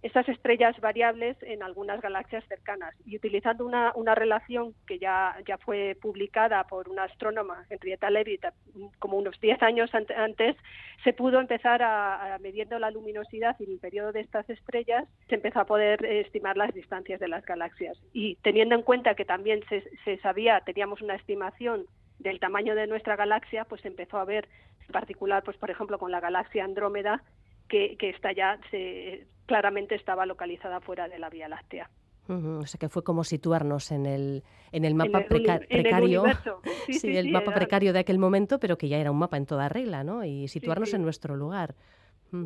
esas 0.04 0.28
estrellas 0.28 0.80
variables 0.82 1.38
en 1.42 1.64
algunas 1.64 2.02
galaxias 2.02 2.44
cercanas. 2.50 2.94
Y 3.06 3.16
utilizando 3.16 3.66
una, 3.66 3.94
una 3.96 4.14
relación 4.14 4.76
que 4.86 5.00
ya, 5.00 5.38
ya 5.48 5.58
fue 5.58 5.98
publicada 6.02 6.66
por 6.66 6.90
una 6.90 7.06
astrónoma, 7.06 7.66
Henrietta 7.70 8.10
Leavitt, 8.10 8.46
como 9.00 9.18
unos 9.18 9.40
10 9.40 9.64
años 9.64 9.90
antes, 9.94 10.58
se 11.06 11.14
pudo 11.14 11.40
empezar 11.40 11.82
a, 11.82 12.38
midiendo 12.42 12.78
la 12.80 12.92
luminosidad 12.92 13.56
y 13.60 13.72
el 13.72 13.80
periodo 13.80 14.12
de 14.12 14.20
estas 14.20 14.50
estrellas, 14.50 15.08
se 15.30 15.36
empezó 15.36 15.62
a 15.62 15.66
poder 15.66 16.04
estimar 16.06 16.58
las 16.58 16.74
distancias 16.74 17.22
de 17.22 17.30
las 17.30 17.46
galaxias. 17.46 17.98
Y 18.12 18.36
teniendo 18.44 18.76
en 18.76 18.82
cuenta 18.82 19.16
que 19.16 19.24
también 19.24 19.62
se, 19.70 19.84
se 20.04 20.18
sabía, 20.18 20.60
teníamos 20.66 21.02
una 21.02 21.16
estimación 21.16 21.86
del 22.20 22.42
tamaño 22.42 22.76
de 22.76 22.88
nuestra 22.88 23.16
galaxia, 23.16 23.64
pues 23.64 23.86
empezó 23.86 24.18
a 24.18 24.26
ver, 24.26 24.50
en 24.86 24.92
particular, 24.92 25.44
pues 25.44 25.56
por 25.56 25.72
ejemplo, 25.72 25.98
con 25.98 26.12
la 26.12 26.20
galaxia 26.20 26.66
Andrómeda, 26.66 27.24
que, 27.70 27.96
que 27.98 28.10
esta 28.10 28.34
ya 28.34 28.60
se, 28.70 29.26
claramente 29.46 29.96
estaba 29.96 30.26
localizada 30.26 30.80
fuera 30.82 31.08
de 31.08 31.20
la 31.20 31.30
Vía 31.30 31.48
Láctea. 31.48 31.90
O 32.30 32.66
sea 32.66 32.80
que 32.80 32.88
fue 32.88 33.04
como 33.04 33.26
situarnos 33.26 33.92
en 33.92 34.06
el, 34.06 34.44
en 34.72 34.86
el 34.86 34.96
mapa 34.96 35.26
precario. 35.28 36.24
sí, 36.90 37.18
el 37.18 37.32
mapa 37.32 37.54
precario 37.54 37.92
de 37.92 38.00
aquel 38.00 38.18
momento, 38.18 38.60
pero 38.60 38.78
que 38.78 38.88
ya 38.88 38.98
era 38.98 39.12
un 39.12 39.20
mapa 39.20 39.36
en 39.36 39.46
toda 39.46 39.68
regla, 39.68 40.06
¿no? 40.06 40.24
Y 40.24 40.48
situarnos 40.48 40.94
en 40.94 41.02
nuestro 41.02 41.36
lugar. 41.36 41.76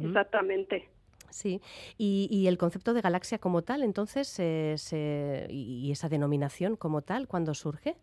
Exactamente. 0.01 0.89
Sí, 1.29 1.61
y, 1.97 2.47
el 2.47 2.57
concepto 2.57 2.93
de 2.93 3.01
galaxia 3.01 3.37
como 3.37 3.61
tal, 3.61 3.83
entonces, 3.83 4.39
y 4.39 5.91
esa 5.91 6.09
denominación 6.09 6.75
como 6.75 7.03
tal, 7.03 7.27
¿cuándo 7.27 7.53
surge? 7.53 7.97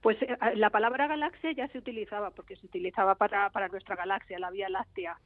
Pues 0.00 0.16
eh, 0.22 0.36
la 0.54 0.70
palabra 0.70 1.06
galaxia 1.06 1.52
ya 1.52 1.68
se 1.68 1.78
utilizaba, 1.78 2.30
porque 2.30 2.56
se 2.56 2.66
utilizaba 2.66 3.16
para, 3.16 3.50
para 3.50 3.68
nuestra 3.68 3.96
galaxia, 3.96 4.38
la 4.38 4.50
Vía 4.50 4.68
Láctea. 4.68 5.18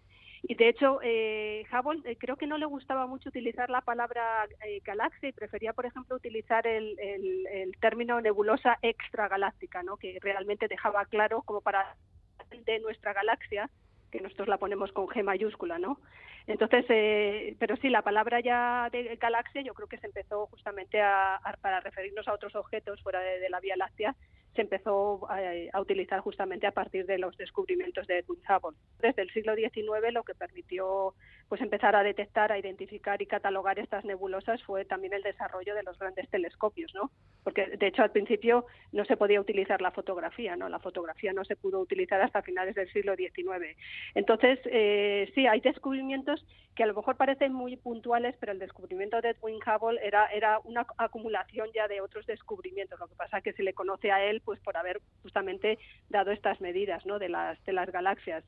Y 0.46 0.56
de 0.56 0.68
hecho, 0.68 1.00
eh, 1.02 1.64
Hubble 1.72 2.02
eh, 2.04 2.16
creo 2.16 2.36
que 2.36 2.46
no 2.46 2.58
le 2.58 2.66
gustaba 2.66 3.06
mucho 3.06 3.30
utilizar 3.30 3.70
la 3.70 3.80
palabra 3.80 4.46
eh, 4.66 4.80
galaxia 4.84 5.30
y 5.30 5.32
prefería, 5.32 5.72
por 5.72 5.86
ejemplo, 5.86 6.16
utilizar 6.16 6.66
el, 6.66 6.98
el, 6.98 7.72
término 7.80 8.20
nebulosa 8.20 8.78
extragaláctica, 8.82 9.82
¿no? 9.82 9.96
que 9.96 10.18
realmente 10.20 10.68
dejaba 10.68 11.06
claro 11.06 11.40
como 11.42 11.62
para 11.62 11.96
de 12.66 12.78
nuestra 12.80 13.14
galaxia, 13.14 13.70
que 14.12 14.20
nosotros 14.20 14.48
la 14.48 14.58
ponemos 14.58 14.92
con 14.92 15.06
G 15.06 15.24
mayúscula, 15.24 15.78
¿no? 15.78 15.98
Entonces, 16.46 16.84
eh, 16.90 17.56
pero 17.58 17.76
sí, 17.76 17.88
la 17.88 18.02
palabra 18.02 18.40
ya 18.40 18.90
de 18.92 19.16
galaxia 19.16 19.62
yo 19.62 19.72
creo 19.72 19.88
que 19.88 19.98
se 19.98 20.06
empezó 20.06 20.46
justamente 20.48 21.00
a, 21.00 21.40
para 21.62 21.80
referirnos 21.80 22.28
a 22.28 22.34
otros 22.34 22.54
objetos 22.54 23.02
fuera 23.02 23.20
de 23.20 23.48
la 23.48 23.60
Vía 23.60 23.76
Láctea 23.76 24.14
se 24.54 24.62
empezó 24.62 25.28
a, 25.30 25.80
utilizar 25.80 26.20
justamente 26.20 26.66
a 26.66 26.72
partir 26.72 27.06
de 27.06 27.18
los 27.18 27.36
descubrimientos 27.36 28.06
de 28.06 28.18
Edwin 28.18 28.40
Hubble. 28.48 28.78
Desde 29.00 29.22
el 29.22 29.30
siglo 29.30 29.54
XIX 29.54 30.12
lo 30.12 30.22
que 30.22 30.34
permitió 30.34 31.14
pues 31.48 31.60
empezar 31.60 31.94
a 31.94 32.02
detectar, 32.02 32.52
a 32.52 32.58
identificar 32.58 33.20
y 33.20 33.26
catalogar 33.26 33.78
estas 33.78 34.04
nebulosas 34.04 34.62
fue 34.62 34.84
también 34.84 35.12
el 35.12 35.22
desarrollo 35.22 35.74
de 35.74 35.82
los 35.82 35.98
grandes 35.98 36.28
telescopios, 36.30 36.94
¿no? 36.94 37.10
Porque 37.42 37.66
de 37.76 37.86
hecho 37.86 38.02
al 38.02 38.12
principio 38.12 38.64
no 38.92 39.04
se 39.04 39.16
podía 39.16 39.40
utilizar 39.40 39.82
la 39.82 39.90
fotografía, 39.90 40.56
¿no? 40.56 40.68
La 40.68 40.78
fotografía 40.78 41.32
no 41.32 41.44
se 41.44 41.56
pudo 41.56 41.80
utilizar 41.80 42.20
hasta 42.20 42.42
finales 42.42 42.74
del 42.74 42.90
siglo 42.92 43.14
XIX. 43.14 43.76
Entonces 44.14 44.58
eh, 44.64 45.30
sí 45.34 45.46
hay 45.46 45.60
descubrimientos 45.60 46.44
que 46.74 46.82
a 46.82 46.86
lo 46.86 46.94
mejor 46.94 47.16
parecen 47.16 47.52
muy 47.52 47.76
puntuales, 47.76 48.34
pero 48.40 48.52
el 48.52 48.58
descubrimiento 48.58 49.20
de 49.20 49.30
Edwin 49.30 49.60
Hubble 49.64 50.00
era 50.02 50.26
era 50.26 50.60
una 50.64 50.86
acumulación 50.98 51.68
ya 51.74 51.88
de 51.88 52.00
otros 52.00 52.26
descubrimientos. 52.26 52.98
Lo 52.98 53.08
que 53.08 53.14
pasa 53.14 53.38
es 53.38 53.44
que 53.44 53.52
se 53.52 53.62
le 53.62 53.74
conoce 53.74 54.10
a 54.10 54.24
él 54.24 54.40
pues 54.44 54.60
por 54.60 54.76
haber 54.76 55.00
justamente 55.22 55.78
dado 56.08 56.30
estas 56.30 56.60
medidas, 56.60 57.04
¿no? 57.06 57.18
De 57.18 57.28
las 57.28 57.62
de 57.64 57.72
las 57.72 57.90
galaxias. 57.90 58.44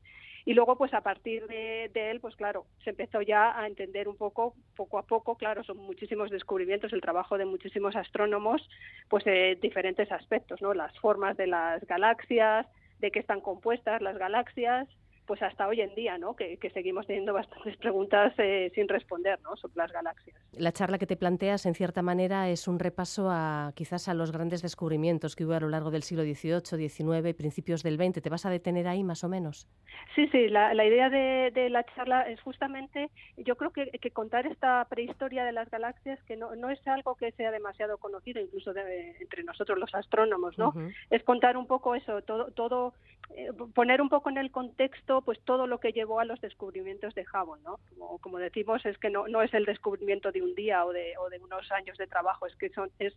Y 0.47 0.53
luego, 0.53 0.77
pues 0.77 0.93
a 0.93 1.01
partir 1.01 1.45
de, 1.47 1.91
él, 1.93 2.21
pues 2.21 2.33
claro, 2.37 2.67
se 2.85 2.91
empezó 2.91 3.21
ya 3.21 3.59
a 3.59 3.67
entender 3.67 4.07
un 4.07 4.15
poco, 4.15 4.55
poco 4.77 4.97
a 4.97 5.03
poco, 5.03 5.35
claro, 5.35 5.61
son 5.65 5.75
muchísimos 5.75 6.31
descubrimientos, 6.31 6.93
el 6.93 7.01
trabajo 7.01 7.37
de 7.37 7.43
muchísimos 7.43 7.97
astrónomos, 7.97 8.61
pues 9.09 9.25
de 9.25 9.57
diferentes 9.61 10.09
aspectos, 10.09 10.61
¿no? 10.61 10.73
Las 10.73 10.97
formas 10.99 11.35
de 11.35 11.47
las 11.47 11.85
galaxias, 11.85 12.65
de 12.99 13.11
qué 13.11 13.19
están 13.19 13.41
compuestas 13.41 14.01
las 14.01 14.17
galaxias, 14.17 14.87
pues 15.27 15.41
hasta 15.43 15.67
hoy 15.67 15.81
en 15.81 15.93
día, 15.93 16.17
¿no? 16.17 16.35
Que, 16.35 16.57
seguimos 16.73 17.05
teniendo 17.05 17.33
bastantes 17.41 17.77
preguntas 17.77 18.33
eh, 18.37 18.71
sin 18.73 18.87
responder, 18.87 19.39
¿no? 19.43 19.55
Sobre 19.57 19.75
las 19.75 19.91
galaxias. 19.91 20.35
La 20.53 20.71
charla 20.71 20.97
que 20.97 21.05
te 21.05 21.17
planteas, 21.17 21.65
en 21.65 21.75
cierta 21.75 22.01
manera, 22.01 22.49
es 22.49 22.67
un 22.67 22.79
repaso 22.79 23.29
a 23.29 23.73
quizás 23.75 24.07
a 24.07 24.13
los 24.13 24.31
grandes 24.31 24.61
descubrimientos 24.61 25.35
que 25.35 25.45
hubo 25.45 25.53
a 25.53 25.59
lo 25.59 25.69
largo 25.69 25.91
del 25.91 26.03
siglo 26.03 26.23
XVIII, 26.23 26.89
XIX 26.89 27.27
y 27.27 27.33
principios 27.33 27.83
del 27.83 27.97
XX. 27.97 28.21
¿Te 28.21 28.29
vas 28.29 28.45
a 28.45 28.49
detener 28.49 28.87
ahí 28.87 29.03
más 29.03 29.23
o 29.23 29.29
menos? 29.29 29.67
Sí, 30.15 30.27
sí. 30.29 30.47
La, 30.47 30.73
idea 30.85 31.09
de, 31.09 31.69
la 31.69 31.83
charla 31.83 32.21
es 32.21 32.41
justamente, 32.41 33.09
yo 33.37 33.55
creo 33.55 33.71
que, 33.71 33.91
contar 34.11 34.47
esta 34.47 34.85
prehistoria 34.85 35.43
de 35.43 35.51
las 35.51 35.69
galaxias, 35.69 36.19
que 36.23 36.37
no, 36.37 36.55
no, 36.55 36.69
es 36.69 36.79
algo 36.87 37.15
que 37.15 37.31
sea 37.33 37.51
demasiado 37.51 37.97
conocido, 37.97 38.41
incluso 38.41 38.73
entre 38.75 39.43
nosotros 39.43 39.77
los 39.77 39.93
astrónomos, 39.93 40.57
¿no? 40.57 40.73
Es 41.09 41.23
contar 41.23 41.57
un 41.57 41.67
poco 41.67 41.93
eso, 41.93 42.21
todo, 42.21 42.51
todo 42.51 42.93
eh, 43.31 43.51
poner 43.73 44.01
un 44.01 44.09
poco 44.09 44.29
en 44.29 44.37
el 44.37 44.51
contexto 44.51 45.16
pues 45.21 45.39
todo 45.41 45.67
lo 45.67 45.79
que 45.79 45.91
llevó 45.91 46.19
a 46.19 46.25
los 46.25 46.39
descubrimientos 46.41 47.13
de 47.15 47.23
Hubble, 47.23 47.61
¿no? 47.63 47.79
Como, 48.21 48.37
decimos, 48.37 48.85
es 48.85 48.97
que 48.97 49.09
no, 49.09 49.27
no 49.27 49.41
es 49.41 49.53
el 49.53 49.65
descubrimiento 49.65 50.31
de 50.31 50.41
un 50.41 50.55
día 50.55 50.85
o 50.85 50.93
de, 50.93 51.17
o 51.17 51.29
de 51.29 51.39
unos 51.39 51.71
años 51.71 51.97
de 51.97 52.07
trabajo, 52.07 52.45
es 52.45 52.55
que 52.55 52.69
son, 52.69 52.91
es, 52.99 53.13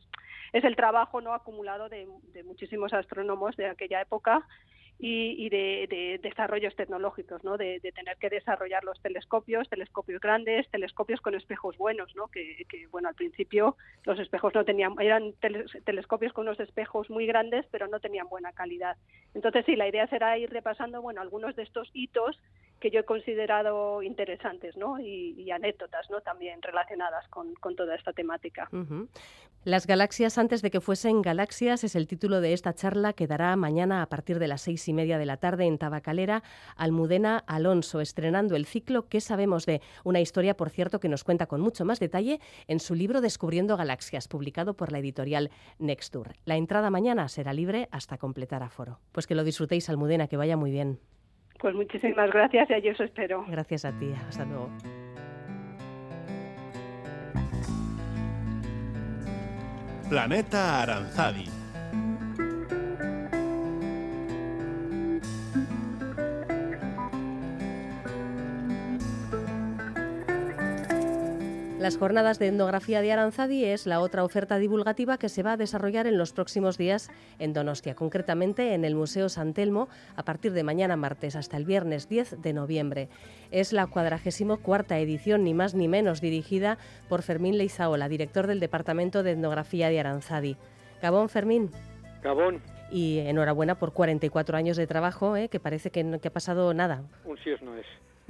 es 0.52 0.64
el 0.64 0.76
trabajo 0.76 1.20
no 1.20 1.34
acumulado 1.34 1.88
de, 1.88 2.08
de 2.32 2.42
muchísimos 2.44 2.92
astrónomos 2.92 3.56
de 3.56 3.66
aquella 3.66 4.00
época 4.00 4.46
y, 5.02 5.48
de, 5.48 6.20
desarrollos 6.22 6.76
tecnológicos, 6.76 7.42
¿no? 7.42 7.56
De, 7.56 7.80
tener 7.80 8.16
que 8.18 8.28
desarrollar 8.28 8.84
los 8.84 9.00
telescopios, 9.00 9.68
telescopios 9.68 10.20
grandes, 10.20 10.68
telescopios 10.70 11.20
con 11.20 11.34
espejos 11.34 11.76
buenos, 11.78 12.14
¿no? 12.14 12.28
Que, 12.28 12.66
bueno, 12.90 13.08
al 13.08 13.14
principio 13.14 13.76
los 14.04 14.18
espejos 14.18 14.54
no 14.54 14.64
tenían, 14.64 14.94
eran 15.00 15.32
telescopios 15.84 16.32
con 16.32 16.46
unos 16.46 16.60
espejos 16.60 17.08
muy 17.08 17.26
grandes, 17.26 17.66
pero 17.70 17.86
no 17.88 18.00
tenían 18.00 18.28
buena 18.28 18.52
calidad. 18.52 18.96
Entonces 19.34 19.64
sí, 19.64 19.76
la 19.76 19.88
idea 19.88 20.06
será 20.08 20.36
ir 20.36 20.50
repasando, 20.50 21.00
bueno, 21.00 21.22
algunos 21.22 21.56
de 21.56 21.62
estos 21.62 21.90
hitos 21.94 22.38
que 22.80 22.90
yo 22.90 23.00
he 23.00 23.04
considerado 23.04 24.02
interesantes 24.02 24.76
¿no? 24.76 24.98
y, 24.98 25.50
anécdotas 25.50 26.08
¿no? 26.10 26.20
también 26.20 26.62
relacionadas 26.62 27.28
con, 27.28 27.54
toda 27.76 27.94
esta 27.94 28.12
temática. 28.12 28.68
Las 29.64 29.86
galaxias 29.86 30.38
antes 30.38 30.62
de 30.62 30.70
que 30.70 30.80
fuesen 30.80 31.20
galaxias 31.20 31.84
es 31.84 31.94
el 31.94 32.06
título 32.06 32.40
de 32.40 32.54
esta 32.54 32.72
charla 32.72 33.12
que 33.12 33.26
dará 33.26 33.54
mañana 33.56 34.00
a 34.00 34.06
partir 34.06 34.38
de 34.38 34.48
las 34.48 34.62
seis 34.62 34.88
y 34.88 34.94
media 34.94 35.18
de 35.18 35.26
la 35.26 35.36
tarde 35.36 35.66
en 35.66 35.76
Tabacalera 35.76 36.42
Almudena 36.76 37.44
Alonso, 37.46 38.00
estrenando 38.00 38.56
el 38.56 38.64
ciclo 38.64 39.08
¿Qué 39.08 39.20
sabemos 39.20 39.66
de? 39.66 39.82
Una 40.02 40.20
historia, 40.20 40.56
por 40.56 40.70
cierto, 40.70 40.98
que 40.98 41.10
nos 41.10 41.24
cuenta 41.24 41.46
con 41.46 41.60
mucho 41.60 41.84
más 41.84 42.00
detalle 42.00 42.40
en 42.68 42.80
su 42.80 42.94
libro 42.94 43.20
Descubriendo 43.20 43.76
Galaxias, 43.76 44.28
publicado 44.28 44.74
por 44.74 44.92
la 44.92 44.98
editorial 44.98 45.50
Nextur. 45.78 46.32
La 46.46 46.56
entrada 46.56 46.88
mañana 46.88 47.28
será 47.28 47.52
libre 47.52 47.88
hasta 47.90 48.16
completar 48.16 48.62
aforo. 48.62 48.98
Pues 49.12 49.26
que 49.26 49.34
lo 49.34 49.44
disfrutéis, 49.44 49.90
Almudena, 49.90 50.26
que 50.26 50.38
vaya 50.38 50.56
muy 50.56 50.70
bien. 50.70 51.00
Pues 51.60 51.74
muchísimas 51.74 52.30
gracias 52.30 52.70
y 52.70 52.74
allí 52.74 52.90
os 52.90 53.00
espero. 53.00 53.44
Gracias 53.48 53.84
a 53.84 53.92
ti. 53.98 54.12
Hasta 54.28 54.44
luego. 54.44 54.70
Planeta 60.08 60.82
Aranzadi 60.82 61.59
Las 71.80 71.96
jornadas 71.96 72.38
de 72.38 72.48
etnografía 72.48 73.00
de 73.00 73.10
Aranzadi 73.10 73.64
es 73.64 73.86
la 73.86 74.00
otra 74.00 74.22
oferta 74.22 74.58
divulgativa 74.58 75.16
que 75.16 75.30
se 75.30 75.42
va 75.42 75.52
a 75.52 75.56
desarrollar 75.56 76.06
en 76.06 76.18
los 76.18 76.34
próximos 76.34 76.76
días 76.76 77.10
en 77.38 77.54
Donostia, 77.54 77.94
concretamente 77.94 78.74
en 78.74 78.84
el 78.84 78.94
Museo 78.94 79.30
San 79.30 79.54
Telmo, 79.54 79.88
a 80.14 80.22
partir 80.22 80.52
de 80.52 80.62
mañana 80.62 80.96
martes 80.96 81.36
hasta 81.36 81.56
el 81.56 81.64
viernes 81.64 82.06
10 82.06 82.42
de 82.42 82.52
noviembre. 82.52 83.08
Es 83.50 83.72
la 83.72 83.86
cuadragésimo 83.86 84.58
cuarta 84.58 84.98
edición, 84.98 85.42
ni 85.42 85.54
más 85.54 85.74
ni 85.74 85.88
menos, 85.88 86.20
dirigida 86.20 86.76
por 87.08 87.22
Fermín 87.22 87.56
Leizaola, 87.56 88.10
director 88.10 88.46
del 88.46 88.60
Departamento 88.60 89.22
de 89.22 89.30
Etnografía 89.30 89.88
de 89.88 90.00
Aranzadi. 90.00 90.58
Gabón, 91.00 91.30
Fermín. 91.30 91.70
Gabón. 92.22 92.60
Y 92.90 93.20
enhorabuena 93.20 93.76
por 93.76 93.94
44 93.94 94.58
años 94.58 94.76
de 94.76 94.86
trabajo, 94.86 95.34
¿eh? 95.34 95.48
que 95.48 95.60
parece 95.60 95.90
que, 95.90 96.04
no, 96.04 96.20
que 96.20 96.28
ha 96.28 96.32
pasado 96.32 96.74
nada. 96.74 97.04
Un 97.24 97.38
sí 97.38 97.48
no 97.62 97.74
es. 97.74 97.86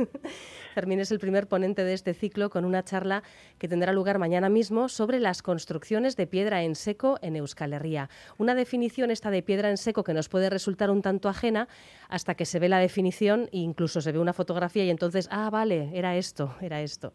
Fermín 0.74 1.00
es 1.00 1.10
el 1.10 1.18
primer 1.18 1.46
ponente 1.46 1.84
de 1.84 1.94
este 1.94 2.14
ciclo 2.14 2.50
con 2.50 2.64
una 2.64 2.82
charla 2.82 3.22
que 3.58 3.68
tendrá 3.68 3.92
lugar 3.92 4.18
mañana 4.18 4.48
mismo 4.48 4.88
sobre 4.88 5.18
las 5.18 5.42
construcciones 5.42 6.16
de 6.16 6.26
piedra 6.26 6.62
en 6.62 6.74
seco 6.74 7.18
en 7.22 7.36
Euskal 7.36 7.72
Herria. 7.72 8.08
Una 8.38 8.54
definición 8.54 9.10
esta 9.10 9.30
de 9.30 9.42
piedra 9.42 9.70
en 9.70 9.76
seco 9.76 10.04
que 10.04 10.14
nos 10.14 10.28
puede 10.28 10.50
resultar 10.50 10.90
un 10.90 11.02
tanto 11.02 11.28
ajena 11.28 11.68
hasta 12.08 12.34
que 12.34 12.44
se 12.44 12.58
ve 12.58 12.68
la 12.68 12.78
definición 12.78 13.48
e 13.52 13.58
incluso 13.58 14.00
se 14.00 14.12
ve 14.12 14.18
una 14.18 14.32
fotografía 14.32 14.84
y 14.84 14.90
entonces, 14.90 15.28
ah, 15.30 15.50
vale, 15.50 15.90
era 15.94 16.16
esto, 16.16 16.54
era 16.60 16.80
esto. 16.80 17.12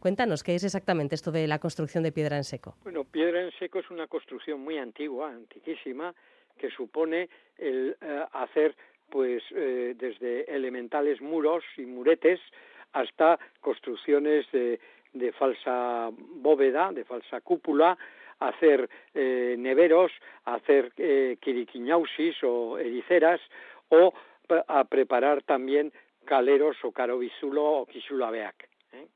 Cuéntanos, 0.00 0.42
¿qué 0.42 0.54
es 0.54 0.64
exactamente 0.64 1.14
esto 1.14 1.32
de 1.32 1.46
la 1.46 1.58
construcción 1.58 2.04
de 2.04 2.12
piedra 2.12 2.36
en 2.36 2.44
seco? 2.44 2.76
Bueno, 2.84 3.04
piedra 3.04 3.42
en 3.42 3.50
seco 3.58 3.78
es 3.78 3.90
una 3.90 4.06
construcción 4.06 4.60
muy 4.60 4.78
antigua, 4.78 5.30
antiquísima, 5.30 6.14
que 6.58 6.70
supone 6.70 7.28
el 7.58 7.96
eh, 8.00 8.24
hacer 8.32 8.76
pues 9.10 9.42
eh, 9.54 9.94
desde 9.96 10.54
elementales 10.54 11.20
muros 11.20 11.64
y 11.76 11.82
muretes 11.82 12.40
hasta 12.92 13.38
construcciones 13.60 14.50
de, 14.52 14.80
de 15.12 15.32
falsa 15.32 16.10
bóveda, 16.12 16.92
de 16.92 17.04
falsa 17.04 17.40
cúpula, 17.40 17.98
hacer 18.38 18.88
eh, 19.14 19.56
neveros, 19.58 20.12
hacer 20.44 20.92
eh, 20.96 21.38
o 22.42 22.78
ericeras 22.78 23.40
o 23.88 24.12
a 24.68 24.84
preparar 24.84 25.42
también 25.42 25.92
caleros 26.24 26.76
o 26.84 26.92
carobisulo 26.92 27.64
o 27.64 27.86
kisulabeak. 27.86 28.68
¿eh? 28.92 29.06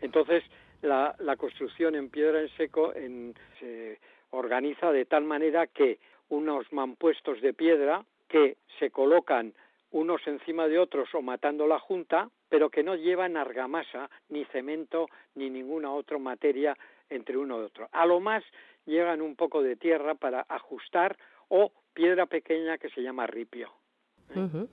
Entonces, 0.00 0.44
la, 0.82 1.14
la, 1.18 1.36
construcción 1.36 1.94
en 1.94 2.08
piedra 2.08 2.40
en 2.40 2.48
seco 2.56 2.94
en, 2.94 3.34
se 3.58 3.98
organiza 4.30 4.92
de 4.92 5.04
tal 5.04 5.24
manera 5.24 5.66
que 5.66 5.98
unos 6.28 6.72
mampuestos 6.72 7.40
de 7.40 7.52
piedra 7.52 8.04
que 8.28 8.56
se 8.78 8.90
colocan 8.90 9.54
unos 9.90 10.26
encima 10.26 10.68
de 10.68 10.78
otros 10.78 11.14
o 11.14 11.22
matando 11.22 11.66
la 11.66 11.78
junta, 11.78 12.28
pero 12.48 12.70
que 12.70 12.82
no 12.82 12.96
llevan 12.96 13.36
argamasa, 13.36 14.10
ni 14.28 14.44
cemento, 14.46 15.08
ni 15.34 15.48
ninguna 15.50 15.92
otra 15.92 16.18
materia 16.18 16.76
entre 17.08 17.36
uno 17.36 17.60
y 17.60 17.64
otro. 17.64 17.88
A 17.92 18.04
lo 18.06 18.20
más 18.20 18.44
llegan 18.84 19.22
un 19.22 19.36
poco 19.36 19.62
de 19.62 19.76
tierra 19.76 20.14
para 20.14 20.44
ajustar 20.48 21.16
o 21.48 21.72
piedra 21.94 22.26
pequeña 22.26 22.78
que 22.78 22.90
se 22.90 23.02
llama 23.02 23.26
ripio. 23.26 23.72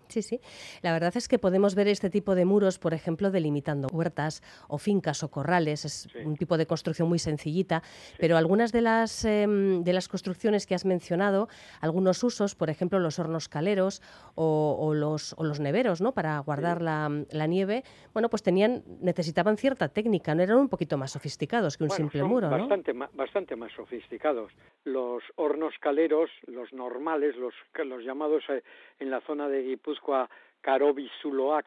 Sí, 0.08 0.22
sí. 0.22 0.40
La 0.82 0.92
verdad 0.92 1.16
es 1.16 1.28
que 1.28 1.40
podemos 1.40 1.76
ver 1.76 1.88
este 1.88 2.10
tipo 2.10 2.36
de 2.36 2.46
muros, 2.46 2.80
por 2.80 2.94
ejemplo, 2.94 3.32
delimitando 3.32 3.88
huertas 3.92 4.42
o 4.68 4.78
fincas 4.78 5.24
o 5.24 5.30
corrales. 5.32 5.86
Es 5.86 6.08
un 6.26 6.36
tipo 6.36 6.58
de 6.58 6.66
construcción 6.66 7.08
muy 7.08 7.20
sencillita, 7.20 7.82
pero 8.20 8.38
algunas 8.38 8.72
de 8.72 8.82
las, 8.82 9.26
em, 9.26 9.84
de 9.84 9.94
las 9.94 10.08
construcciones 10.08 10.66
que 10.66 10.76
has 10.76 10.86
mencionado, 10.86 11.48
algunos 11.82 12.24
usos, 12.24 12.56
por 12.56 12.70
ejemplo, 12.70 13.00
los 13.00 13.20
hornos 13.20 13.50
caleros 13.50 14.02
o, 14.36 14.94
los, 14.96 15.34
o 15.38 15.44
los 15.44 15.60
neveros, 15.60 16.02
¿no? 16.02 16.14
Para 16.14 16.40
guardar 16.40 16.82
la, 16.82 17.48
nieve, 17.48 17.84
bueno, 18.14 18.30
pues 18.30 18.42
tenían, 18.42 18.84
necesitaban 19.02 19.58
cierta 19.58 19.90
técnica, 19.90 20.34
no 20.36 20.44
eran 20.44 20.58
un 20.58 20.70
poquito 20.70 20.98
más 20.98 21.12
sofisticados 21.12 21.78
que 21.78 21.84
un 21.84 21.90
simple 21.90 22.24
muro, 22.24 22.50
¿no? 22.50 22.58
Bastante, 22.58 22.94
bastante 23.14 23.56
más 23.56 23.72
sofisticados. 23.74 24.52
Los 24.86 25.24
hornos 25.36 25.74
caleros, 25.80 26.30
los 26.48 26.72
normales, 26.74 27.36
los, 27.36 27.54
los 27.86 28.04
llamados 28.04 28.44
eh, 28.50 28.64
en 29.00 29.10
la 29.10 29.22
zona 29.22 29.43
de 29.48 29.64
Guipúzcoa, 29.64 30.30
Carobi, 30.62 31.10
Zuloa, 31.22 31.64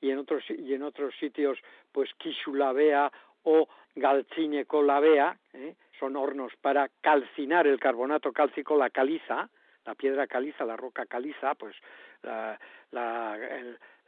y 0.00 0.10
en 0.10 0.18
otros 0.18 0.42
y 0.50 0.74
en 0.74 0.82
otros 0.82 1.14
sitios 1.18 1.58
pues 1.92 2.10
Kisulavea 2.18 3.10
o 3.44 3.68
Galchineco 3.94 4.82
Lavea, 4.82 5.36
¿eh? 5.52 5.74
son 5.98 6.16
hornos 6.16 6.52
para 6.60 6.88
calcinar 7.00 7.66
el 7.66 7.78
carbonato 7.78 8.32
cálcico, 8.32 8.76
la 8.76 8.90
caliza, 8.90 9.48
la 9.84 9.94
piedra 9.94 10.26
caliza, 10.26 10.64
la 10.64 10.76
roca 10.76 11.06
caliza, 11.06 11.54
pues 11.54 11.76
la, 12.22 12.58
la, 12.90 13.38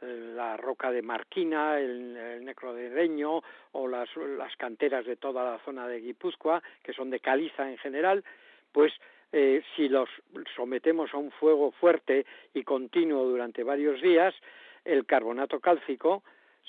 la 0.01 0.57
roca 0.57 0.91
de 0.91 1.01
Marquina, 1.01 1.79
el, 1.79 2.43
necro 2.43 2.73
de 2.73 2.89
Reño 2.89 3.41
o 3.73 3.87
las, 3.87 4.09
las 4.15 4.55
canteras 4.57 5.05
de 5.05 5.15
toda 5.15 5.43
la 5.43 5.59
zona 5.59 5.87
de 5.87 6.01
Guipúzcoa, 6.01 6.61
que 6.83 6.93
son 6.93 7.09
de 7.09 7.19
caliza 7.19 7.69
en 7.69 7.77
general, 7.77 8.23
pues 8.71 8.93
eh, 9.37 9.61
si 9.75 9.89
los 9.89 10.07
sometemos 10.55 11.13
a 11.13 11.17
un 11.17 11.29
fuego 11.29 11.73
fuerte 11.73 12.25
y 12.53 12.63
continuo 12.63 13.25
durante 13.25 13.63
varios 13.63 14.01
días, 14.01 14.33
el 14.85 15.05
carbonato 15.05 15.59
cálcico 15.59 16.23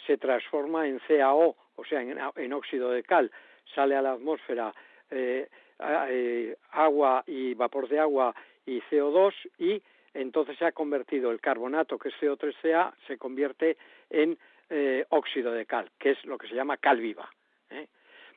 se 0.04 0.18
transforma 0.18 0.88
en 0.88 0.98
CaO, 1.06 1.54
o 1.76 1.84
sea, 1.84 2.02
en, 2.02 2.52
óxido 2.52 2.90
de 2.90 3.04
cal, 3.04 3.30
sale 3.72 3.94
a 3.94 4.02
la 4.02 4.14
atmósfera 4.14 4.74
eh, 5.12 5.48
eh, 5.78 6.56
agua 6.72 7.22
y 7.28 7.54
vapor 7.54 7.86
de 7.86 8.00
agua 8.00 8.34
y 8.66 8.80
CO2 8.90 9.32
y 9.58 9.80
entonces 10.12 10.58
se 10.58 10.64
ha 10.64 10.72
convertido 10.72 11.30
el 11.30 11.40
carbonato, 11.40 12.00
que 12.00 12.08
es 12.08 12.16
CO3Ca, 12.16 12.94
se 13.06 13.16
convierte 13.16 13.76
en 14.10 14.36
óxido 15.10 15.52
de 15.52 15.66
cal, 15.66 15.88
que 16.00 16.10
es 16.10 16.24
lo 16.24 16.36
que 16.36 16.48
se 16.48 16.56
llama 16.56 16.78
cal 16.78 16.98
viva. 16.98 17.30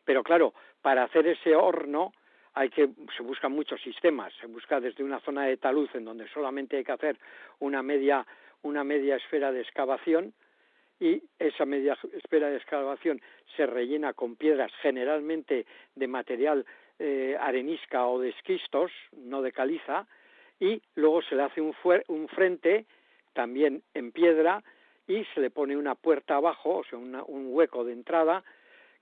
Pero 0.05 0.21
claro, 0.21 0.53
para 0.83 1.05
hacer 1.05 1.25
ese 1.25 1.55
horno 1.55 2.13
hay 2.53 2.69
que 2.69 2.89
se 3.15 3.23
buscan 3.23 3.51
muchos 3.51 3.81
sistemas 3.81 4.33
se 4.39 4.47
busca 4.47 4.79
desde 4.79 5.03
una 5.03 5.19
zona 5.21 5.45
de 5.45 5.57
talud 5.57 5.89
en 5.93 6.05
donde 6.05 6.27
solamente 6.29 6.77
hay 6.77 6.83
que 6.83 6.91
hacer 6.91 7.17
una 7.59 7.83
media 7.83 8.25
una 8.61 8.83
media 8.83 9.15
esfera 9.15 9.51
de 9.51 9.61
excavación 9.61 10.33
y 10.99 11.23
esa 11.39 11.65
media 11.65 11.97
esfera 12.13 12.49
de 12.49 12.57
excavación 12.57 13.21
se 13.55 13.65
rellena 13.65 14.13
con 14.13 14.35
piedras 14.35 14.71
generalmente 14.81 15.65
de 15.95 16.07
material 16.07 16.65
eh, 16.99 17.37
arenisca 17.39 18.05
o 18.07 18.19
de 18.19 18.29
esquistos, 18.29 18.91
no 19.13 19.41
de 19.41 19.53
caliza, 19.53 20.05
y 20.59 20.81
luego 20.95 21.21
se 21.21 21.35
le 21.35 21.43
hace 21.43 21.61
un, 21.61 21.73
un 22.07 22.27
frente 22.27 22.85
también 23.33 23.81
en 23.93 24.11
piedra 24.11 24.61
y 25.07 25.23
se 25.33 25.39
le 25.39 25.49
pone 25.49 25.77
una 25.77 25.95
puerta 25.95 26.35
abajo, 26.35 26.79
o 26.79 26.83
sea, 26.83 26.99
un 26.99 27.47
hueco 27.49 27.85
de 27.85 27.93
entrada, 27.93 28.43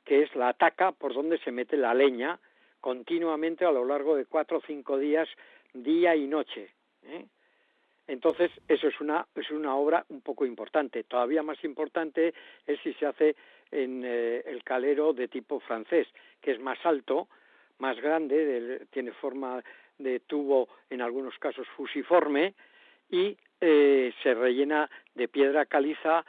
que 0.05 0.21
es 0.21 0.35
la 0.35 0.53
taca 0.53 0.91
por 0.91 1.13
donde 1.13 1.39
se 1.39 1.51
mete 1.51 1.75
la 1.75 1.93
leña 1.95 2.39
continuamente 2.79 3.65
a 3.65 3.71
lo 3.71 3.85
largo 3.85 4.15
de 4.15 4.25
cuatro 4.25 4.57
o 4.57 4.61
cinco 4.61 4.97
días, 4.97 5.27
día 5.73 6.15
y 6.15 6.27
noche. 6.27 6.69
¿eh? 7.03 7.25
Entonces, 8.07 8.51
eso 8.67 8.87
es 8.87 8.99
una, 9.01 9.27
es 9.35 9.51
una 9.51 9.75
obra 9.75 10.05
un 10.09 10.21
poco 10.21 10.45
importante. 10.45 11.03
Todavía 11.03 11.43
más 11.43 11.63
importante 11.63 12.33
es 12.65 12.79
si 12.81 12.93
se 12.93 13.05
hace 13.05 13.35
en 13.71 14.03
eh, 14.05 14.43
el 14.45 14.63
calero 14.63 15.13
de 15.13 15.27
tipo 15.27 15.59
francés, 15.59 16.07
que 16.41 16.51
es 16.51 16.59
más 16.59 16.79
alto, 16.85 17.27
más 17.79 17.99
grande, 17.99 18.87
tiene 18.91 19.11
forma 19.11 19.63
de 19.97 20.19
tubo, 20.21 20.69
en 20.89 21.01
algunos 21.01 21.37
casos 21.37 21.67
fusiforme, 21.75 22.53
y 23.09 23.37
eh, 23.59 24.13
se 24.23 24.33
rellena 24.33 24.89
de 25.15 25.27
piedra 25.27 25.65
caliza 25.65 26.25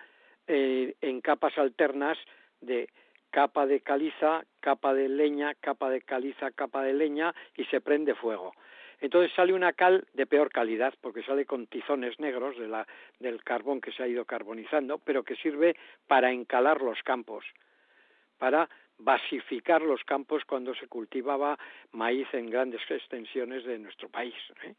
en 0.50 1.20
capas 1.20 1.58
alternas 1.58 2.16
de 2.62 2.88
capa 3.30 3.66
de 3.66 3.80
caliza, 3.80 4.44
capa 4.60 4.94
de 4.94 5.08
leña, 5.08 5.54
capa 5.54 5.90
de 5.90 6.00
caliza, 6.00 6.50
capa 6.50 6.82
de 6.82 6.94
leña 6.94 7.34
y 7.56 7.64
se 7.66 7.80
prende 7.80 8.14
fuego. 8.14 8.52
Entonces 9.00 9.32
sale 9.34 9.52
una 9.52 9.72
cal 9.72 10.06
de 10.14 10.26
peor 10.26 10.50
calidad 10.50 10.94
porque 11.00 11.22
sale 11.22 11.46
con 11.46 11.66
tizones 11.66 12.18
negros 12.18 12.58
de 12.58 12.66
la, 12.66 12.86
del 13.20 13.44
carbón 13.44 13.80
que 13.80 13.92
se 13.92 14.02
ha 14.02 14.08
ido 14.08 14.24
carbonizando, 14.24 14.98
pero 14.98 15.22
que 15.22 15.36
sirve 15.36 15.76
para 16.08 16.32
encalar 16.32 16.82
los 16.82 17.00
campos, 17.02 17.44
para 18.38 18.68
basificar 18.98 19.80
los 19.82 20.02
campos 20.04 20.42
cuando 20.44 20.74
se 20.74 20.88
cultivaba 20.88 21.58
maíz 21.92 22.26
en 22.32 22.50
grandes 22.50 22.80
extensiones 22.90 23.64
de 23.64 23.78
nuestro 23.78 24.08
país, 24.08 24.34
¿eh? 24.64 24.74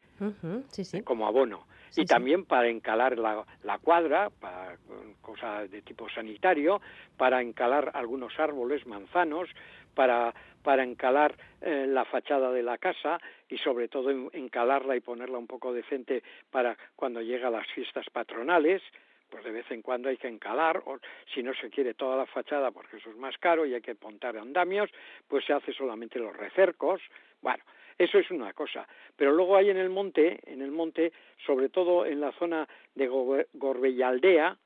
como 1.02 1.26
abono. 1.26 1.66
y 1.96 2.04
también 2.04 2.44
para 2.44 2.68
encalar 2.68 3.18
la, 3.18 3.44
la 3.62 3.78
cuadra, 3.78 4.30
para 4.30 4.76
cosa 5.20 5.66
de 5.66 5.82
tipo 5.82 6.08
sanitario, 6.10 6.80
para 7.16 7.40
encalar 7.40 7.90
algunos 7.94 8.38
árboles, 8.38 8.86
manzanos, 8.86 9.48
para, 9.94 10.34
para 10.62 10.84
encalar 10.84 11.34
eh, 11.60 11.86
la 11.88 12.04
fachada 12.04 12.52
de 12.52 12.62
la 12.62 12.78
casa 12.78 13.18
y 13.48 13.58
sobre 13.58 13.88
todo 13.88 14.10
encalarla 14.32 14.96
y 14.96 15.00
ponerla 15.00 15.38
un 15.38 15.46
poco 15.46 15.72
decente 15.72 16.22
para 16.50 16.76
cuando 16.94 17.20
llega 17.20 17.50
las 17.50 17.66
fiestas 17.68 18.06
patronales, 18.12 18.82
pues 19.30 19.44
de 19.44 19.52
vez 19.52 19.70
en 19.70 19.82
cuando 19.82 20.08
hay 20.08 20.16
que 20.16 20.28
encalar, 20.28 20.82
o 20.84 20.98
si 21.32 21.42
no 21.42 21.54
se 21.54 21.70
quiere 21.70 21.94
toda 21.94 22.16
la 22.16 22.26
fachada 22.26 22.70
porque 22.70 22.96
eso 22.96 23.10
es 23.10 23.16
más 23.16 23.38
caro 23.38 23.64
y 23.64 23.74
hay 23.74 23.80
que 23.80 23.94
pontar 23.94 24.36
andamios, 24.36 24.90
pues 25.28 25.44
se 25.44 25.52
hace 25.52 25.72
solamente 25.72 26.18
los 26.18 26.36
recercos. 26.36 27.00
Bueno, 27.40 27.62
eso 27.96 28.18
es 28.18 28.30
una 28.30 28.52
cosa. 28.52 28.86
Pero 29.16 29.32
luego 29.32 29.56
hay 29.56 29.70
en 29.70 29.76
el 29.76 29.90
monte, 29.90 30.40
en 30.46 30.62
el 30.62 30.70
monte, 30.70 31.12
sobre 31.46 31.68
todo 31.68 32.06
en 32.06 32.20
la 32.20 32.32
zona 32.32 32.68
de 32.94 33.08
Gorbellaldea, 33.52 34.56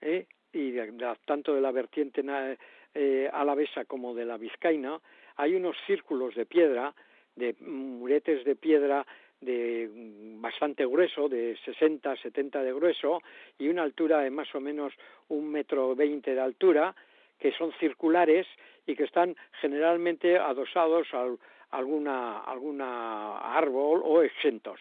¿eh? 0.00 0.26
y 0.52 0.74
tanto 1.24 1.54
de 1.54 1.60
la 1.60 1.70
vertiente 1.70 2.24
eh, 2.94 3.30
alavesa 3.32 3.84
como 3.84 4.14
de 4.14 4.24
la 4.24 4.36
vizcaína, 4.36 5.00
hay 5.36 5.54
unos 5.54 5.76
círculos 5.86 6.34
de 6.34 6.46
piedra, 6.46 6.94
de 7.36 7.54
muretes 7.60 8.44
de 8.44 8.56
piedra 8.56 9.06
de 9.40 9.88
bastante 10.40 10.84
grueso, 10.84 11.28
de 11.28 11.56
60, 11.64 12.16
70 12.16 12.62
de 12.62 12.72
grueso 12.72 13.22
y 13.58 13.68
una 13.68 13.82
altura 13.82 14.20
de 14.20 14.30
más 14.30 14.54
o 14.54 14.60
menos 14.60 14.92
un 15.28 15.50
metro 15.50 15.94
veinte 15.94 16.34
de 16.34 16.40
altura, 16.40 16.94
que 17.38 17.52
son 17.52 17.72
circulares 17.80 18.46
y 18.86 18.94
que 18.94 19.04
están 19.04 19.34
generalmente 19.60 20.38
adosados 20.38 21.08
a 21.14 21.26
alguna, 21.70 22.40
alguna 22.40 23.38
árbol 23.38 24.02
o 24.04 24.22
exentos. 24.22 24.80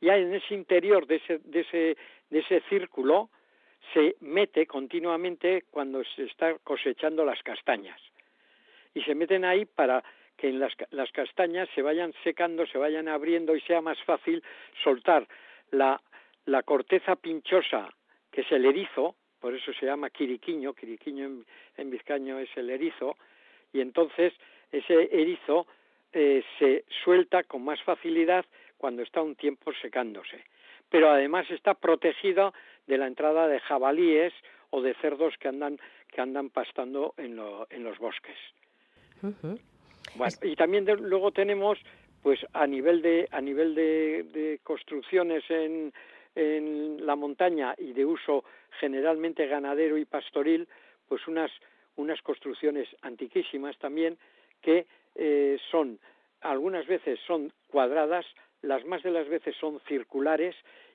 Y 0.00 0.08
en 0.08 0.34
ese 0.34 0.54
interior 0.54 1.06
de 1.06 1.16
ese, 1.16 1.38
de 1.38 1.60
ese, 1.60 1.96
de 2.30 2.38
ese 2.38 2.60
círculo 2.68 3.30
se 3.92 4.16
mete 4.20 4.66
continuamente 4.66 5.64
cuando 5.70 6.04
se 6.04 6.24
está 6.24 6.54
cosechando 6.58 7.24
las 7.24 7.42
castañas. 7.42 8.00
Y 8.94 9.02
se 9.02 9.14
meten 9.14 9.44
ahí 9.44 9.64
para 9.64 10.04
que 10.38 10.48
en 10.48 10.60
las, 10.60 10.72
las 10.90 11.10
castañas 11.12 11.68
se 11.74 11.82
vayan 11.82 12.14
secando, 12.24 12.64
se 12.66 12.78
vayan 12.78 13.08
abriendo 13.08 13.54
y 13.54 13.60
sea 13.62 13.82
más 13.82 14.00
fácil 14.04 14.42
soltar 14.82 15.26
la, 15.72 16.00
la 16.46 16.62
corteza 16.62 17.16
pinchosa, 17.16 17.92
que 18.30 18.42
es 18.42 18.52
el 18.52 18.64
erizo, 18.64 19.16
por 19.40 19.54
eso 19.54 19.72
se 19.74 19.84
llama 19.84 20.10
quiriquiño, 20.10 20.72
quiriquiño 20.72 21.26
en, 21.26 21.46
en 21.76 21.90
vizcaño 21.90 22.38
es 22.38 22.48
el 22.56 22.70
erizo, 22.70 23.16
y 23.72 23.80
entonces 23.80 24.32
ese 24.72 25.08
erizo 25.12 25.66
eh, 26.12 26.42
se 26.58 26.84
suelta 27.04 27.42
con 27.42 27.64
más 27.64 27.82
facilidad 27.82 28.46
cuando 28.78 29.02
está 29.02 29.20
un 29.20 29.34
tiempo 29.34 29.72
secándose. 29.82 30.42
Pero 30.88 31.10
además 31.10 31.50
está 31.50 31.74
protegido 31.74 32.54
de 32.86 32.96
la 32.96 33.06
entrada 33.06 33.48
de 33.48 33.60
jabalíes 33.60 34.32
o 34.70 34.80
de 34.80 34.94
cerdos 34.94 35.34
que 35.38 35.48
andan, 35.48 35.78
que 36.08 36.20
andan 36.20 36.48
pastando 36.48 37.14
en, 37.18 37.36
lo, 37.36 37.66
en 37.70 37.84
los 37.84 37.98
bosques. 37.98 38.38
Bueno, 40.14 40.34
y 40.42 40.56
también 40.56 40.84
luego 40.84 41.32
tenemos, 41.32 41.78
pues 42.22 42.40
a 42.52 42.66
nivel 42.66 43.02
de 43.02 43.28
a 43.30 43.40
nivel 43.40 43.74
de, 43.74 44.60
construcciones 44.62 45.44
en, 45.50 45.92
en 46.34 47.06
la 47.06 47.16
montaña 47.16 47.74
y 47.78 47.92
de 47.92 48.04
uso 48.04 48.44
generalmente 48.80 49.46
ganadero 49.46 49.96
y 49.98 50.04
pastoril, 50.04 50.68
pues 51.08 51.26
unas 51.26 51.50
unas 51.96 52.22
construcciones 52.22 52.88
antiquísimas 53.02 53.76
también 53.78 54.16
que 54.62 54.86
eh, 55.14 55.58
son 55.70 55.98
algunas 56.40 56.86
veces 56.86 57.18
son 57.26 57.52
cuadradas, 57.68 58.24
las 58.62 58.84
más 58.84 59.02
de 59.02 59.10
las 59.10 59.28
veces 59.28 59.56
son 59.56 59.80
circulares 59.88 60.54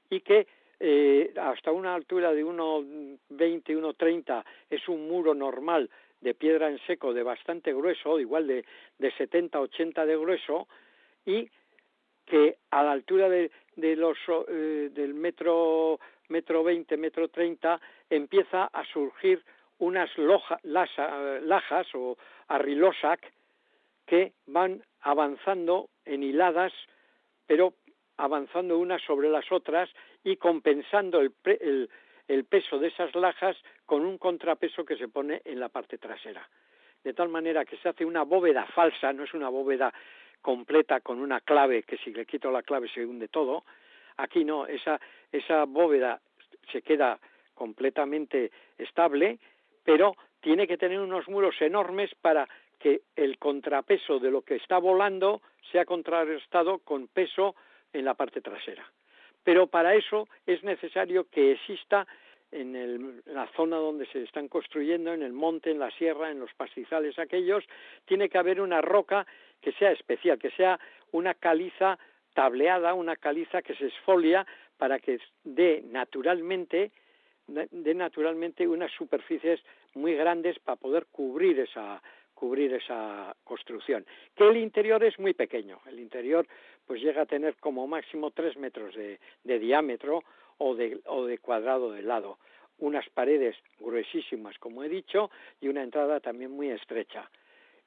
y 0.09 0.21
que 0.21 0.47
eh, 0.79 1.33
hasta 1.39 1.71
una 1.71 1.93
altura 1.93 2.33
de 2.33 2.45
1,20, 2.45 3.19
1,30 3.29 4.43
es 4.69 4.87
un 4.87 5.07
muro 5.07 5.33
normal 5.33 5.89
de 6.23 6.33
piedra 6.33 6.69
en 6.69 6.79
seco 6.87 7.13
de 7.13 7.21
bastante 7.21 7.73
grueso, 7.73 8.19
igual 8.19 8.47
de, 8.47 8.65
de 8.97 9.11
70, 9.11 9.59
80 9.59 10.05
de 10.05 10.17
grueso, 10.17 10.67
y 11.25 11.49
que 12.25 12.57
a 12.71 12.83
la 12.83 12.93
altura 12.93 13.29
de, 13.29 13.51
de 13.75 13.95
los, 13.95 14.17
eh, 14.47 14.89
del 14.91 15.13
metro, 15.13 15.99
metro 16.29 16.63
20, 16.63 16.97
metro 16.97 17.27
30, 17.27 17.79
empieza 18.09 18.65
a 18.65 18.85
surgir 18.85 19.43
unas 19.79 20.09
loja, 20.17 20.59
lajas 20.63 21.87
o 21.93 22.17
arrilosac 22.47 23.31
que 24.05 24.33
van 24.45 24.81
avanzando 25.01 25.89
en 26.05 26.23
hiladas, 26.23 26.71
pero 27.45 27.73
avanzando 28.17 28.77
unas 28.77 29.01
sobre 29.01 29.29
las 29.29 29.51
otras 29.51 29.89
y 30.23 30.37
compensando 30.37 31.19
el, 31.19 31.33
el, 31.45 31.89
el 32.27 32.45
peso 32.45 32.79
de 32.79 32.87
esas 32.87 33.13
lajas 33.15 33.57
con 33.85 34.05
un 34.05 34.17
contrapeso 34.17 34.85
que 34.85 34.97
se 34.97 35.07
pone 35.07 35.41
en 35.45 35.59
la 35.59 35.69
parte 35.69 35.97
trasera. 35.97 36.47
De 37.03 37.13
tal 37.13 37.29
manera 37.29 37.65
que 37.65 37.77
se 37.77 37.89
hace 37.89 38.05
una 38.05 38.23
bóveda 38.23 38.65
falsa, 38.67 39.11
no 39.11 39.23
es 39.23 39.33
una 39.33 39.49
bóveda 39.49 39.93
completa 40.41 41.01
con 41.01 41.19
una 41.19 41.41
clave 41.41 41.83
que 41.83 41.97
si 41.97 42.11
le 42.13 42.25
quito 42.25 42.51
la 42.51 42.63
clave 42.63 42.89
se 42.89 43.05
hunde 43.05 43.27
todo. 43.27 43.63
Aquí 44.17 44.43
no, 44.43 44.67
esa, 44.67 44.99
esa 45.31 45.65
bóveda 45.65 46.21
se 46.71 46.81
queda 46.81 47.19
completamente 47.53 48.51
estable, 48.77 49.39
pero 49.83 50.15
tiene 50.39 50.67
que 50.67 50.77
tener 50.77 50.99
unos 50.99 51.27
muros 51.27 51.55
enormes 51.61 52.13
para 52.21 52.47
que 52.79 53.01
el 53.15 53.37
contrapeso 53.37 54.19
de 54.19 54.31
lo 54.31 54.41
que 54.41 54.55
está 54.55 54.77
volando 54.77 55.41
sea 55.71 55.85
contrarrestado 55.85 56.79
con 56.79 57.07
peso 57.07 57.55
en 57.93 58.05
la 58.05 58.13
parte 58.13 58.41
trasera. 58.41 58.85
Pero 59.43 59.67
para 59.67 59.95
eso 59.95 60.27
es 60.45 60.63
necesario 60.63 61.25
que 61.29 61.53
exista 61.53 62.07
en, 62.51 63.21
la 63.25 63.47
zona 63.55 63.77
donde 63.77 64.05
se 64.07 64.23
están 64.23 64.47
construyendo, 64.47 65.13
en 65.13 65.23
el 65.23 65.33
monte, 65.33 65.71
en 65.71 65.79
la 65.79 65.91
sierra, 65.91 66.31
en 66.31 66.39
los 66.39 66.53
pastizales 66.53 67.17
aquellos, 67.17 67.63
tiene 68.05 68.29
que 68.29 68.37
haber 68.37 68.61
una 68.61 68.81
roca 68.81 69.25
que 69.61 69.71
sea 69.73 69.91
especial, 69.91 70.37
que 70.37 70.51
sea 70.51 70.79
una 71.11 71.33
caliza 71.33 71.97
tableada, 72.33 72.93
una 72.93 73.15
caliza 73.15 73.61
que 73.61 73.75
se 73.75 73.87
esfolia 73.87 74.45
para 74.77 74.99
que 74.99 75.19
dé 75.43 75.83
naturalmente 75.85 76.91
dé 77.47 77.93
naturalmente 77.93 78.67
unas 78.67 78.91
superficies 78.91 79.59
muy 79.93 80.15
grandes 80.15 80.57
para 80.59 80.77
poder 80.77 81.07
cubrir 81.11 81.59
esa 81.59 82.01
cubrir 82.43 82.73
esa 82.73 83.33
construcción. 83.45 84.05
Que 84.35 84.43
el 84.45 84.57
interior 84.57 85.01
es 85.01 85.17
muy 85.17 85.33
pequeño. 85.33 85.79
El 85.87 85.97
interior 85.97 86.45
pues 86.85 87.01
llega 87.01 87.21
a 87.21 87.25
tener 87.25 87.55
como 87.55 87.87
máximo 87.87 88.31
tres 88.31 88.57
metros 88.57 88.93
de, 88.95 89.17
diámetro 89.59 90.25
o 90.57 90.75
de, 90.75 90.99
o 91.05 91.23
de 91.25 91.37
cuadrado 91.37 91.93
de 91.93 92.01
lado. 92.01 92.39
Unas 92.79 93.07
paredes 93.11 93.55
gruesísimas, 93.79 94.59
como 94.59 94.83
he 94.83 94.89
dicho, 94.89 95.31
y 95.61 95.69
una 95.69 95.83
entrada 95.83 96.19
también 96.19 96.51
muy 96.51 96.69
estrecha. 96.69 97.31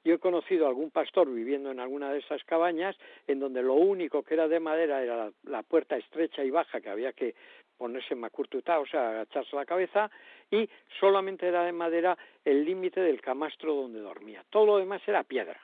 Yo 0.06 0.14
he 0.14 0.18
conocido 0.18 0.66
algún 0.66 0.90
pastor 0.90 1.30
viviendo 1.30 1.70
en 1.70 1.78
alguna 1.78 2.10
de 2.10 2.20
esas 2.20 2.42
cabañas 2.44 2.96
en 3.26 3.40
donde 3.40 3.60
lo 3.60 3.74
único 3.74 4.22
que 4.22 4.32
era 4.34 4.48
de 4.48 4.58
madera 4.58 5.02
era 5.02 5.32
la, 5.42 5.62
puerta 5.64 5.98
estrecha 5.98 6.42
y 6.42 6.50
baja 6.50 6.80
que 6.80 6.88
había 6.88 7.12
que 7.12 7.34
ponerse 7.76 8.14
macurtuta, 8.14 8.78
o 8.78 8.86
sea, 8.86 9.10
agacharse 9.10 9.54
la 9.56 9.66
cabeza, 9.66 10.10
y 10.50 10.68
solamente 11.00 11.46
era 11.46 11.64
de 11.64 11.72
madera 11.72 12.16
el 12.44 12.64
límite 12.64 13.00
del 13.00 13.20
camastro 13.20 13.74
donde 13.74 14.00
dormía. 14.00 14.44
Todo 14.50 14.66
lo 14.66 14.78
demás 14.78 15.02
era 15.06 15.22
piedra. 15.22 15.60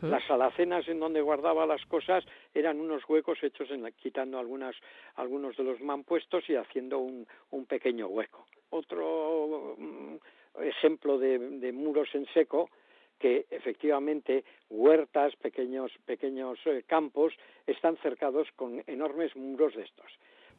Las 0.00 0.30
alacenas 0.30 0.86
en 0.86 1.00
donde 1.00 1.20
guardaba 1.20 1.66
las 1.66 1.84
cosas 1.86 2.24
eran 2.54 2.78
unos 2.78 3.02
huecos 3.08 3.42
hechos 3.42 3.68
en 3.72 3.84
quitando 3.94 4.38
algunas, 4.38 4.76
algunos 5.16 5.56
de 5.56 5.64
los 5.64 5.80
mampuestos 5.80 6.48
y 6.48 6.54
haciendo 6.54 7.00
un, 7.00 7.26
un 7.50 7.66
pequeño 7.66 8.06
hueco. 8.06 8.46
Otro 8.70 9.74
mm, 9.76 10.14
ejemplo 10.62 11.18
de, 11.18 11.72
muros 11.72 12.08
en 12.14 12.26
seco 12.26 12.70
que 13.18 13.46
efectivamente 13.50 14.44
huertas, 14.70 15.34
pequeños, 15.34 15.90
pequeños 16.04 16.60
eh, 16.64 16.84
campos 16.86 17.34
están 17.66 17.96
cercados 17.96 18.48
con 18.54 18.84
enormes 18.86 19.34
muros 19.34 19.74
de 19.74 19.82
estos 19.82 20.12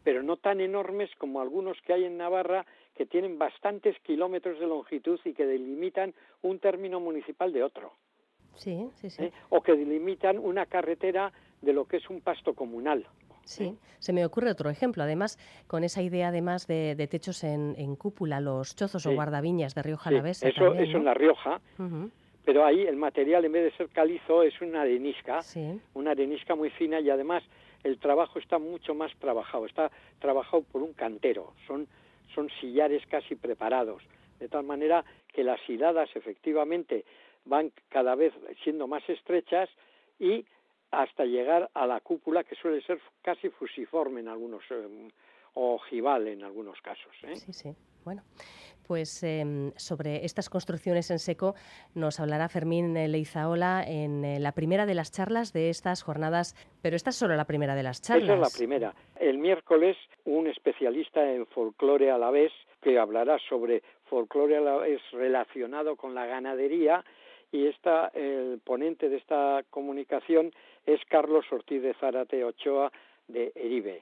pero 0.04 0.24
no 0.24 0.38
tan 0.38 0.62
enormes 0.62 1.10
como 1.18 1.42
algunos 1.42 1.78
que 1.82 1.94
hay 1.94 2.06
en 2.06 2.18
Navarra 2.18 2.66
que 2.96 3.06
tienen 3.06 3.40
bastantes 3.40 3.98
kilómetros 4.02 4.60
de 4.60 4.68
longitud 4.68 5.20
y 5.26 5.34
que 5.34 5.46
delimitan 5.46 6.14
un 6.42 6.60
término 6.60 7.00
municipal 7.00 7.52
de 7.52 7.64
otro. 7.64 7.94
Sí, 8.56 8.90
sí, 8.96 9.10
sí. 9.10 9.24
¿Eh? 9.24 9.34
O 9.50 9.62
que 9.62 9.76
delimitan 9.76 10.38
una 10.38 10.66
carretera 10.66 11.32
de 11.62 11.74
lo 11.74 11.86
que 11.86 11.98
es 11.98 12.10
un 12.10 12.22
pasto 12.22 12.54
comunal. 12.54 13.08
Sí, 13.46 13.78
se 14.00 14.14
me 14.14 14.26
ocurre 14.26 14.52
otro 14.52 14.70
ejemplo, 14.70 15.04
además, 15.04 15.38
con 15.68 15.84
esa 15.84 16.02
idea 16.02 16.30
además 16.30 16.66
de, 16.66 16.96
techos 17.10 17.44
en, 17.44 17.96
cúpula, 17.98 18.40
los 18.40 18.74
chozos 18.74 19.06
o 19.06 19.14
guardaviñas 19.14 19.76
de 19.76 19.84
Rioja 19.84 20.12
sí. 20.34 20.48
Eso, 20.48 20.74
eso 20.74 20.98
en 20.98 21.04
La 21.04 21.14
Rioja, 21.14 21.60
pero 22.46 22.66
ahí 22.66 22.82
el 22.82 22.96
material 22.96 23.44
en 23.44 23.52
vez 23.52 23.64
de 23.66 23.78
ser 23.78 23.90
calizo 23.90 24.44
es 24.44 24.60
una 24.62 24.82
arenisca, 24.82 25.40
una 25.94 26.12
arenisca 26.12 26.56
muy 26.56 26.70
fina 26.70 27.00
y 27.02 27.10
además 27.10 27.44
el 27.84 28.00
trabajo 28.00 28.40
está 28.40 28.60
mucho 28.60 28.94
más 28.96 29.12
trabajado, 29.18 29.66
está 29.66 29.92
trabajado 30.20 30.64
por 30.64 30.82
un 30.82 30.94
cantero, 30.94 31.54
son, 31.68 31.88
son 32.34 32.50
sillares 32.62 33.06
casi 33.08 33.36
preparados, 33.36 34.04
de 34.40 34.48
tal 34.48 34.64
manera 34.64 35.04
que 35.34 35.44
las 35.44 35.60
hiladas 35.68 36.10
efectivamente 36.16 37.06
van 37.46 37.72
cada 37.90 38.16
vez 38.16 38.34
siendo 38.64 38.88
más 38.88 39.08
estrechas 39.10 39.70
y 40.20 40.46
hasta 40.92 41.26
llegar 41.26 41.70
a 41.74 41.88
la 41.88 42.00
cúpula 42.00 42.44
que 42.44 42.56
suele 42.56 42.82
ser 42.84 43.00
casi 43.22 43.50
fusiforme 43.50 44.22
en 44.22 44.28
algunos 44.28 44.64
o 44.72 44.76
ojival 45.54 46.28
en 46.28 46.44
algunos 46.44 46.82
casos. 46.82 47.12
¿eh? 47.24 47.36
Sí, 47.36 47.54
sí. 47.54 47.76
Bueno, 48.04 48.24
pues 48.88 49.24
em, 49.24 49.72
sobre 49.76 50.26
estas 50.26 50.50
construcciones 50.50 51.10
en 51.10 51.20
seco 51.20 51.56
nos 51.96 52.20
hablará 52.20 52.50
Fermín 52.50 52.94
Leizaola 52.94 53.84
en 53.88 54.26
eh, 54.26 54.40
la 54.40 54.52
primera 54.52 54.86
de 54.86 54.94
las 54.94 55.12
charlas 55.12 55.54
de 55.54 55.70
estas 55.70 56.04
jornadas, 56.04 56.56
pero 56.82 56.96
esta 56.96 57.12
es 57.12 57.16
solo 57.16 57.36
la 57.36 57.46
primera 57.46 57.76
de 57.76 57.84
las 57.84 58.02
charlas. 58.02 58.26
Esa 58.26 58.34
es 58.34 58.40
la 58.40 58.58
primera. 58.58 58.94
El 59.20 59.38
miércoles 59.38 59.98
un 60.26 60.48
especialista 60.48 61.32
en 61.32 61.46
folclore 61.48 62.12
alavés 62.12 62.52
que 62.82 63.00
hablará 63.00 63.38
sobre 63.48 63.82
folclore 64.06 64.58
alavés 64.58 65.02
relacionado 65.12 65.96
con 65.96 66.14
la 66.14 66.26
ganadería 66.26 67.04
y 67.52 67.68
esta, 67.68 68.08
el 68.16 68.60
ponente 68.64 69.10
de 69.10 69.18
esta 69.18 69.64
comunicación 69.70 70.52
es 70.86 71.00
Carlos 71.08 71.46
Ortiz 71.52 71.82
de 71.82 71.94
Zárate 71.94 72.44
Ochoa 72.44 72.92
de 73.28 73.52
Eribe. 73.56 74.02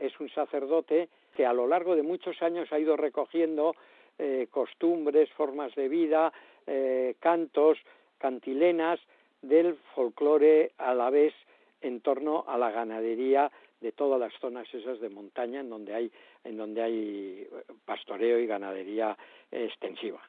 Es 0.00 0.18
un 0.18 0.28
sacerdote 0.30 1.08
que 1.36 1.46
a 1.46 1.52
lo 1.52 1.68
largo 1.68 1.94
de 1.94 2.02
muchos 2.02 2.42
años 2.42 2.72
ha 2.72 2.78
ido 2.78 2.96
recogiendo 2.96 3.76
eh, 4.18 4.48
costumbres, 4.50 5.30
formas 5.32 5.74
de 5.74 5.88
vida, 5.88 6.32
eh, 6.66 7.14
cantos, 7.20 7.78
cantilenas 8.18 8.98
del 9.42 9.76
folclore 9.94 10.72
a 10.78 10.94
la 10.94 11.10
vez 11.10 11.34
en 11.80 12.00
torno 12.00 12.44
a 12.46 12.58
la 12.58 12.70
ganadería 12.70 13.50
de 13.80 13.92
todas 13.92 14.20
las 14.20 14.32
zonas 14.40 14.66
esas 14.74 15.00
de 15.00 15.08
montaña 15.08 15.60
en 15.60 15.70
donde 15.70 15.94
hay 15.94 16.12
en 16.44 16.56
donde 16.56 16.82
hay 16.82 17.48
pastoreo 17.84 18.38
y 18.38 18.46
ganadería 18.46 19.16
extensiva. 19.50 20.20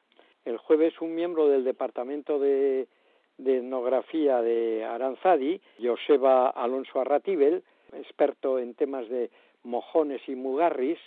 El 0.44 0.56
jueves 0.56 1.00
un 1.00 1.14
miembro 1.14 1.48
del 1.48 1.64
departamento 1.64 2.38
de, 2.38 2.88
de 3.38 3.58
etnografía 3.58 4.40
de 4.42 4.84
Aranzadi, 4.84 5.60
Joseba 5.80 6.50
Alonso 6.50 7.00
Arratibel, 7.00 7.62
experto 7.92 8.58
en 8.58 8.74
temas 8.74 9.08
de 9.08 9.30
mojones 9.64 10.20
y 10.28 10.34
mugarris, 10.34 10.98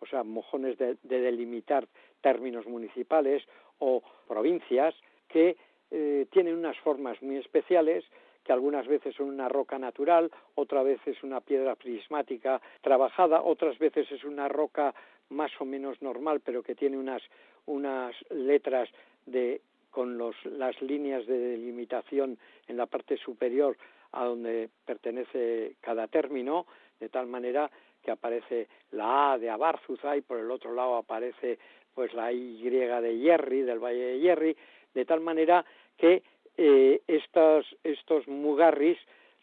o 0.00 0.06
sea, 0.06 0.22
mojones 0.22 0.76
de, 0.78 0.96
delimitar 1.02 1.86
términos 2.20 2.66
municipales 2.66 3.42
o 3.78 4.02
provincias, 4.28 4.94
que 5.28 5.56
eh, 5.90 6.26
tienen 6.30 6.56
unas 6.56 6.78
formas 6.78 7.20
muy 7.22 7.36
especiales, 7.36 8.04
que 8.44 8.52
algunas 8.52 8.86
veces 8.86 9.14
son 9.14 9.28
una 9.28 9.48
roca 9.48 9.78
natural, 9.78 10.30
otras 10.54 10.84
veces 10.84 11.22
una 11.22 11.40
piedra 11.40 11.74
prismática 11.76 12.60
trabajada, 12.82 13.42
otras 13.42 13.78
veces 13.78 14.10
es 14.12 14.24
una 14.24 14.48
roca 14.48 14.94
más 15.30 15.50
o 15.60 15.64
menos 15.64 16.00
normal, 16.02 16.40
pero 16.44 16.62
que 16.62 16.74
tiene 16.74 16.98
unas, 16.98 17.22
unas 17.66 18.14
letras 18.30 18.90
de 19.24 19.62
con 19.90 20.18
los, 20.18 20.34
las 20.44 20.80
líneas 20.82 21.24
de 21.26 21.38
delimitación 21.38 22.36
en 22.66 22.76
la 22.76 22.86
parte 22.86 23.16
superior 23.16 23.76
a 24.10 24.24
donde 24.24 24.68
pertenece 24.84 25.76
cada 25.80 26.08
término, 26.08 26.66
de 27.00 27.08
tal 27.08 27.26
manera 27.26 27.70
que 28.02 28.10
aparece 28.10 28.68
la 28.92 29.32
A 29.32 29.38
de 29.38 29.50
Abarzuza 29.50 30.16
y 30.16 30.20
por 30.20 30.38
el 30.38 30.50
otro 30.50 30.74
lado 30.74 30.96
aparece 30.96 31.58
pues 31.94 32.12
la 32.12 32.32
Y 32.32 32.68
de 32.68 33.18
Yerri, 33.18 33.62
del 33.62 33.78
Valle 33.78 34.04
de 34.04 34.20
Yerri, 34.20 34.56
de 34.94 35.04
tal 35.04 35.20
manera 35.20 35.64
que 35.96 36.22
eh, 36.56 37.00
estos, 37.06 37.66
estos 37.82 38.28
mugarris 38.28 38.98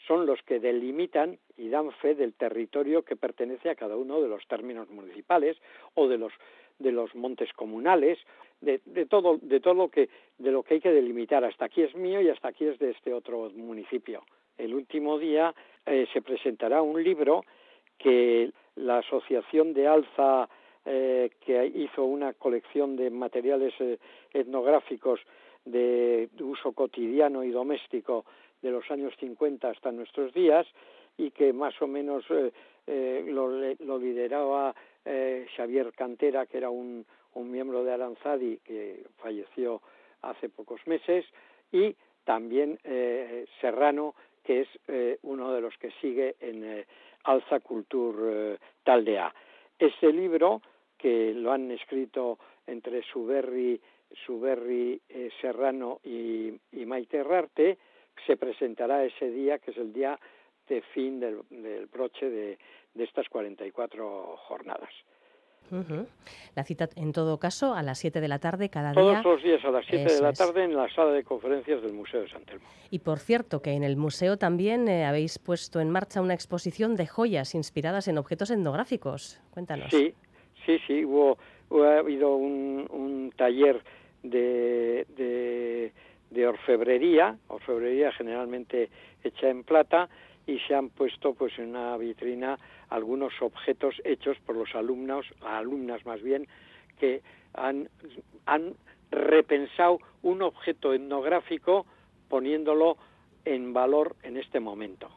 son 0.08 0.26
los 0.26 0.42
que 0.44 0.60
delimitan 0.60 1.38
y 1.58 1.70
dan 1.70 1.92
fe 1.94 2.16
del 2.16 2.34
territorio 2.34 3.04
que 3.04 3.16
pertenece 3.16 3.70
a 3.70 3.76
cada 3.76 3.96
uno 3.96 4.22
de 4.22 4.28
los 4.28 4.46
términos 4.48 4.90
municipales 4.90 5.58
o 5.96 6.08
de 6.08 6.18
los 6.18 6.34
de 6.80 6.92
los 6.92 7.14
montes 7.14 7.54
comunales, 7.54 8.18
de, 8.60 8.82
de, 8.86 9.06
todo 9.06 9.38
de 9.40 9.60
todo 9.60 9.76
lo 9.76 9.90
que 9.90 10.10
de 10.40 10.52
lo 10.52 10.64
que 10.64 10.76
hay 10.76 10.82
que 10.82 10.92
delimitar. 10.92 11.44
Hasta 11.44 11.66
aquí 11.66 11.84
es 11.84 11.96
mío 11.96 12.22
y 12.22 12.30
hasta 12.30 12.48
aquí 12.48 12.66
es 12.66 12.80
de 12.80 12.92
este 12.92 13.14
otro 13.14 13.52
municipio. 13.52 14.24
El 14.62 14.74
último 14.74 15.18
día 15.18 15.54
eh, 15.86 16.08
se 16.14 16.22
presentará 16.22 16.82
un 16.82 17.04
libro 17.04 17.44
que 17.98 18.52
la 18.76 19.00
Asociación 19.00 19.74
de 19.74 19.88
Alza 19.88 20.50
que 20.84 21.72
hizo 21.76 22.04
una 22.04 22.34
colección 22.34 22.96
de 22.96 23.12
materiales 23.12 23.72
etnográficos 24.34 25.20
de 25.64 26.28
uso 26.40 26.72
cotidiano 26.72 27.44
y 27.44 27.52
doméstico 27.52 28.26
de 28.62 28.72
los 28.72 28.90
años 28.90 29.14
50 29.20 29.70
hasta 29.70 29.92
nuestros 29.92 30.34
días 30.34 30.66
y 31.18 31.32
que 31.32 31.54
más 31.54 31.80
o 31.82 31.88
menos 31.88 32.24
eh, 32.30 32.52
eh, 32.88 33.24
lo, 33.28 33.98
lideraba 33.98 34.74
eh, 35.06 35.46
Xavier 35.56 35.92
Cantera, 35.94 36.46
que 36.46 36.58
era 36.58 36.70
un, 36.70 37.06
miembro 37.36 37.84
de 37.84 37.94
Aranzadi 37.94 38.58
que 38.58 39.06
falleció 39.18 39.82
hace 40.22 40.50
pocos 40.50 40.86
meses, 40.86 41.26
y 41.72 41.96
también 42.26 42.78
Serrano, 43.62 44.14
que 44.44 44.62
es 44.62 44.68
uno 45.24 45.54
de 45.54 45.62
los 45.62 45.78
que 45.78 45.92
sigue 46.02 46.36
en 46.40 46.86
Alza 47.24 47.60
Cultur 47.60 48.58
Taldea. 48.84 49.34
Este 49.78 50.12
libro, 50.12 50.62
que 50.98 51.34
lo 51.34 51.52
han 51.52 51.72
escrito 51.72 52.40
entre 52.66 53.04
Suberri 53.04 53.80
Suberri 54.26 55.02
eh, 55.10 55.30
Serrano 55.40 56.00
y, 56.04 56.54
Maite 56.86 57.24
Rarte, 57.24 57.78
se 58.26 58.38
presentará 58.38 59.04
ese 59.06 59.30
día, 59.30 59.60
que 59.60 59.72
es 59.72 59.78
el 59.78 59.94
día 59.94 60.20
de 60.68 60.82
fin 60.82 61.20
del, 61.20 61.42
broche 61.88 62.30
de, 62.30 62.58
estas 62.96 63.28
44 63.30 64.38
jornadas. 64.38 64.94
La 66.56 66.64
cita, 66.64 66.90
en 66.96 67.14
todo 67.14 67.38
caso, 67.40 67.74
a 67.74 67.82
las 67.82 68.00
7 68.00 68.20
de 68.20 68.28
la 68.28 68.40
tarde 68.40 68.70
cada 68.70 68.92
día. 68.92 69.02
Todos 69.02 69.24
los 69.24 69.44
días 69.44 69.64
a 69.64 69.72
las 69.72 69.86
7 69.86 70.14
de 70.16 70.22
la 70.22 70.34
tarde 70.34 70.66
en 70.66 70.76
la 70.76 70.90
sala 70.94 71.12
de 71.12 71.24
conferencias 71.24 71.82
del 71.82 71.94
Museo 71.94 72.22
de 72.22 72.30
San 72.30 72.44
Telmo. 72.44 72.66
Y 72.90 73.00
por 73.00 73.20
cierto, 73.20 73.62
que 73.62 73.72
en 73.72 73.84
el 73.84 73.96
museo 73.96 74.38
también 74.38 74.88
eh, 74.88 75.06
habéis 75.06 75.40
puesto 75.40 75.80
en 75.80 75.90
marcha 75.90 76.22
una 76.22 76.34
exposición 76.34 76.96
de 76.96 77.08
joyas 77.08 77.56
inspiradas 77.56 78.08
en 78.08 78.18
objetos 78.18 78.52
etnográficos. 78.52 79.40
Cuéntanos. 79.52 79.90
Sí, 79.90 80.14
sí, 80.66 80.78
sí. 80.86 81.06
Hubo, 81.06 81.38
ha 81.86 82.00
habido 82.00 82.36
un, 82.36 82.86
un 82.90 83.32
taller 83.36 83.82
de, 84.24 85.92
de, 86.30 86.48
orfebrería, 86.48 87.38
orfebrería 87.48 88.12
generalmente 88.12 88.90
hecha 89.24 89.50
en 89.50 89.64
plata, 89.64 90.10
y 90.48 90.60
se 90.60 90.76
han 90.76 90.90
puesto 90.90 91.34
pues 91.34 91.58
en 91.60 91.70
una 91.70 91.96
vitrina 91.98 92.58
algunos 92.90 93.34
objetos 93.42 93.96
hechos 94.04 94.38
por 94.46 94.56
los 94.56 94.74
alumnos, 94.76 95.26
alumnas 95.42 96.06
más 96.06 96.22
bien, 96.22 96.48
que 97.00 97.22
han, 97.54 97.90
han 98.46 98.74
repensado 99.12 100.00
un 100.24 100.42
objeto 100.42 100.94
etnográfico 100.94 101.86
poniéndolo 102.30 102.98
en 103.46 103.74
valor 103.74 104.16
en 104.24 104.38
este 104.38 104.60
momento. 104.60 105.10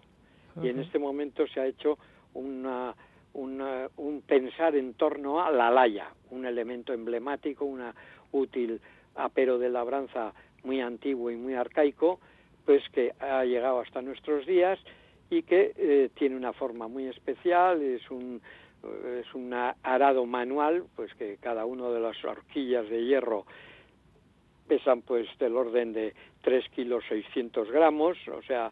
Y 0.62 0.68
en 0.68 0.78
este 0.78 1.00
momento 1.00 1.48
se 1.48 1.58
ha 1.58 1.66
hecho 1.66 1.98
una, 2.32 2.94
una, 3.32 3.88
un 3.96 4.22
pensar 4.22 4.76
en 4.76 4.94
torno 4.94 5.44
a 5.44 5.50
la 5.50 5.68
laya, 5.68 6.10
un 6.30 6.46
elemento 6.46 6.92
emblemático, 6.92 7.64
una 7.64 7.92
útil 8.30 8.80
apero 9.16 9.58
de 9.58 9.68
labranza 9.68 10.32
muy 10.62 10.80
antiguo 10.80 11.32
y 11.32 11.36
muy 11.36 11.54
arcaico, 11.54 12.20
pues 12.64 12.88
que 12.90 13.14
ha 13.18 13.44
llegado 13.44 13.80
hasta 13.80 14.00
nuestros 14.00 14.46
días 14.46 14.78
y 15.38 15.42
que 15.42 15.72
eh, 15.76 16.10
tiene 16.14 16.36
una 16.36 16.52
forma 16.52 16.88
muy 16.88 17.06
especial, 17.06 17.82
es 17.82 18.10
un 18.10 18.40
es 19.18 19.34
un 19.34 19.52
arado 19.54 20.26
manual, 20.26 20.84
pues 20.94 21.14
que 21.14 21.38
cada 21.40 21.64
uno 21.64 21.90
de 21.90 22.00
las 22.00 22.22
horquillas 22.22 22.86
de 22.90 23.04
hierro 23.04 23.46
pesan 24.68 25.00
pues 25.00 25.26
del 25.38 25.56
orden 25.56 25.94
de 25.94 26.14
3 26.42 26.68
kilos 26.68 27.02
600 27.08 27.70
gramos, 27.70 28.18
o 28.28 28.42
sea 28.42 28.70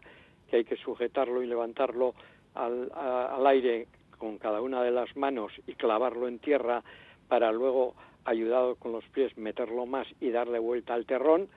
que 0.49 0.57
hay 0.57 0.65
que 0.65 0.75
sujetarlo 0.75 1.41
y 1.41 1.47
levantarlo 1.47 2.13
al, 2.53 2.91
al 2.93 3.47
aire 3.47 3.87
con 4.17 4.37
cada 4.37 4.61
una 4.61 4.83
de 4.83 4.91
las 4.91 5.15
manos 5.17 5.51
y 5.65 5.73
clavarlo 5.73 6.27
en 6.27 6.39
tierra 6.39 6.83
para 7.27 7.51
luego 7.51 7.95
ayudado 8.25 8.75
con 8.75 8.91
los 8.91 9.05
pies, 9.09 9.35
meterlo 9.37 9.85
más 9.85 10.07
y 10.21 10.29
darle 10.29 10.59
vuelta 10.59 10.93
al 10.93 11.05
terrón. 11.05 11.47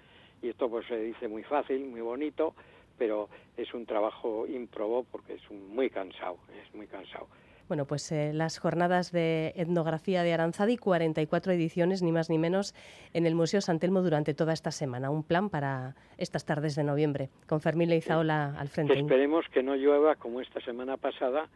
Y 0.43 0.49
esto 0.49 0.69
pues 0.69 0.87
se 0.87 0.99
dice 0.99 1.29
muy 1.29 1.43
fácil, 1.45 1.85
muy 1.87 2.01
bonito, 2.01 2.55
pero 2.99 3.29
es 3.57 3.73
un 3.75 3.87
trabajo 3.87 4.47
improbo 4.47 5.05
porque 5.05 5.35
es 5.35 5.51
muy 5.51 5.91
cansado, 5.91 6.39
es 6.63 6.75
muy 6.75 6.87
cansado. 6.87 7.29
Bueno, 7.69 7.85
pues 7.85 8.13
eh, 8.13 8.33
las 8.33 8.59
jornadas 8.59 9.11
de 9.11 9.53
etnografía 9.57 10.23
de 10.23 10.33
Aranzadi, 10.33 10.77
44 10.77 11.53
ediciones, 11.53 12.01
ni 12.01 12.13
más 12.13 12.31
ni 12.31 12.39
menos, 12.39 12.75
en 13.13 13.27
el 13.27 13.35
Museo 13.35 13.61
San 13.61 13.81
Telmo 13.81 14.03
durante 14.03 14.35
toda 14.35 14.53
esta 14.53 14.71
semana. 14.71 15.11
Un 15.11 15.25
plan 15.25 15.51
para 15.51 15.97
estas 16.17 16.45
tardes 16.45 16.77
de 16.77 16.85
noviembre, 16.85 17.29
con 17.49 17.61
Fermín 17.61 17.89
Leizaola 17.89 18.55
al 18.57 18.69
frente. 18.69 18.97
esperemos 18.97 19.47
que 19.53 19.65
no 19.65 19.75
llueva 19.75 20.15
como 20.15 20.41
esta 20.41 20.61
semana 20.61 20.97
pasada, 20.97 21.49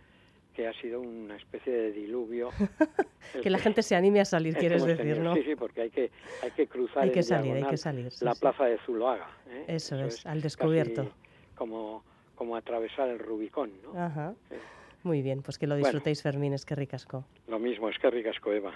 que 0.55 0.67
ha 0.67 0.73
sido 0.81 1.01
una 1.01 1.37
especie 1.37 1.73
de 1.73 1.93
diluvio. 1.93 2.51
que 3.43 3.49
la 3.49 3.59
gente 3.59 3.85
se 3.85 3.95
anime 3.95 4.21
a 4.21 4.25
salir, 4.25 4.57
quieres 4.57 4.85
decir, 4.85 5.21
¿no? 5.21 5.35
Sí, 5.35 5.45
sí, 5.45 5.55
porque 5.55 5.83
hay 5.83 5.91
que, 5.91 6.11
hay 6.43 6.51
que 6.51 6.67
cruzar 6.67 7.05
hay 7.05 7.13
que 7.13 7.23
salir, 7.23 7.55
hay 7.55 7.65
que 7.65 7.77
salir, 7.77 8.09
la 8.21 8.35
plaza 8.35 8.65
de 8.65 8.79
Zuloaga. 8.79 9.29
¿eh? 9.49 9.65
Eso, 9.69 9.97
es, 10.01 10.27
al 10.27 10.41
descubierto. 10.41 11.13
Como, 11.61 12.03
como 12.37 12.57
atravesar 12.57 13.11
el 13.11 13.19
Rubicón, 13.19 13.71
¿no? 13.83 14.03
Ajá. 14.03 14.33
Muy 15.03 15.21
bien, 15.21 15.43
pues 15.43 15.59
que 15.59 15.67
lo 15.67 15.77
disfrutéis, 15.77 16.23
Fermín, 16.23 16.55
es 16.55 16.65
que 16.65 16.75
ricasco. 16.75 17.27
Lo 17.49 17.59
mismo, 17.59 17.91
es 17.91 17.99
que 17.99 18.09
ricasco, 18.09 18.51
Eva. 18.51 18.73